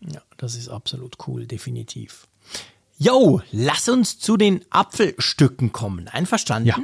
[0.00, 2.28] Ja, das ist absolut cool, definitiv.
[2.98, 6.08] Yo, lass uns zu den Apfelstücken kommen.
[6.08, 6.68] Einverstanden?
[6.68, 6.78] Ja.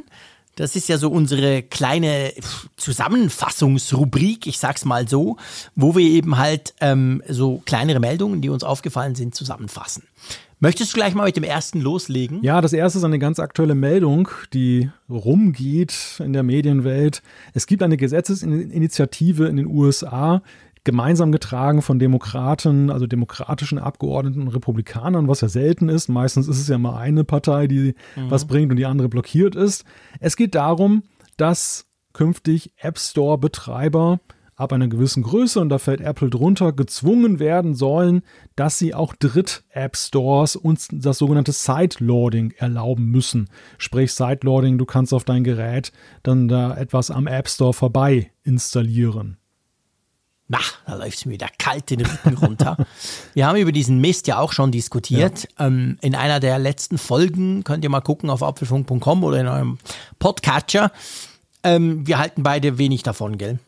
[0.57, 2.33] Das ist ja so unsere kleine
[2.77, 5.37] Zusammenfassungsrubrik, ich sag's mal so,
[5.77, 10.03] wo wir eben halt ähm, so kleinere Meldungen, die uns aufgefallen sind, zusammenfassen.
[10.63, 12.41] Möchtest du gleich mal mit dem ersten loslegen?
[12.43, 17.23] Ja, das erste ist eine ganz aktuelle Meldung, die rumgeht in der Medienwelt.
[17.55, 20.43] Es gibt eine Gesetzesinitiative in den USA,
[20.85, 26.09] gemeinsam getragen von Demokraten, also demokratischen Abgeordneten und Republikanern, was ja selten ist.
[26.09, 28.31] Meistens ist es ja mal eine Partei, die mhm.
[28.31, 29.85] was bringt und die andere blockiert ist.
[30.21, 31.05] Es geht darum,
[31.39, 34.21] dass künftig App Store-Betreiber
[34.61, 38.23] ab einer gewissen Größe, und da fällt Apple drunter, gezwungen werden sollen,
[38.57, 43.49] dass sie auch Dritt-App-Stores und das sogenannte Sideloading erlauben müssen.
[43.79, 45.93] Sprich Sideloading, du kannst auf dein Gerät
[46.23, 49.39] dann da etwas am App Store vorbei installieren.
[50.53, 52.77] Na, da läuft es mir wieder kalt den Rücken runter.
[53.35, 55.47] Wir haben über diesen Mist ja auch schon diskutiert.
[55.59, 55.69] Ja.
[55.69, 59.79] Ähm, in einer der letzten Folgen könnt ihr mal gucken auf apfelfunk.com oder in eurem
[60.19, 60.91] Podcatcher.
[61.63, 63.61] Ähm, wir halten beide wenig davon, gell?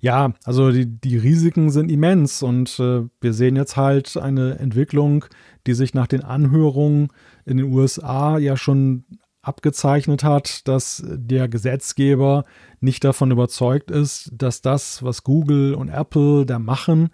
[0.00, 5.24] Ja, also die, die Risiken sind immens und äh, wir sehen jetzt halt eine Entwicklung,
[5.66, 7.08] die sich nach den Anhörungen
[7.44, 9.04] in den USA ja schon
[9.42, 12.44] abgezeichnet hat, dass der Gesetzgeber
[12.80, 17.10] nicht davon überzeugt ist, dass das, was Google und Apple da machen,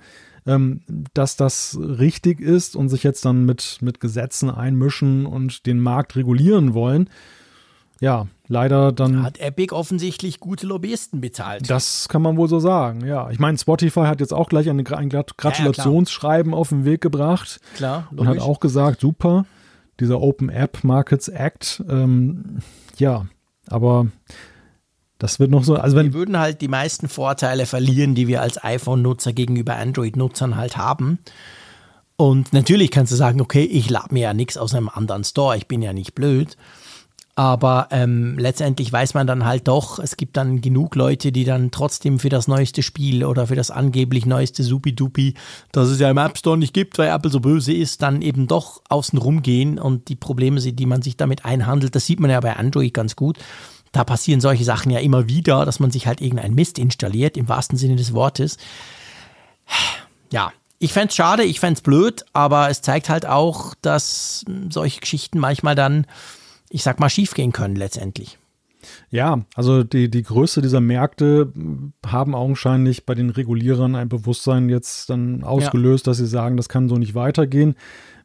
[0.47, 0.83] ähm,
[1.15, 6.17] dass das richtig ist und sich jetzt dann mit, mit Gesetzen einmischen und den Markt
[6.17, 7.09] regulieren wollen.
[8.01, 9.23] Ja, leider dann.
[9.23, 11.71] Hat Epic offensichtlich gute Lobbyisten bezahlt.
[11.71, 13.31] Das kann man wohl so sagen, ja.
[13.31, 17.01] Ich meine, Spotify hat jetzt auch gleich eine, ein Gratulationsschreiben ja, ja, auf den Weg
[17.01, 17.61] gebracht.
[17.77, 18.21] Klar, logisch.
[18.21, 19.45] Und hat auch gesagt, super
[20.01, 21.83] dieser Open App Markets Act.
[21.89, 22.59] Ähm,
[22.99, 23.27] ja,
[23.69, 24.07] aber
[25.19, 25.77] das wird noch so.
[25.77, 30.57] Also wenn wir würden halt die meisten Vorteile verlieren, die wir als iPhone-Nutzer gegenüber Android-Nutzern
[30.57, 31.19] halt haben.
[32.17, 35.57] Und natürlich kannst du sagen, okay, ich lade mir ja nichts aus einem anderen Store,
[35.57, 36.57] ich bin ja nicht blöd.
[37.37, 41.72] Aber ähm, letztendlich weiß man dann halt doch, es gibt dann genug Leute, die dann
[41.72, 45.35] trotzdem für das neueste Spiel oder für das angeblich neueste Supi-Dupi,
[45.72, 48.47] das es ja im App Store nicht gibt, weil Apple so böse ist, dann eben
[48.47, 52.39] doch außen rumgehen und die Probleme, die man sich damit einhandelt, das sieht man ja
[52.39, 53.39] bei Android ganz gut.
[53.91, 57.49] Da passieren solche Sachen ja immer wieder, dass man sich halt irgendein Mist installiert, im
[57.49, 58.59] wahrsten Sinne des Wortes.
[60.32, 64.45] Ja, ich fände es schade, ich fände es blöd, aber es zeigt halt auch, dass
[64.68, 66.07] solche Geschichten manchmal dann
[66.75, 68.37] ich sag mal, schiefgehen können letztendlich.
[69.09, 71.53] Ja, also die, die Größe dieser Märkte
[72.05, 76.11] haben augenscheinlich bei den Regulierern ein Bewusstsein jetzt dann ausgelöst, ja.
[76.11, 77.77] dass sie sagen, das kann so nicht weitergehen.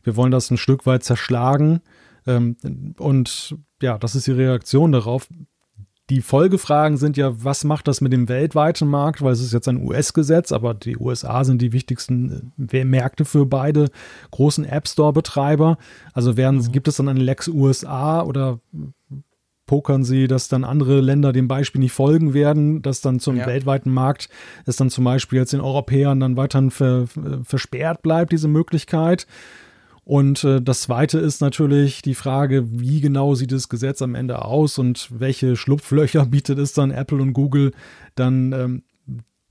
[0.01, 1.81] Wir wollen das ein Stück weit zerschlagen.
[2.25, 2.57] Ähm,
[2.97, 5.27] und ja, das ist die Reaktion darauf.
[6.09, 9.21] Die Folgefragen sind ja, was macht das mit dem weltweiten Markt?
[9.21, 13.45] Weil es ist jetzt ein US-Gesetz, aber die USA sind die wichtigsten äh, Märkte für
[13.45, 13.89] beide
[14.31, 15.77] großen App Store-Betreiber.
[16.13, 16.71] Also werden, mhm.
[16.71, 18.59] gibt es dann eine Lex USA oder
[19.67, 23.45] pokern sie, dass dann andere Länder dem Beispiel nicht folgen werden, dass dann zum ja.
[23.45, 24.27] weltweiten Markt
[24.65, 27.05] es dann zum Beispiel jetzt den Europäern dann weiterhin ver,
[27.43, 29.27] versperrt bleibt, diese Möglichkeit.
[30.09, 34.43] Und äh, das Zweite ist natürlich die Frage, wie genau sieht das Gesetz am Ende
[34.43, 37.73] aus und welche Schlupflöcher bietet es dann Apple und Google
[38.15, 38.83] dann ähm,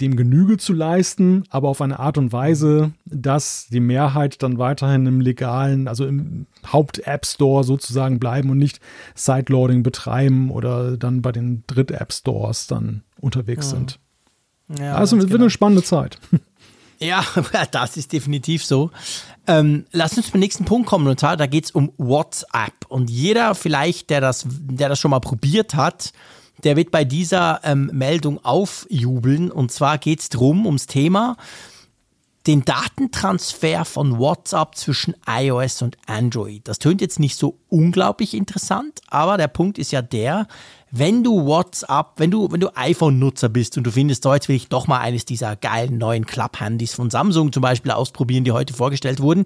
[0.01, 5.07] dem Genüge zu leisten, aber auf eine Art und Weise, dass die Mehrheit dann weiterhin
[5.07, 8.81] im legalen, also im Haupt-App Store sozusagen bleiben und nicht
[9.15, 13.77] Sideloading betreiben oder dann bei den Dritt-App Stores dann unterwegs ja.
[13.77, 14.01] sind.
[14.77, 15.45] Ja, also es wird genau.
[15.45, 16.19] eine spannende Zeit.
[17.01, 17.25] Ja,
[17.71, 18.91] das ist definitiv so.
[19.49, 22.85] Ähm, lass uns zum nächsten Punkt kommen, und zwar, da geht es um WhatsApp.
[22.89, 26.13] Und jeder vielleicht, der das, der das schon mal probiert hat,
[26.65, 29.51] der wird bei dieser ähm, Meldung aufjubeln.
[29.51, 31.37] Und zwar geht es darum, ums Thema,
[32.47, 36.67] den Datentransfer von WhatsApp zwischen iOS und Android.
[36.69, 40.47] Das tönt jetzt nicht so unglaublich interessant, aber der Punkt ist ja der,
[40.91, 44.57] wenn du WhatsApp, wenn du, wenn du iPhone-Nutzer bist und du findest, so jetzt will
[44.57, 48.75] ich doch mal eines dieser geilen neuen Club-Handys von Samsung zum Beispiel ausprobieren, die heute
[48.75, 49.45] vorgestellt wurden,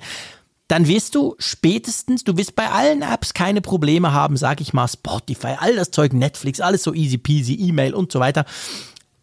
[0.69, 4.89] dann wirst du spätestens, du wirst bei allen Apps keine Probleme haben, sag ich mal,
[4.89, 8.47] Spotify, all das Zeug, Netflix, alles so easy peasy, E-Mail und so weiter.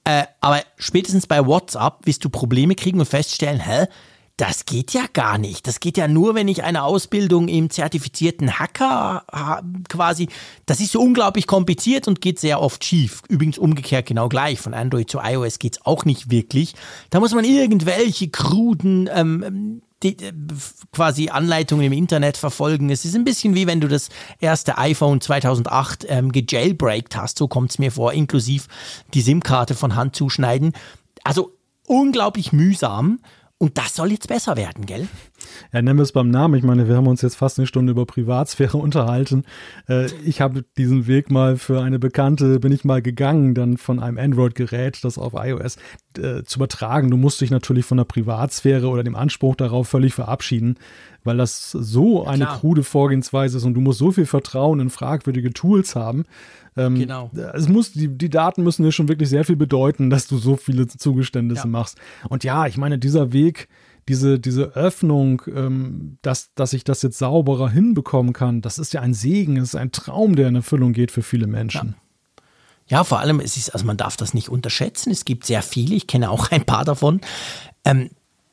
[0.04, 3.88] Äh, aber spätestens bei WhatsApp wirst du Probleme kriegen und feststellen, hä,
[4.40, 5.68] das geht ja gar nicht.
[5.68, 9.26] Das geht ja nur, wenn ich eine Ausbildung im zertifizierten Hacker
[9.90, 10.30] quasi.
[10.66, 13.22] Das ist so unglaublich kompliziert und geht sehr oft schief.
[13.28, 14.62] Übrigens umgekehrt genau gleich.
[14.62, 16.74] Von Android zu iOS geht's auch nicht wirklich.
[17.10, 20.32] Da muss man irgendwelche kruden ähm, die, äh,
[20.94, 22.90] quasi Anleitungen im Internet verfolgen.
[22.90, 24.08] Es ist ein bisschen wie wenn du das
[24.40, 27.38] erste iPhone 2008 ähm, gejailbreakt hast.
[27.38, 28.68] So kommt es mir vor, inklusive
[29.14, 30.72] die SIM-Karte von Hand zuschneiden.
[31.26, 31.58] Also
[31.88, 33.20] unglaublich mühsam.
[33.62, 35.08] Und das soll jetzt besser werden, gell?
[35.72, 36.56] Ja, nennen wir es beim Namen.
[36.56, 39.44] Ich meine, wir haben uns jetzt fast eine Stunde über Privatsphäre unterhalten.
[39.88, 44.00] Äh, ich habe diesen Weg mal für eine Bekannte, bin ich mal gegangen, dann von
[44.00, 45.78] einem Android-Gerät, das auf iOS
[46.18, 47.12] äh, zu übertragen.
[47.12, 50.76] Du musst dich natürlich von der Privatsphäre oder dem Anspruch darauf völlig verabschieden,
[51.24, 52.60] weil das so eine Klar.
[52.60, 56.26] krude Vorgehensweise ist und du musst so viel Vertrauen in fragwürdige Tools haben.
[56.78, 57.32] Ähm, genau.
[57.54, 60.56] Es muss, die, die Daten müssen dir schon wirklich sehr viel bedeuten, dass du so
[60.56, 61.70] viele Zugeständnisse ja.
[61.70, 61.98] machst.
[62.30, 63.68] Und ja, ich meine, dieser Weg,
[64.10, 69.02] diese, diese Öffnung, ähm, dass, dass ich das jetzt sauberer hinbekommen kann, das ist ja
[69.02, 71.90] ein Segen, es ist ein Traum, der in Erfüllung geht für viele Menschen.
[71.90, 71.96] Ja.
[72.92, 75.12] Ja, vor allem, es ist, also man darf das nicht unterschätzen.
[75.12, 77.22] Es gibt sehr viele, ich kenne auch ein paar davon,
[77.86, 78.10] ähm,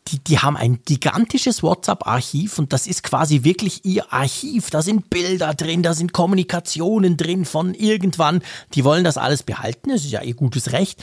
[0.08, 4.70] die, die haben ein gigantisches WhatsApp-Archiv und das ist quasi wirklich ihr Archiv.
[4.70, 8.42] Da sind Bilder drin, da sind Kommunikationen drin von irgendwann.
[8.74, 11.02] Die wollen das alles behalten, das ist ja ihr gutes Recht.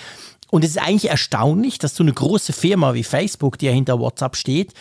[0.53, 3.99] Und es ist eigentlich erstaunlich, dass so eine große Firma wie Facebook, die ja hinter
[3.99, 4.75] WhatsApp steht,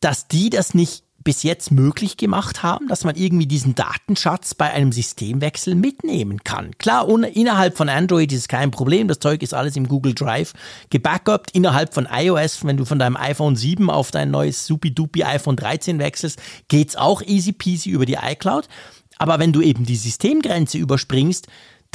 [0.00, 4.70] dass die das nicht bis jetzt möglich gemacht haben, dass man irgendwie diesen Datenschatz bei
[4.70, 6.76] einem Systemwechsel mitnehmen kann.
[6.76, 10.52] Klar, innerhalb von Android ist es kein Problem, das Zeug ist alles im Google Drive
[10.90, 11.52] gebackupt.
[11.52, 15.98] Innerhalb von iOS, wenn du von deinem iPhone 7 auf dein neues supi-dupi iPhone 13
[15.98, 18.68] wechselst, geht's auch easy peasy über die iCloud.
[19.16, 21.46] Aber wenn du eben die Systemgrenze überspringst,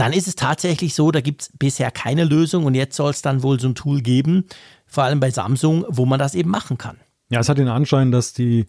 [0.02, 3.22] dann ist es tatsächlich so, da gibt es bisher keine Lösung und jetzt soll es
[3.22, 4.46] dann wohl so ein Tool geben,
[4.88, 6.98] vor allem bei Samsung, wo man das eben machen kann.
[7.30, 8.66] Ja, es hat den Anschein, dass die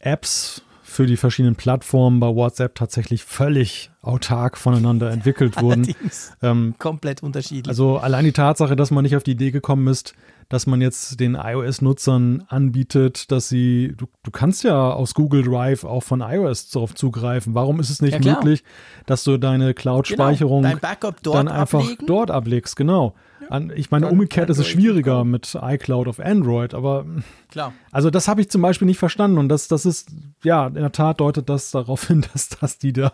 [0.00, 5.94] Apps für die verschiedenen Plattformen bei WhatsApp tatsächlich völlig autark voneinander entwickelt wurden.
[6.42, 7.68] Ähm, komplett unterschiedlich.
[7.68, 10.14] Also allein die Tatsache, dass man nicht auf die Idee gekommen ist,
[10.50, 15.84] dass man jetzt den iOS-Nutzern anbietet, dass sie, du, du kannst ja aus Google Drive
[15.84, 17.54] auch von iOS darauf zugreifen.
[17.54, 18.64] Warum ist es nicht ja, möglich,
[19.06, 22.06] dass du deine Cloud-Speicherung genau, dann einfach ablegen?
[22.06, 22.76] dort ablegst?
[22.76, 23.14] Genau.
[23.48, 27.06] An, ich meine, umgekehrt ist es schwieriger mit iCloud auf Android, aber
[27.50, 27.72] Klar.
[27.90, 30.10] Also das habe ich zum Beispiel nicht verstanden und das, das ist,
[30.44, 33.12] ja, in der Tat deutet das darauf hin, dass, dass die da,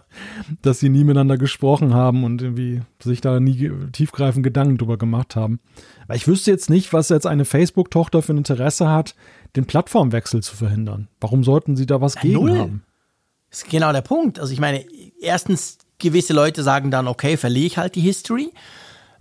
[0.63, 5.37] dass sie nie miteinander gesprochen haben und irgendwie sich da nie tiefgreifend Gedanken drüber gemacht
[5.37, 5.61] haben.
[6.07, 9.15] Weil ich wüsste jetzt nicht, was jetzt eine Facebook-Tochter für ein Interesse hat,
[9.57, 11.09] den Plattformwechsel zu verhindern.
[11.21, 12.59] Warum sollten sie da was gegen Null.
[12.59, 12.83] haben?
[13.51, 14.39] Das ist genau der Punkt.
[14.39, 14.85] Also ich meine,
[15.21, 18.53] erstens, gewisse Leute sagen dann, okay, verliere ich halt die History.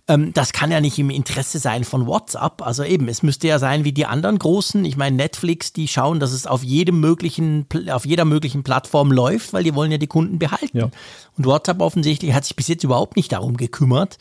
[0.07, 2.61] Ähm, das kann ja nicht im Interesse sein von WhatsApp.
[2.61, 4.85] Also eben, es müsste ja sein wie die anderen großen.
[4.85, 9.53] Ich meine, Netflix, die schauen, dass es auf jedem möglichen, auf jeder möglichen Plattform läuft,
[9.53, 10.77] weil die wollen ja die Kunden behalten.
[10.77, 10.89] Ja.
[11.37, 14.17] Und WhatsApp offensichtlich hat sich bis jetzt überhaupt nicht darum gekümmert.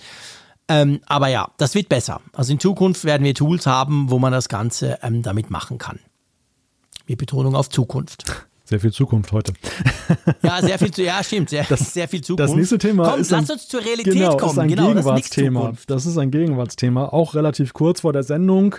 [0.68, 2.22] Ähm, aber ja, das wird besser.
[2.32, 5.98] Also in Zukunft werden wir Tools haben, wo man das Ganze ähm, damit machen kann.
[7.06, 8.24] Mit Betonung auf Zukunft.
[8.64, 9.52] Sehr viel Zukunft heute.
[10.42, 12.50] Ja, sehr viel, ja, stimmt, sehr, das, sehr viel Zukunft.
[12.50, 14.52] Das nächste Thema Komm, ist lass uns zur Realität genau, kommen.
[14.52, 15.68] Ist ein genau, Gegenwartsthema.
[15.68, 17.06] Das ist, das ist ein Gegenwartsthema.
[17.08, 18.76] Auch relativ kurz vor der Sendung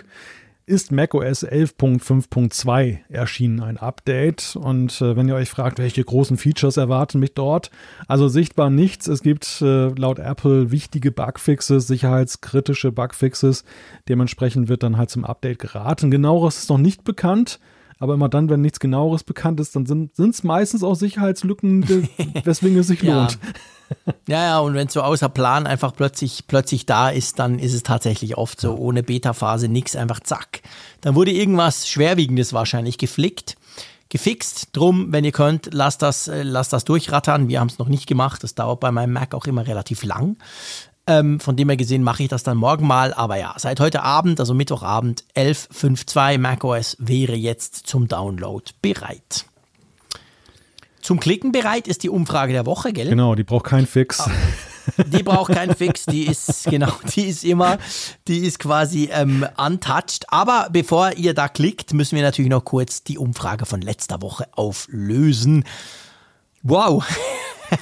[0.66, 4.56] ist macOS 11.5.2 erschienen, ein Update.
[4.56, 7.70] Und äh, wenn ihr euch fragt, welche großen Features erwarten mich dort,
[8.08, 9.06] also sichtbar nichts.
[9.06, 13.64] Es gibt äh, laut Apple wichtige Bugfixes, sicherheitskritische Bugfixes.
[14.08, 16.10] Dementsprechend wird dann halt zum Update geraten.
[16.10, 17.60] Genaueres ist noch nicht bekannt.
[17.98, 21.88] Aber immer dann, wenn nichts genaueres bekannt ist, dann sind es meistens auch Sicherheitslücken,
[22.44, 23.20] weswegen es sich ja.
[23.20, 23.38] lohnt.
[24.26, 27.72] Ja, ja, und wenn es so außer Plan einfach plötzlich, plötzlich da ist, dann ist
[27.72, 30.62] es tatsächlich oft so, ohne Beta-Phase nichts, einfach zack.
[31.02, 33.54] Dann wurde irgendwas Schwerwiegendes wahrscheinlich geflickt,
[34.08, 34.70] gefixt.
[34.72, 37.48] Drum, wenn ihr könnt, lasst das, äh, lasst das durchrattern.
[37.48, 38.42] Wir haben es noch nicht gemacht.
[38.42, 40.36] Das dauert bei meinem Mac auch immer relativ lang.
[41.08, 43.14] Ähm, von dem her gesehen mache ich das dann morgen mal.
[43.14, 49.46] Aber ja, seit heute Abend, also Mittwochabend, 11.5.2 macOS wäre jetzt zum Download bereit.
[51.00, 53.08] Zum Klicken bereit ist die Umfrage der Woche, gell?
[53.08, 54.18] Genau, die braucht keinen Fix.
[54.18, 54.30] Ah,
[55.06, 57.78] die braucht keinen Fix, die ist, genau, die ist immer,
[58.26, 60.24] die ist quasi ähm, untouched.
[60.32, 64.48] Aber bevor ihr da klickt, müssen wir natürlich noch kurz die Umfrage von letzter Woche
[64.52, 65.64] auflösen.
[66.62, 67.04] Wow.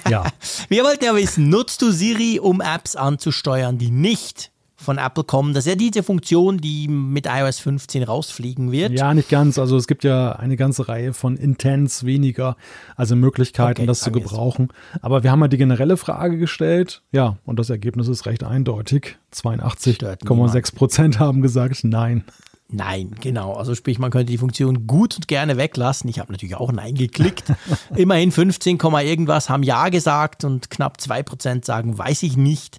[0.09, 0.25] Ja.
[0.69, 4.51] Wir wollten ja wissen, nutzt du Siri, um Apps anzusteuern, die nicht
[4.85, 5.55] von Apple kommen.
[5.55, 8.93] Das ist ja diese Funktion, die mit iOS 15 rausfliegen wird.
[8.93, 9.59] Ja, nicht ganz.
[9.59, 12.57] Also es gibt ja eine ganze Reihe von Intents weniger,
[12.95, 14.69] also Möglichkeiten, okay, das zu gebrauchen.
[15.01, 17.03] Aber wir haben halt die generelle Frage gestellt.
[17.11, 19.17] Ja, und das Ergebnis ist recht eindeutig.
[19.33, 22.25] 82,6 Prozent haben gesagt nein.
[22.71, 23.55] Nein, genau.
[23.55, 26.09] Also sprich, man könnte die Funktion gut und gerne weglassen.
[26.09, 27.53] Ich habe natürlich auch Nein geklickt.
[27.95, 32.79] Immerhin 15, irgendwas haben Ja gesagt und knapp 2% sagen, weiß ich nicht.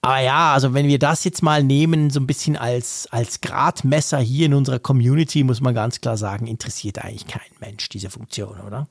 [0.00, 4.18] Aber ja, also wenn wir das jetzt mal nehmen, so ein bisschen als, als Gradmesser
[4.18, 8.60] hier in unserer Community, muss man ganz klar sagen, interessiert eigentlich kein Mensch diese Funktion,
[8.60, 8.88] oder?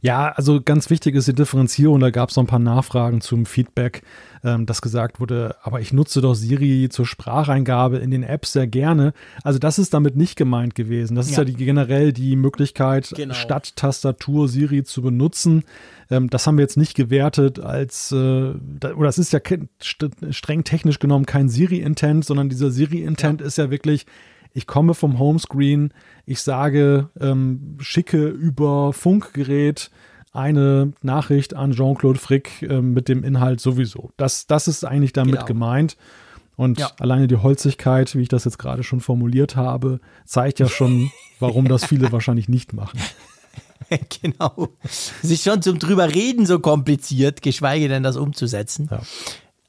[0.00, 2.00] Ja, also ganz wichtig ist die Differenzierung.
[2.00, 4.02] Da gab es noch ein paar Nachfragen zum Feedback,
[4.44, 8.66] ähm, dass gesagt wurde, aber ich nutze doch Siri zur Spracheingabe in den Apps sehr
[8.66, 9.12] gerne.
[9.42, 11.14] Also das ist damit nicht gemeint gewesen.
[11.14, 13.34] Das ist ja, die, generell die Möglichkeit, genau.
[13.34, 15.64] statt Tastatur Siri zu benutzen.
[16.10, 19.40] Ähm, das haben wir jetzt nicht gewertet als, äh, oder es ist ja
[20.30, 23.46] streng technisch genommen kein Siri-Intent, sondern dieser Siri-Intent ja.
[23.46, 24.06] ist ja wirklich,
[24.54, 25.92] ich komme vom Homescreen,
[26.26, 29.90] ich sage, ähm, schicke über Funkgerät
[30.38, 34.10] eine Nachricht an Jean-Claude Frick äh, mit dem Inhalt sowieso.
[34.16, 35.44] Das, das ist eigentlich damit genau.
[35.44, 35.96] gemeint.
[36.56, 36.90] Und ja.
[36.98, 41.68] alleine die Holzigkeit, wie ich das jetzt gerade schon formuliert habe, zeigt ja schon, warum
[41.68, 42.98] das viele wahrscheinlich nicht machen.
[44.22, 44.68] genau.
[44.84, 48.88] Es ist schon zum drüber reden so kompliziert, geschweige denn das umzusetzen.
[48.90, 49.00] Ja.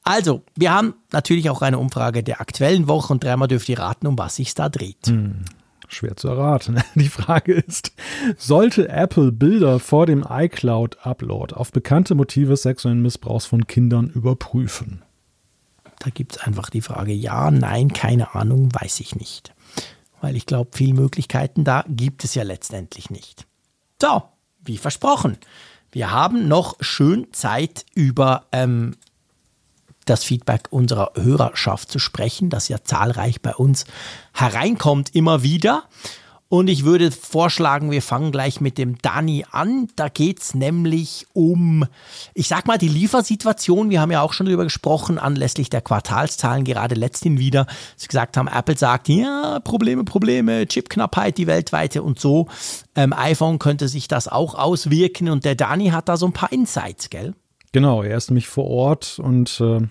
[0.04, 4.08] Also, wir haben natürlich auch eine Umfrage der aktuellen Woche und dreimal dürft ihr raten,
[4.08, 5.08] um was sich da dreht.
[5.08, 5.46] Hm,
[5.94, 6.82] schwer zu erraten.
[6.95, 7.91] Die Frage ist,
[8.38, 15.03] sollte Apple Bilder vor dem iCloud-Upload auf bekannte Motive sexuellen Missbrauchs von Kindern überprüfen?
[15.99, 19.53] Da gibt es einfach die Frage, ja, nein, keine Ahnung, weiß ich nicht.
[20.22, 23.45] Weil ich glaube, viele Möglichkeiten da gibt es ja letztendlich nicht.
[24.02, 24.24] So,
[24.64, 25.38] wie versprochen.
[25.91, 28.95] Wir haben noch schön Zeit über ähm,
[30.10, 33.86] das Feedback unserer Hörerschaft zu sprechen, das ja zahlreich bei uns
[34.34, 35.84] hereinkommt immer wieder.
[36.52, 39.88] Und ich würde vorschlagen, wir fangen gleich mit dem Dani an.
[39.95, 41.86] Da geht es nämlich um,
[42.34, 43.91] ich sag mal, die Liefersituation.
[43.91, 47.68] Wir haben ja auch schon darüber gesprochen, anlässlich der Quartalszahlen, gerade letzthin wieder.
[47.95, 52.48] Sie gesagt haben, Apple sagt, ja, Probleme, Probleme, Chipknappheit, die weltweite und so.
[52.95, 55.30] Ähm, iPhone könnte sich das auch auswirken.
[55.30, 57.36] Und der Dani hat da so ein paar Insights, gell?
[57.73, 59.81] Genau, er ist nämlich vor Ort und äh,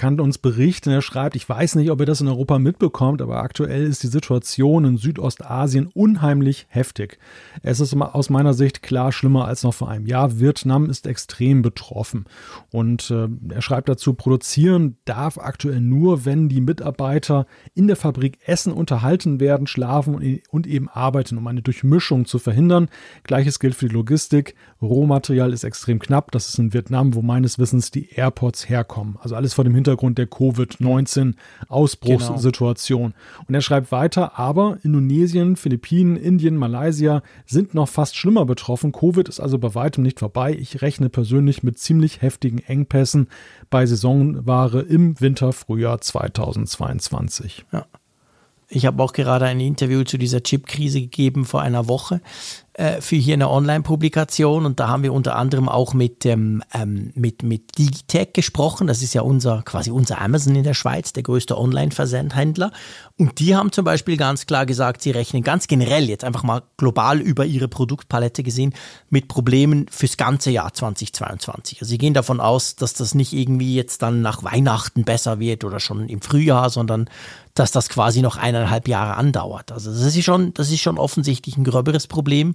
[0.00, 0.88] kann uns berichten.
[0.88, 4.06] Er schreibt, ich weiß nicht, ob ihr das in Europa mitbekommt, aber aktuell ist die
[4.06, 7.18] Situation in Südostasien unheimlich heftig.
[7.62, 10.40] Es ist aus meiner Sicht klar schlimmer als noch vor einem Jahr.
[10.40, 12.24] Vietnam ist extrem betroffen.
[12.72, 17.44] Und äh, er schreibt dazu, produzieren darf aktuell nur, wenn die Mitarbeiter
[17.74, 22.88] in der Fabrik essen, unterhalten werden, schlafen und eben arbeiten, um eine Durchmischung zu verhindern.
[23.24, 24.54] Gleiches gilt für die Logistik.
[24.80, 26.30] Rohmaterial ist extrem knapp.
[26.30, 29.18] Das ist in Vietnam, wo meines Wissens die Airports herkommen.
[29.20, 33.12] Also alles vor dem Hintergrund der Covid-19-Ausbruchssituation.
[33.12, 33.44] Genau.
[33.46, 38.92] Und er schreibt weiter, aber Indonesien, Philippinen, Indien, Malaysia sind noch fast schlimmer betroffen.
[38.92, 40.56] Covid ist also bei weitem nicht vorbei.
[40.58, 43.28] Ich rechne persönlich mit ziemlich heftigen Engpässen
[43.70, 47.64] bei Saisonware im Winter, Frühjahr 2022.
[47.72, 47.86] Ja.
[48.72, 52.20] Ich habe auch gerade ein Interview zu dieser Chip-Krise gegeben vor einer Woche
[52.74, 57.10] äh, für hier eine Online-Publikation und da haben wir unter anderem auch mit, ähm, ähm,
[57.14, 58.86] mit, mit Digitech gesprochen.
[58.86, 62.70] Das ist ja unser, quasi unser Amazon in der Schweiz, der größte Online-Versendhändler.
[63.18, 66.62] Und die haben zum Beispiel ganz klar gesagt, sie rechnen ganz generell jetzt einfach mal
[66.76, 68.72] global über ihre Produktpalette gesehen
[69.10, 71.82] mit Problemen fürs ganze Jahr 2022.
[71.82, 75.64] Also sie gehen davon aus, dass das nicht irgendwie jetzt dann nach Weihnachten besser wird
[75.64, 77.10] oder schon im Frühjahr, sondern
[77.54, 79.72] dass das quasi noch eineinhalb Jahre andauert.
[79.72, 82.54] Also das ist schon, das ist schon offensichtlich ein gröberes Problem.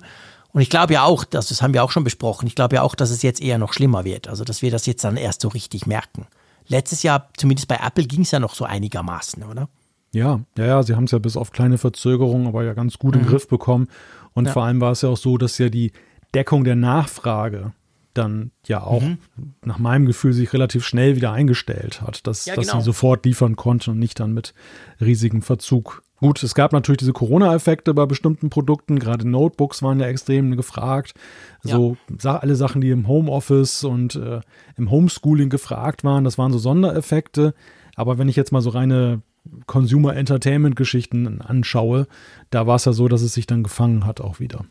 [0.53, 2.81] Und ich glaube ja auch, das, das haben wir auch schon besprochen, ich glaube ja
[2.81, 4.29] auch, dass es jetzt eher noch schlimmer wird.
[4.29, 6.27] Also, dass wir das jetzt dann erst so richtig merken.
[6.67, 9.67] Letztes Jahr, zumindest bei Apple, ging es ja noch so einigermaßen, oder?
[10.13, 13.15] Ja, ja, ja, sie haben es ja bis auf kleine Verzögerungen aber ja ganz gut
[13.15, 13.21] mhm.
[13.21, 13.89] im Griff bekommen.
[14.33, 14.53] Und ja.
[14.53, 15.91] vor allem war es ja auch so, dass ja die
[16.33, 17.73] Deckung der Nachfrage
[18.17, 19.17] dann ja auch mhm.
[19.63, 22.79] nach meinem Gefühl sich relativ schnell wieder eingestellt hat, dass, ja, dass genau.
[22.79, 24.53] sie sofort liefern konnten und nicht dann mit
[24.99, 26.03] riesigem Verzug.
[26.17, 31.13] Gut, es gab natürlich diese Corona-Effekte bei bestimmten Produkten, gerade Notebooks waren ja extrem gefragt.
[31.61, 32.37] So ja.
[32.37, 34.39] alle Sachen, die im Homeoffice und äh,
[34.77, 37.53] im Homeschooling gefragt waren, das waren so Sondereffekte.
[37.95, 39.21] Aber wenn ich jetzt mal so reine
[39.67, 42.07] Consumer Entertainment Geschichten anschaue,
[42.49, 44.65] da war es ja so, dass es sich dann gefangen hat auch wieder.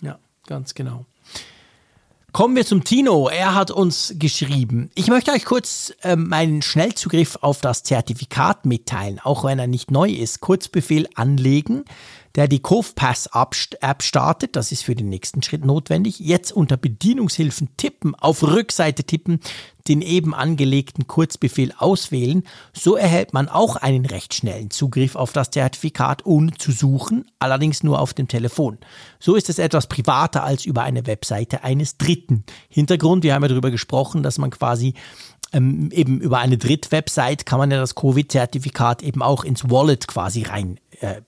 [0.00, 1.04] Ja, ganz genau.
[2.32, 3.28] Kommen wir zum Tino.
[3.28, 4.90] Er hat uns geschrieben.
[4.94, 9.90] Ich möchte euch kurz äh, meinen Schnellzugriff auf das Zertifikat mitteilen, auch wenn er nicht
[9.90, 10.40] neu ist.
[10.40, 11.84] Kurzbefehl anlegen.
[12.36, 14.56] Der die CovePass-App startet.
[14.56, 16.20] Das ist für den nächsten Schritt notwendig.
[16.20, 19.40] Jetzt unter Bedienungshilfen tippen, auf Rückseite tippen,
[19.88, 22.44] den eben angelegten Kurzbefehl auswählen.
[22.72, 27.82] So erhält man auch einen recht schnellen Zugriff auf das Zertifikat, ohne zu suchen, allerdings
[27.82, 28.78] nur auf dem Telefon.
[29.18, 32.44] So ist es etwas privater als über eine Webseite eines Dritten.
[32.68, 34.94] Hintergrund, wir haben ja darüber gesprochen, dass man quasi
[35.52, 40.42] ähm, eben über eine Drittwebsite kann man ja das Covid-Zertifikat eben auch ins Wallet quasi
[40.42, 40.78] reinbringen.
[41.00, 41.22] Äh,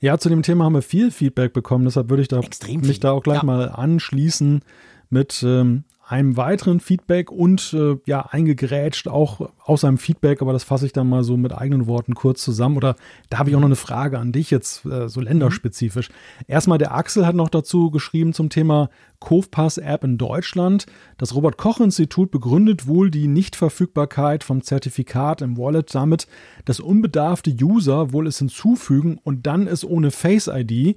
[0.00, 3.12] ja, zu dem Thema haben wir viel Feedback bekommen, deshalb würde ich da mich da
[3.12, 3.44] auch gleich ja.
[3.44, 4.62] mal anschließen
[5.10, 10.64] mit ähm, einem weiteren Feedback und äh, ja, eingegrätscht auch aus einem Feedback, aber das
[10.64, 12.78] fasse ich dann mal so mit eigenen Worten kurz zusammen.
[12.78, 12.96] Oder
[13.28, 16.08] da habe ich auch noch eine Frage an dich jetzt, äh, so länderspezifisch.
[16.46, 18.88] Erstmal, der Axel hat noch dazu geschrieben zum Thema
[19.20, 20.86] Kofpass-App in Deutschland.
[21.18, 26.26] Das Robert-Koch-Institut begründet wohl die Nichtverfügbarkeit vom Zertifikat im Wallet damit,
[26.64, 30.96] dass unbedarfte User wohl es hinzufügen und dann es ohne Face-ID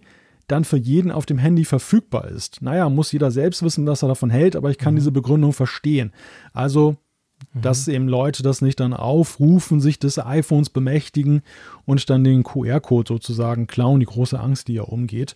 [0.52, 2.62] dann für jeden auf dem Handy verfügbar ist.
[2.62, 4.98] Naja, muss jeder selbst wissen, was er davon hält, aber ich kann mhm.
[5.00, 6.12] diese Begründung verstehen.
[6.54, 6.98] Also,
[7.54, 7.62] mhm.
[7.62, 11.42] dass eben Leute das nicht dann aufrufen, sich des iPhones bemächtigen
[11.86, 15.36] und dann den QR-Code sozusagen klauen, die große Angst, die ja umgeht.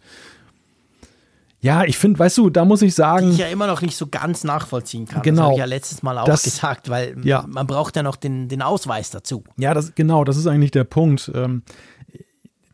[1.66, 3.26] Ja, ich finde, weißt du, da muss ich sagen.
[3.26, 5.24] Die ich ja immer noch nicht so ganz nachvollziehen kann.
[5.24, 5.36] Genau.
[5.36, 7.44] Das habe ich ja letztes Mal auch das, gesagt, weil ja.
[7.48, 9.44] man braucht ja noch den, den Ausweis dazu.
[9.58, 11.32] Ja, das, genau, das ist eigentlich der Punkt.
[11.34, 11.64] Ähm,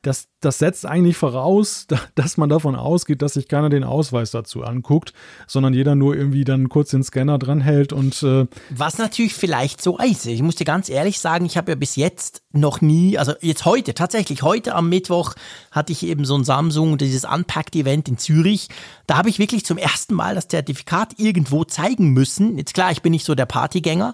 [0.02, 4.64] das, das setzt eigentlich voraus, dass man davon ausgeht, dass sich keiner den Ausweis dazu
[4.64, 5.14] anguckt,
[5.48, 8.23] sondern jeder nur irgendwie dann kurz den Scanner dranhält und.
[8.23, 10.26] Äh Was natürlich vielleicht so ist.
[10.26, 13.65] Ich muss dir ganz ehrlich sagen, ich habe ja bis jetzt noch nie, also jetzt
[13.65, 15.36] heute, tatsächlich heute am Mittwoch
[15.72, 18.68] hatte ich eben so ein Samsung, dieses Unpacked-Event in Zürich.
[19.07, 22.57] Da habe ich wirklich zum ersten Mal das Zertifikat irgendwo zeigen müssen.
[22.57, 24.14] Jetzt klar, ich bin nicht so der Partygänger,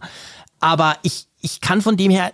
[0.60, 2.34] aber ich, ich kann von dem her,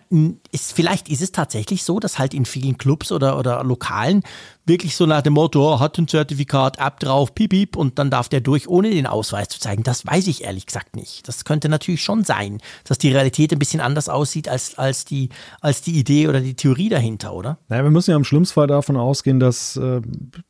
[0.51, 4.23] ist, vielleicht ist es tatsächlich so, dass halt in vielen Clubs oder, oder Lokalen
[4.65, 8.09] wirklich so nach dem Motto, oh, hat ein Zertifikat, App drauf, piep, piep, und dann
[8.09, 9.83] darf der durch, ohne den Ausweis zu zeigen.
[9.83, 11.27] Das weiß ich ehrlich gesagt nicht.
[11.27, 15.29] Das könnte natürlich schon sein, dass die Realität ein bisschen anders aussieht als, als, die,
[15.59, 17.57] als die Idee oder die Theorie dahinter, oder?
[17.67, 20.01] Naja, wir müssen ja im schlimmsten Fall davon ausgehen, dass äh,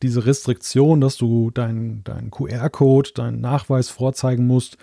[0.03, 4.77] diese Restriktion, dass du deinen dein QR-Code, deinen Nachweis vorzeigen musst,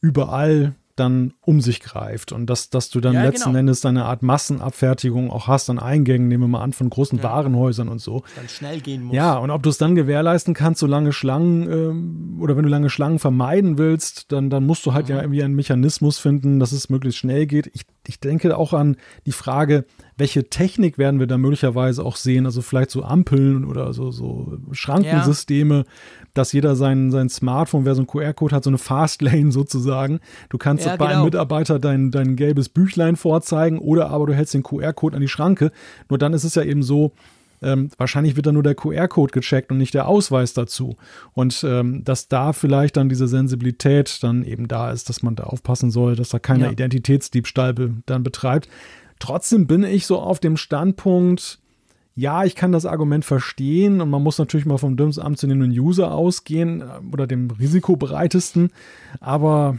[0.00, 3.60] überall dann um sich greift und dass, dass du dann ja, letzten genau.
[3.60, 7.24] Endes eine Art Massenabfertigung auch hast an Eingängen, nehmen wir mal an, von großen ja.
[7.24, 8.22] Warenhäusern und so.
[8.36, 9.16] Dann schnell gehen muss.
[9.16, 12.70] Ja, und ob du es dann gewährleisten kannst, so lange Schlangen ähm, oder wenn du
[12.70, 15.14] lange Schlangen vermeiden willst, dann, dann musst du halt mhm.
[15.14, 17.70] ja irgendwie einen Mechanismus finden, dass es möglichst schnell geht.
[17.74, 18.96] Ich, ich denke auch an
[19.26, 19.84] die Frage,
[20.16, 22.46] welche Technik werden wir da möglicherweise auch sehen?
[22.46, 25.84] Also vielleicht so Ampeln oder so, so Schrankensysteme, ja.
[26.34, 30.20] dass jeder sein, sein Smartphone, wer so einen QR-Code hat, so eine Fastlane sozusagen.
[30.50, 31.22] Du kannst ja, bei genau.
[31.22, 35.28] einem Mitarbeiter dein, dein gelbes Büchlein vorzeigen oder aber du hältst den QR-Code an die
[35.28, 35.72] Schranke.
[36.08, 37.10] Nur dann ist es ja eben so,
[37.60, 40.96] ähm, wahrscheinlich wird da nur der QR-Code gecheckt und nicht der Ausweis dazu.
[41.32, 45.42] Und ähm, dass da vielleicht dann diese Sensibilität dann eben da ist, dass man da
[45.44, 46.70] aufpassen soll, dass da keiner ja.
[46.70, 48.68] Identitätsdiebstahl be dann betreibt.
[49.18, 51.58] Trotzdem bin ich so auf dem Standpunkt,
[52.14, 56.12] ja, ich kann das Argument verstehen und man muss natürlich mal vom dümmsten amtszunehmenden User
[56.12, 58.70] ausgehen äh, oder dem risikobereitesten,
[59.18, 59.78] aber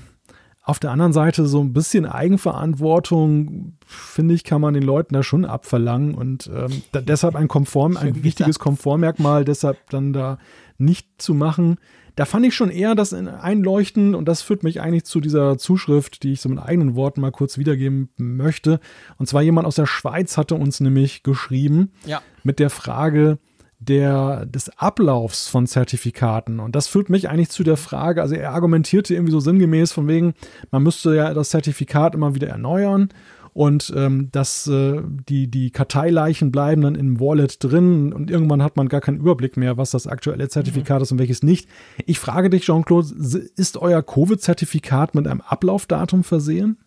[0.65, 5.23] auf der anderen Seite so ein bisschen Eigenverantwortung, finde ich, kann man den Leuten da
[5.23, 10.39] schon abverlangen und ähm, da, deshalb ein Konform, ein wichtiges Komfortmerkmal deshalb dann da
[10.77, 11.77] nicht zu machen
[12.15, 16.23] da fand ich schon eher das Einleuchten und das führt mich eigentlich zu dieser Zuschrift,
[16.23, 18.79] die ich so mit eigenen Worten mal kurz wiedergeben möchte.
[19.17, 22.21] Und zwar jemand aus der Schweiz hatte uns nämlich geschrieben ja.
[22.43, 23.37] mit der Frage,
[23.80, 26.60] der, des Ablaufs von Zertifikaten.
[26.60, 30.07] Und das führt mich eigentlich zu der Frage, also er argumentierte irgendwie so sinngemäß von
[30.07, 30.34] wegen,
[30.72, 33.10] man müsste ja das Zertifikat immer wieder erneuern
[33.56, 38.76] und ähm, dass äh, die, die Karteileichen bleiben dann im Wallet drin und irgendwann hat
[38.76, 41.03] man gar keinen Überblick mehr, was das aktuelle Zertifikat mhm.
[41.03, 41.69] ist und welches nicht.
[42.06, 43.07] Ich frage dich, Jean-Claude,
[43.56, 46.80] ist euer Covid-Zertifikat mit einem Ablaufdatum versehen?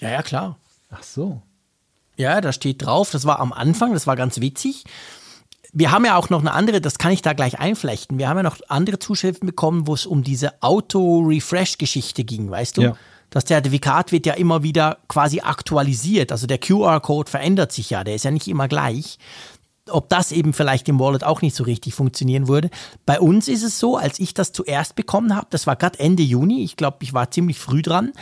[0.00, 0.58] Ja, ja, klar.
[0.90, 1.42] Ach so.
[2.16, 4.84] Ja, da steht drauf, das war am Anfang, das war ganz witzig.
[5.78, 8.16] Wir haben ja auch noch eine andere, das kann ich da gleich einflechten.
[8.18, 12.82] Wir haben ja noch andere Zuschriften bekommen, wo es um diese Auto-Refresh-Geschichte ging, weißt du?
[12.82, 12.96] Ja.
[13.28, 16.32] Das Zertifikat wird ja immer wieder quasi aktualisiert.
[16.32, 19.18] Also der QR-Code verändert sich ja, der ist ja nicht immer gleich.
[19.90, 22.70] Ob das eben vielleicht im Wallet auch nicht so richtig funktionieren würde.
[23.04, 26.22] Bei uns ist es so, als ich das zuerst bekommen habe, das war gerade Ende
[26.22, 28.12] Juni, ich glaube, ich war ziemlich früh dran.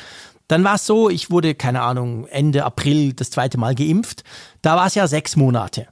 [0.49, 4.25] Dann war es so, ich wurde, keine Ahnung, Ende April das zweite Mal geimpft.
[4.61, 5.87] Da war es ja sechs Monate.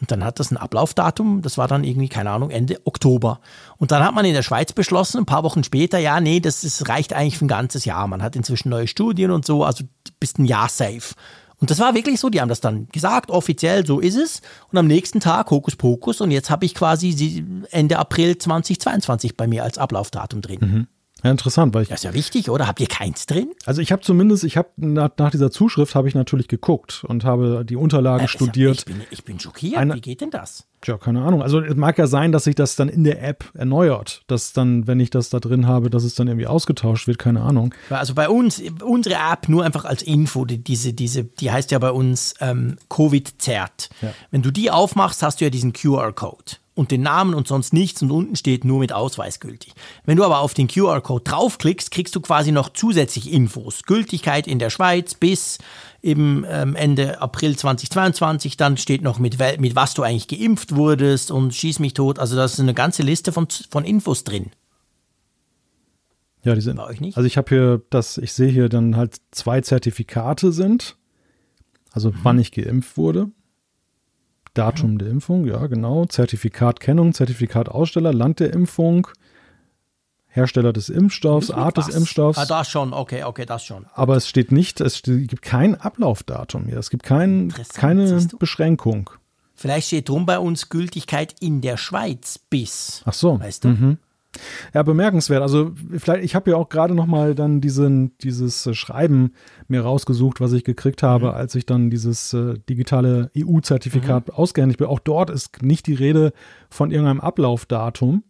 [0.00, 3.40] Und dann hat das ein Ablaufdatum, das war dann irgendwie, keine Ahnung, Ende Oktober.
[3.78, 6.60] Und dann hat man in der Schweiz beschlossen, ein paar Wochen später, ja, nee, das,
[6.60, 8.06] das reicht eigentlich für ein ganzes Jahr.
[8.06, 9.84] Man hat inzwischen neue Studien und so, also
[10.20, 11.14] bist ein Jahr safe.
[11.60, 14.42] Und das war wirklich so, die haben das dann gesagt, offiziell, so ist es.
[14.70, 19.48] Und am nächsten Tag Hokus Pokus und jetzt habe ich quasi Ende April 2022 bei
[19.48, 20.58] mir als Ablaufdatum drin.
[20.60, 20.86] Mhm.
[21.24, 21.88] Ja, interessant, weil ich.
[21.88, 22.68] Das ist ja wichtig, oder?
[22.68, 23.50] Habt ihr keins drin?
[23.66, 27.24] Also ich habe zumindest, ich habe nach, nach, dieser Zuschrift habe ich natürlich geguckt und
[27.24, 28.78] habe die Unterlagen äh, studiert.
[28.78, 29.78] Ich bin, ich bin schockiert.
[29.78, 30.68] Eine, Wie geht denn das?
[30.80, 31.42] Tja, keine Ahnung.
[31.42, 34.86] Also es mag ja sein, dass sich das dann in der App erneuert, dass dann,
[34.86, 37.74] wenn ich das da drin habe, dass es dann irgendwie ausgetauscht wird, keine Ahnung.
[37.90, 41.80] Also bei uns, unsere App nur einfach als Info, die, diese, diese, die heißt ja
[41.80, 43.90] bei uns ähm, Covid-Zert.
[44.02, 44.14] Ja.
[44.30, 48.00] Wenn du die aufmachst, hast du ja diesen QR-Code und den Namen und sonst nichts
[48.02, 49.72] und unten steht nur mit Ausweis gültig.
[50.04, 53.82] Wenn du aber auf den QR-Code draufklickst, kriegst du quasi noch zusätzlich Infos.
[53.82, 55.58] Gültigkeit in der Schweiz bis
[56.02, 61.32] eben ähm, Ende April 2022, dann steht noch mit, mit was du eigentlich geimpft wurdest
[61.32, 62.20] und schieß mich tot.
[62.20, 64.52] Also da ist eine ganze Liste von, von Infos drin.
[66.44, 66.76] Ja, die sind.
[66.76, 67.16] Bei euch nicht?
[67.16, 70.96] Also ich habe hier das, ich sehe hier dann halt zwei Zertifikate sind.
[71.90, 72.20] Also mhm.
[72.22, 73.32] wann ich geimpft wurde.
[74.58, 74.98] Datum mhm.
[74.98, 76.04] der Impfung, ja, genau.
[76.04, 79.06] Zertifikatkennung, Zertifikataussteller, Land der Impfung,
[80.26, 81.86] Hersteller des Impfstoffs, Art was?
[81.86, 82.38] des Impfstoffs.
[82.38, 83.86] Ah, das schon, okay, okay, das schon.
[83.94, 86.78] Aber es steht nicht, es gibt kein Ablaufdatum hier.
[86.78, 89.10] Es gibt kein, keine Beschränkung.
[89.54, 93.02] Vielleicht steht drum bei uns Gültigkeit in der Schweiz bis.
[93.04, 93.40] Ach so.
[93.40, 93.68] Weißt du?
[93.68, 93.98] Mhm.
[94.74, 95.42] Ja, bemerkenswert.
[95.42, 99.32] Also vielleicht, ich habe ja auch gerade noch mal dann diesen, dieses äh, Schreiben
[99.68, 101.34] mir rausgesucht, was ich gekriegt habe, mhm.
[101.34, 104.34] als ich dann dieses äh, digitale EU-Zertifikat mhm.
[104.34, 104.88] ausgehändigt bin.
[104.88, 106.32] Auch dort ist nicht die Rede
[106.70, 108.22] von irgendeinem Ablaufdatum.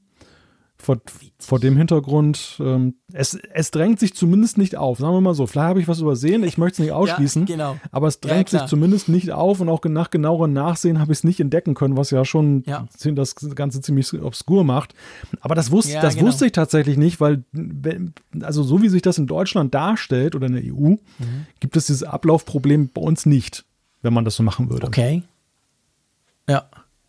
[0.80, 0.96] Vor,
[1.40, 5.48] vor dem Hintergrund, ähm, es, es drängt sich zumindest nicht auf, sagen wir mal so.
[5.48, 7.76] Vielleicht habe ich was übersehen, ich möchte es nicht ausschließen, ja, genau.
[7.90, 11.18] aber es drängt ja, sich zumindest nicht auf und auch nach genauerem Nachsehen habe ich
[11.18, 12.86] es nicht entdecken können, was ja schon ja.
[13.12, 14.94] das Ganze ziemlich obskur macht.
[15.40, 16.28] Aber das, wusste, das genau.
[16.28, 17.42] wusste ich tatsächlich nicht, weil,
[18.40, 20.98] also so wie sich das in Deutschland darstellt oder in der EU, mhm.
[21.58, 23.64] gibt es dieses Ablaufproblem bei uns nicht,
[24.02, 24.86] wenn man das so machen würde.
[24.86, 25.24] Okay.
[26.48, 26.64] Ja.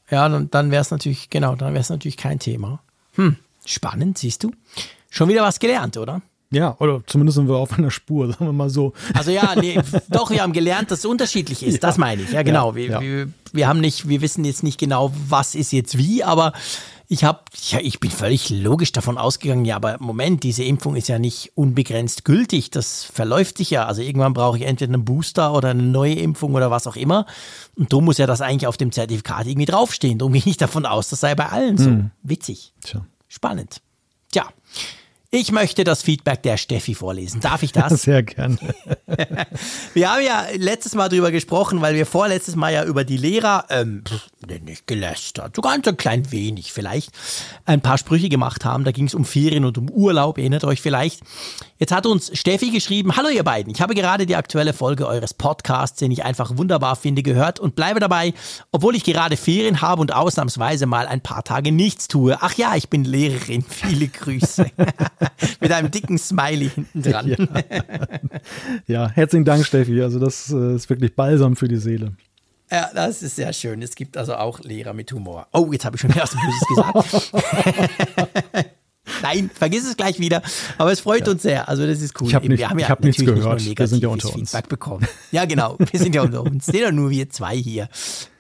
[0.10, 2.82] Ja, dann, dann wäre es natürlich, genau, dann wäre es natürlich kein Thema.
[3.14, 3.36] Hm.
[3.66, 4.52] Spannend, siehst du?
[5.10, 6.22] Schon wieder was gelernt, oder?
[6.52, 8.94] Ja, oder zumindest sind wir auf einer Spur, sagen wir mal so.
[9.14, 9.80] Also ja, nee,
[10.10, 11.76] doch, wir haben gelernt, dass es unterschiedlich ist.
[11.76, 11.80] Ja.
[11.80, 12.32] Das meine ich.
[12.32, 12.76] Ja, genau.
[12.76, 13.02] Wir, ja.
[13.02, 16.54] Wir, wir, haben nicht, wir wissen jetzt nicht genau, was ist jetzt wie, aber
[17.12, 21.08] ich habe, ja, ich bin völlig logisch davon ausgegangen, ja, aber Moment, diese Impfung ist
[21.08, 22.70] ja nicht unbegrenzt gültig.
[22.70, 23.86] Das verläuft sich ja.
[23.86, 27.26] Also irgendwann brauche ich entweder einen Booster oder eine neue Impfung oder was auch immer.
[27.76, 30.20] Und da muss ja das eigentlich auf dem Zertifikat irgendwie draufstehen.
[30.20, 31.86] Darum gehe ich davon aus, das sei bei allen so.
[31.86, 32.12] Hm.
[32.22, 32.74] Witzig.
[32.82, 33.04] Tja.
[33.30, 33.82] Spannend.
[34.32, 34.52] Tja,
[35.32, 37.40] ich möchte das Feedback der Steffi vorlesen.
[37.40, 38.02] Darf ich das?
[38.02, 38.58] Sehr gerne.
[39.94, 43.66] wir haben ja letztes Mal drüber gesprochen, weil wir vorletztes Mal ja über die Lehrer,
[43.70, 44.04] ähm,
[44.66, 47.12] nicht gelästert, so ganz ein klein wenig vielleicht,
[47.66, 48.86] ein paar Sprüche gemacht haben.
[48.86, 51.22] Da ging es um Ferien und um Urlaub, erinnert euch vielleicht.
[51.82, 55.34] Jetzt hat uns Steffi geschrieben, hallo ihr beiden, ich habe gerade die aktuelle Folge eures
[55.34, 58.34] Podcasts, den ich einfach wunderbar finde, gehört und bleibe dabei,
[58.74, 62.38] obwohl ich gerade Ferien habe und ausnahmsweise mal ein paar Tage nichts tue.
[62.42, 64.70] Ach ja, ich bin Lehrerin, viele Grüße.
[65.62, 67.30] Mit einem dicken Smiley hinten dran.
[67.30, 67.38] Ja.
[68.88, 69.10] ja.
[69.10, 70.02] herzlichen Dank, Steffi.
[70.02, 72.12] Also das äh, ist wirklich balsam für die Seele.
[72.70, 73.82] Ja, das ist sehr schön.
[73.82, 75.48] Es gibt also auch Lehrer mit Humor.
[75.54, 78.76] Oh, jetzt habe ich schon erst Böses gesagt.
[79.22, 80.42] Nein, vergiss es gleich wieder.
[80.78, 81.34] Aber es freut ja.
[81.34, 81.70] uns sehr.
[81.70, 82.28] Also das ist cool.
[82.28, 83.62] Ich habe nicht, ja hab nichts gehört.
[83.62, 84.52] Nicht wir sind ja unter uns.
[84.52, 85.08] Feedback bekommen.
[85.32, 85.78] Ja, genau.
[85.92, 86.66] Wir sind ja unter uns.
[86.66, 87.90] Sind ja nur wir zwei hier.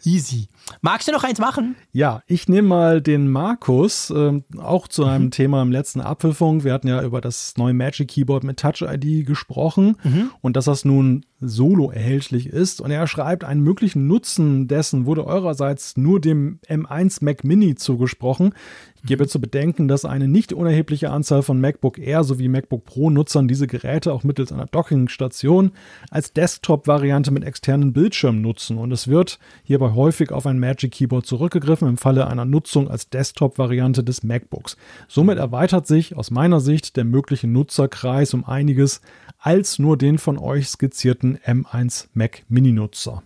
[0.03, 0.47] Easy.
[0.81, 1.75] Magst du noch eins machen?
[1.91, 5.31] Ja, ich nehme mal den Markus, äh, auch zu einem mhm.
[5.31, 6.63] Thema im letzten Apfelfunk.
[6.63, 10.31] Wir hatten ja über das neue Magic Keyboard mit Touch ID gesprochen mhm.
[10.41, 12.81] und dass das nun solo erhältlich ist.
[12.81, 18.53] Und er schreibt, einen möglichen Nutzen dessen wurde eurerseits nur dem M1 Mac Mini zugesprochen.
[18.95, 23.09] Ich gebe zu bedenken, dass eine nicht unerhebliche Anzahl von MacBook Air sowie MacBook Pro
[23.09, 25.71] Nutzern diese Geräte auch mittels einer Dockingstation
[26.09, 28.77] als Desktop-Variante mit externen Bildschirmen nutzen.
[28.77, 33.09] Und es wird hierbei häufig auf ein Magic Keyboard zurückgegriffen im Falle einer Nutzung als
[33.09, 34.77] Desktop-Variante des MacBooks.
[35.07, 39.01] Somit erweitert sich aus meiner Sicht der mögliche Nutzerkreis um einiges
[39.37, 43.23] als nur den von euch skizzierten M1 Mac Mini-Nutzer.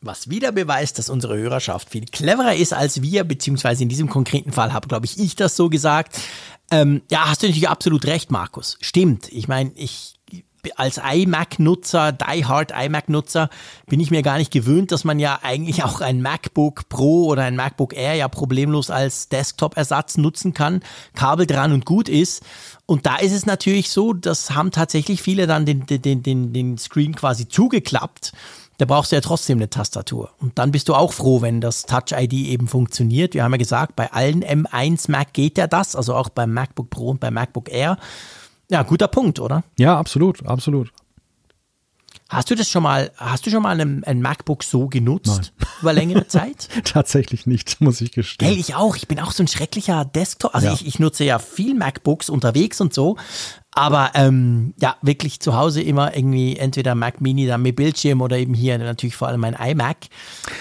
[0.00, 4.52] Was wieder beweist, dass unsere Hörerschaft viel cleverer ist als wir, beziehungsweise in diesem konkreten
[4.52, 6.18] Fall habe, glaube ich, ich das so gesagt.
[6.70, 8.76] Ähm, ja, hast du natürlich absolut recht, Markus.
[8.82, 9.32] Stimmt.
[9.32, 10.13] Ich meine, ich
[10.76, 13.50] als iMac-Nutzer, die-hard iMac-Nutzer,
[13.86, 17.42] bin ich mir gar nicht gewöhnt, dass man ja eigentlich auch ein MacBook Pro oder
[17.42, 20.80] ein MacBook Air ja problemlos als Desktop-Ersatz nutzen kann,
[21.14, 22.42] Kabel dran und gut ist.
[22.86, 26.78] Und da ist es natürlich so, das haben tatsächlich viele dann den, den, den, den
[26.78, 28.32] Screen quasi zugeklappt
[28.78, 30.30] da brauchst du ja trotzdem eine Tastatur.
[30.40, 33.34] Und dann bist du auch froh, wenn das Touch ID eben funktioniert.
[33.34, 36.90] Wir haben ja gesagt, bei allen M1 Mac geht ja das, also auch beim MacBook
[36.90, 37.98] Pro und beim MacBook Air.
[38.70, 39.64] Ja, guter Punkt, oder?
[39.78, 40.90] Ja, absolut, absolut.
[42.30, 45.68] Hast du das schon mal, hast du schon mal ein, ein MacBook so genutzt Nein.
[45.82, 46.68] über längere Zeit?
[46.84, 48.48] Tatsächlich nicht, muss ich gestehen.
[48.48, 48.96] Hey, ich auch.
[48.96, 50.54] Ich bin auch so ein schrecklicher Desktop.
[50.54, 50.72] Also ja.
[50.72, 53.18] ich, ich nutze ja viel MacBooks unterwegs und so.
[53.74, 58.38] Aber ähm, ja, wirklich zu Hause immer irgendwie entweder Mac Mini dann mit Bildschirm oder
[58.38, 60.06] eben hier natürlich vor allem mein iMac.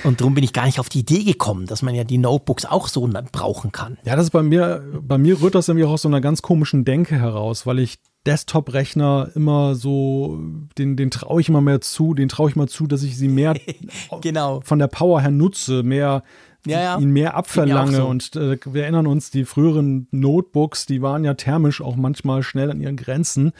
[0.03, 2.65] Und darum bin ich gar nicht auf die Idee gekommen, dass man ja die Notebooks
[2.65, 3.97] auch so brauchen kann.
[4.03, 6.41] Ja, das ist bei mir, bei mir rührt das irgendwie auch aus so einer ganz
[6.41, 10.39] komischen Denke heraus, weil ich Desktop-Rechner immer so,
[10.77, 13.27] den, den traue ich immer mehr zu, den traue ich mal zu, dass ich sie
[13.27, 13.53] mehr
[14.21, 14.61] genau.
[14.61, 16.23] von der Power her nutze, mehr
[16.65, 16.99] ja, ja.
[16.99, 17.97] ihn mehr abverlange.
[17.97, 18.05] So.
[18.05, 22.71] Und äh, wir erinnern uns, die früheren Notebooks, die waren ja thermisch auch manchmal schnell
[22.71, 23.51] an ihren Grenzen.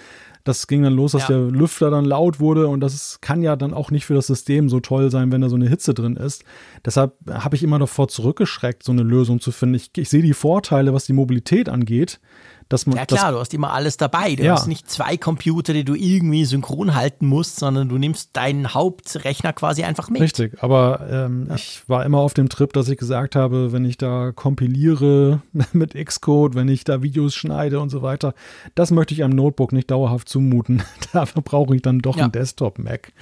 [0.43, 1.38] Das ging dann los, dass ja.
[1.38, 4.67] der Lüfter dann laut wurde und das kann ja dann auch nicht für das System
[4.67, 6.43] so toll sein, wenn da so eine Hitze drin ist.
[6.85, 9.75] Deshalb habe ich immer davor zurückgeschreckt, so eine Lösung zu finden.
[9.75, 12.19] Ich, ich sehe die Vorteile, was die Mobilität angeht.
[12.74, 14.34] Dass man, ja klar, du hast immer alles dabei.
[14.34, 14.54] Du ja.
[14.54, 19.54] hast nicht zwei Computer, die du irgendwie synchron halten musst, sondern du nimmst deinen Hauptrechner
[19.54, 20.24] quasi einfach mit.
[20.24, 21.56] Richtig, aber ähm, ja.
[21.56, 25.44] ich war immer auf dem Trip, dass ich gesagt habe, wenn ich da kompiliere
[25.74, 28.34] mit Xcode, wenn ich da Videos schneide und so weiter,
[28.74, 30.82] das möchte ich einem Notebook nicht dauerhaft zumuten.
[31.14, 32.24] Dafür brauche ich dann doch ja.
[32.24, 33.14] einen Desktop-Mac.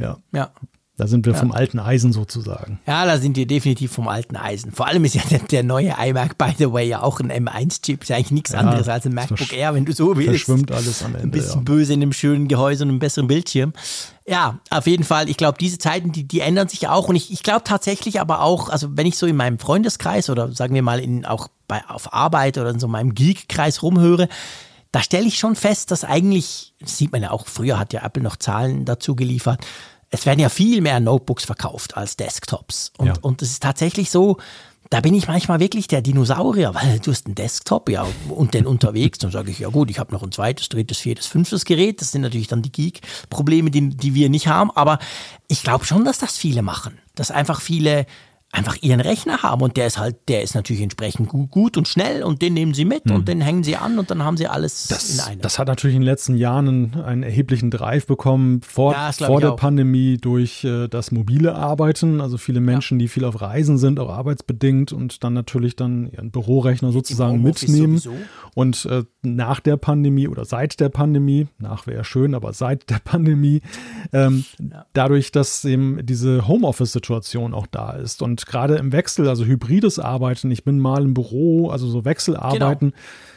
[0.00, 0.18] Ja.
[0.32, 0.50] ja.
[0.98, 1.38] Da sind wir ja.
[1.38, 2.80] vom alten Eisen sozusagen.
[2.84, 4.72] Ja, da sind wir definitiv vom alten Eisen.
[4.72, 8.02] Vor allem ist ja der, der neue iMac, by the way, ja auch ein M1-Chip.
[8.02, 10.44] Ist ja eigentlich nichts ja, anderes als ein MacBook Air, wenn du so willst.
[10.44, 11.28] Verschwimmt alles am Ende.
[11.28, 11.60] Ein bisschen ja.
[11.60, 13.74] böse in einem schönen Gehäuse und einem besseren Bildschirm.
[14.26, 15.28] Ja, auf jeden Fall.
[15.28, 17.08] Ich glaube, diese Zeiten, die, die ändern sich auch.
[17.08, 20.50] Und ich, ich glaube tatsächlich aber auch, also wenn ich so in meinem Freundeskreis oder
[20.50, 24.28] sagen wir mal in, auch bei, auf Arbeit oder in so meinem Geek-Kreis rumhöre,
[24.90, 28.04] da stelle ich schon fest, dass eigentlich, das sieht man ja auch, früher hat ja
[28.04, 29.64] Apple noch Zahlen dazu geliefert,
[30.10, 32.92] es werden ja viel mehr Notebooks verkauft als Desktops.
[32.96, 33.14] Und, ja.
[33.20, 34.38] und es ist tatsächlich so,
[34.90, 38.66] da bin ich manchmal wirklich der Dinosaurier, weil du hast einen Desktop, ja, und den
[38.66, 39.18] unterwegs.
[39.18, 42.00] Dann sage ich, ja gut, ich habe noch ein zweites, drittes, viertes, fünftes Gerät.
[42.00, 44.70] Das sind natürlich dann die Geek-Probleme, die, die wir nicht haben.
[44.70, 44.98] Aber
[45.46, 46.98] ich glaube schon, dass das viele machen.
[47.14, 48.06] Dass einfach viele
[48.50, 52.22] einfach ihren Rechner haben und der ist halt, der ist natürlich entsprechend gut, und schnell
[52.22, 53.16] und den nehmen sie mit mhm.
[53.16, 55.40] und den hängen sie an und dann haben sie alles das, in einem.
[55.42, 59.40] Das hat natürlich in den letzten Jahren einen, einen erheblichen Drive bekommen, vor, ja, vor
[59.40, 59.56] der auch.
[59.56, 63.04] Pandemie durch äh, das mobile Arbeiten, also viele Menschen, ja.
[63.04, 67.98] die viel auf Reisen sind, auch arbeitsbedingt und dann natürlich dann ihren Bürorechner sozusagen mitnehmen.
[67.98, 68.24] Sowieso.
[68.54, 72.98] Und äh, nach der Pandemie oder seit der Pandemie, nach wäre schön, aber seit der
[72.98, 73.60] Pandemie,
[74.12, 74.86] ähm, ja.
[74.94, 79.98] dadurch, dass eben diese Homeoffice-Situation auch da ist und und gerade im Wechsel, also hybrides
[79.98, 82.92] Arbeiten, ich bin mal im Büro, also so Wechselarbeiten,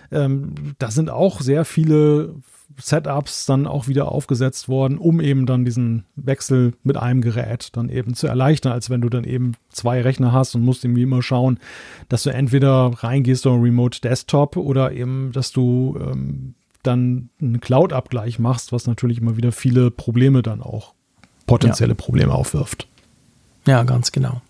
[0.09, 0.23] genau.
[0.23, 2.35] ähm, da sind auch sehr viele
[2.79, 7.89] Setups dann auch wieder aufgesetzt worden, um eben dann diesen Wechsel mit einem Gerät dann
[7.89, 11.21] eben zu erleichtern, als wenn du dann eben zwei Rechner hast und musst irgendwie immer
[11.21, 11.59] schauen,
[12.07, 16.53] dass du entweder reingehst auf Remote Desktop oder eben, dass du ähm,
[16.83, 20.93] dann einen Cloud-Abgleich machst, was natürlich immer wieder viele Probleme dann auch,
[21.45, 21.97] potenzielle ja.
[21.97, 22.87] Probleme aufwirft.
[23.67, 24.41] Ja, ganz genau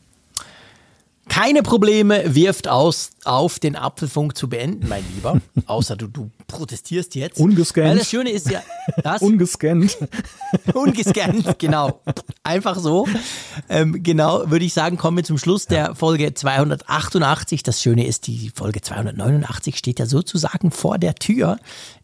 [1.30, 5.40] keine Probleme wirft aus, auf, den Apfelfunk zu beenden, mein Lieber.
[5.66, 7.40] Außer du, du protestierst jetzt.
[7.40, 7.90] Ungescannt.
[7.90, 8.62] Weil das Schöne ist ja,
[9.04, 9.22] das.
[9.22, 9.98] Ungescannt.
[10.74, 12.02] Ungescannt, genau.
[12.44, 13.08] Einfach so.
[13.70, 17.64] Ähm, genau, würde ich sagen, kommen wir zum Schluss der Folge 288.
[17.64, 21.58] Das Schöne ist, die Folge 289 steht ja sozusagen vor der Tür.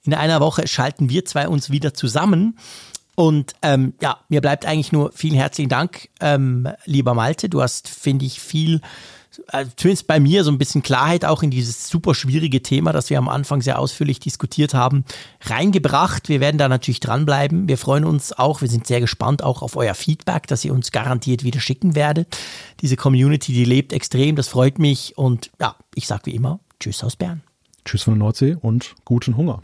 [0.03, 2.57] In einer Woche schalten wir zwei uns wieder zusammen.
[3.19, 7.49] Und ähm, ja, mir bleibt eigentlich nur vielen herzlichen Dank, ähm, lieber Malte.
[7.49, 8.79] Du hast, finde ich, viel
[9.47, 13.09] also zumindest bei mir so ein bisschen Klarheit auch in dieses super schwierige Thema, das
[13.09, 15.03] wir am Anfang sehr ausführlich diskutiert haben,
[15.41, 16.29] reingebracht.
[16.29, 17.67] Wir werden da natürlich dranbleiben.
[17.67, 20.91] Wir freuen uns auch, wir sind sehr gespannt auch auf euer Feedback, das ihr uns
[20.91, 22.37] garantiert wieder schicken werdet.
[22.81, 27.03] Diese Community, die lebt extrem, das freut mich und ja, ich sage wie immer, tschüss
[27.03, 27.41] aus Bern.
[27.83, 29.63] Tschüss von der Nordsee und guten Hunger.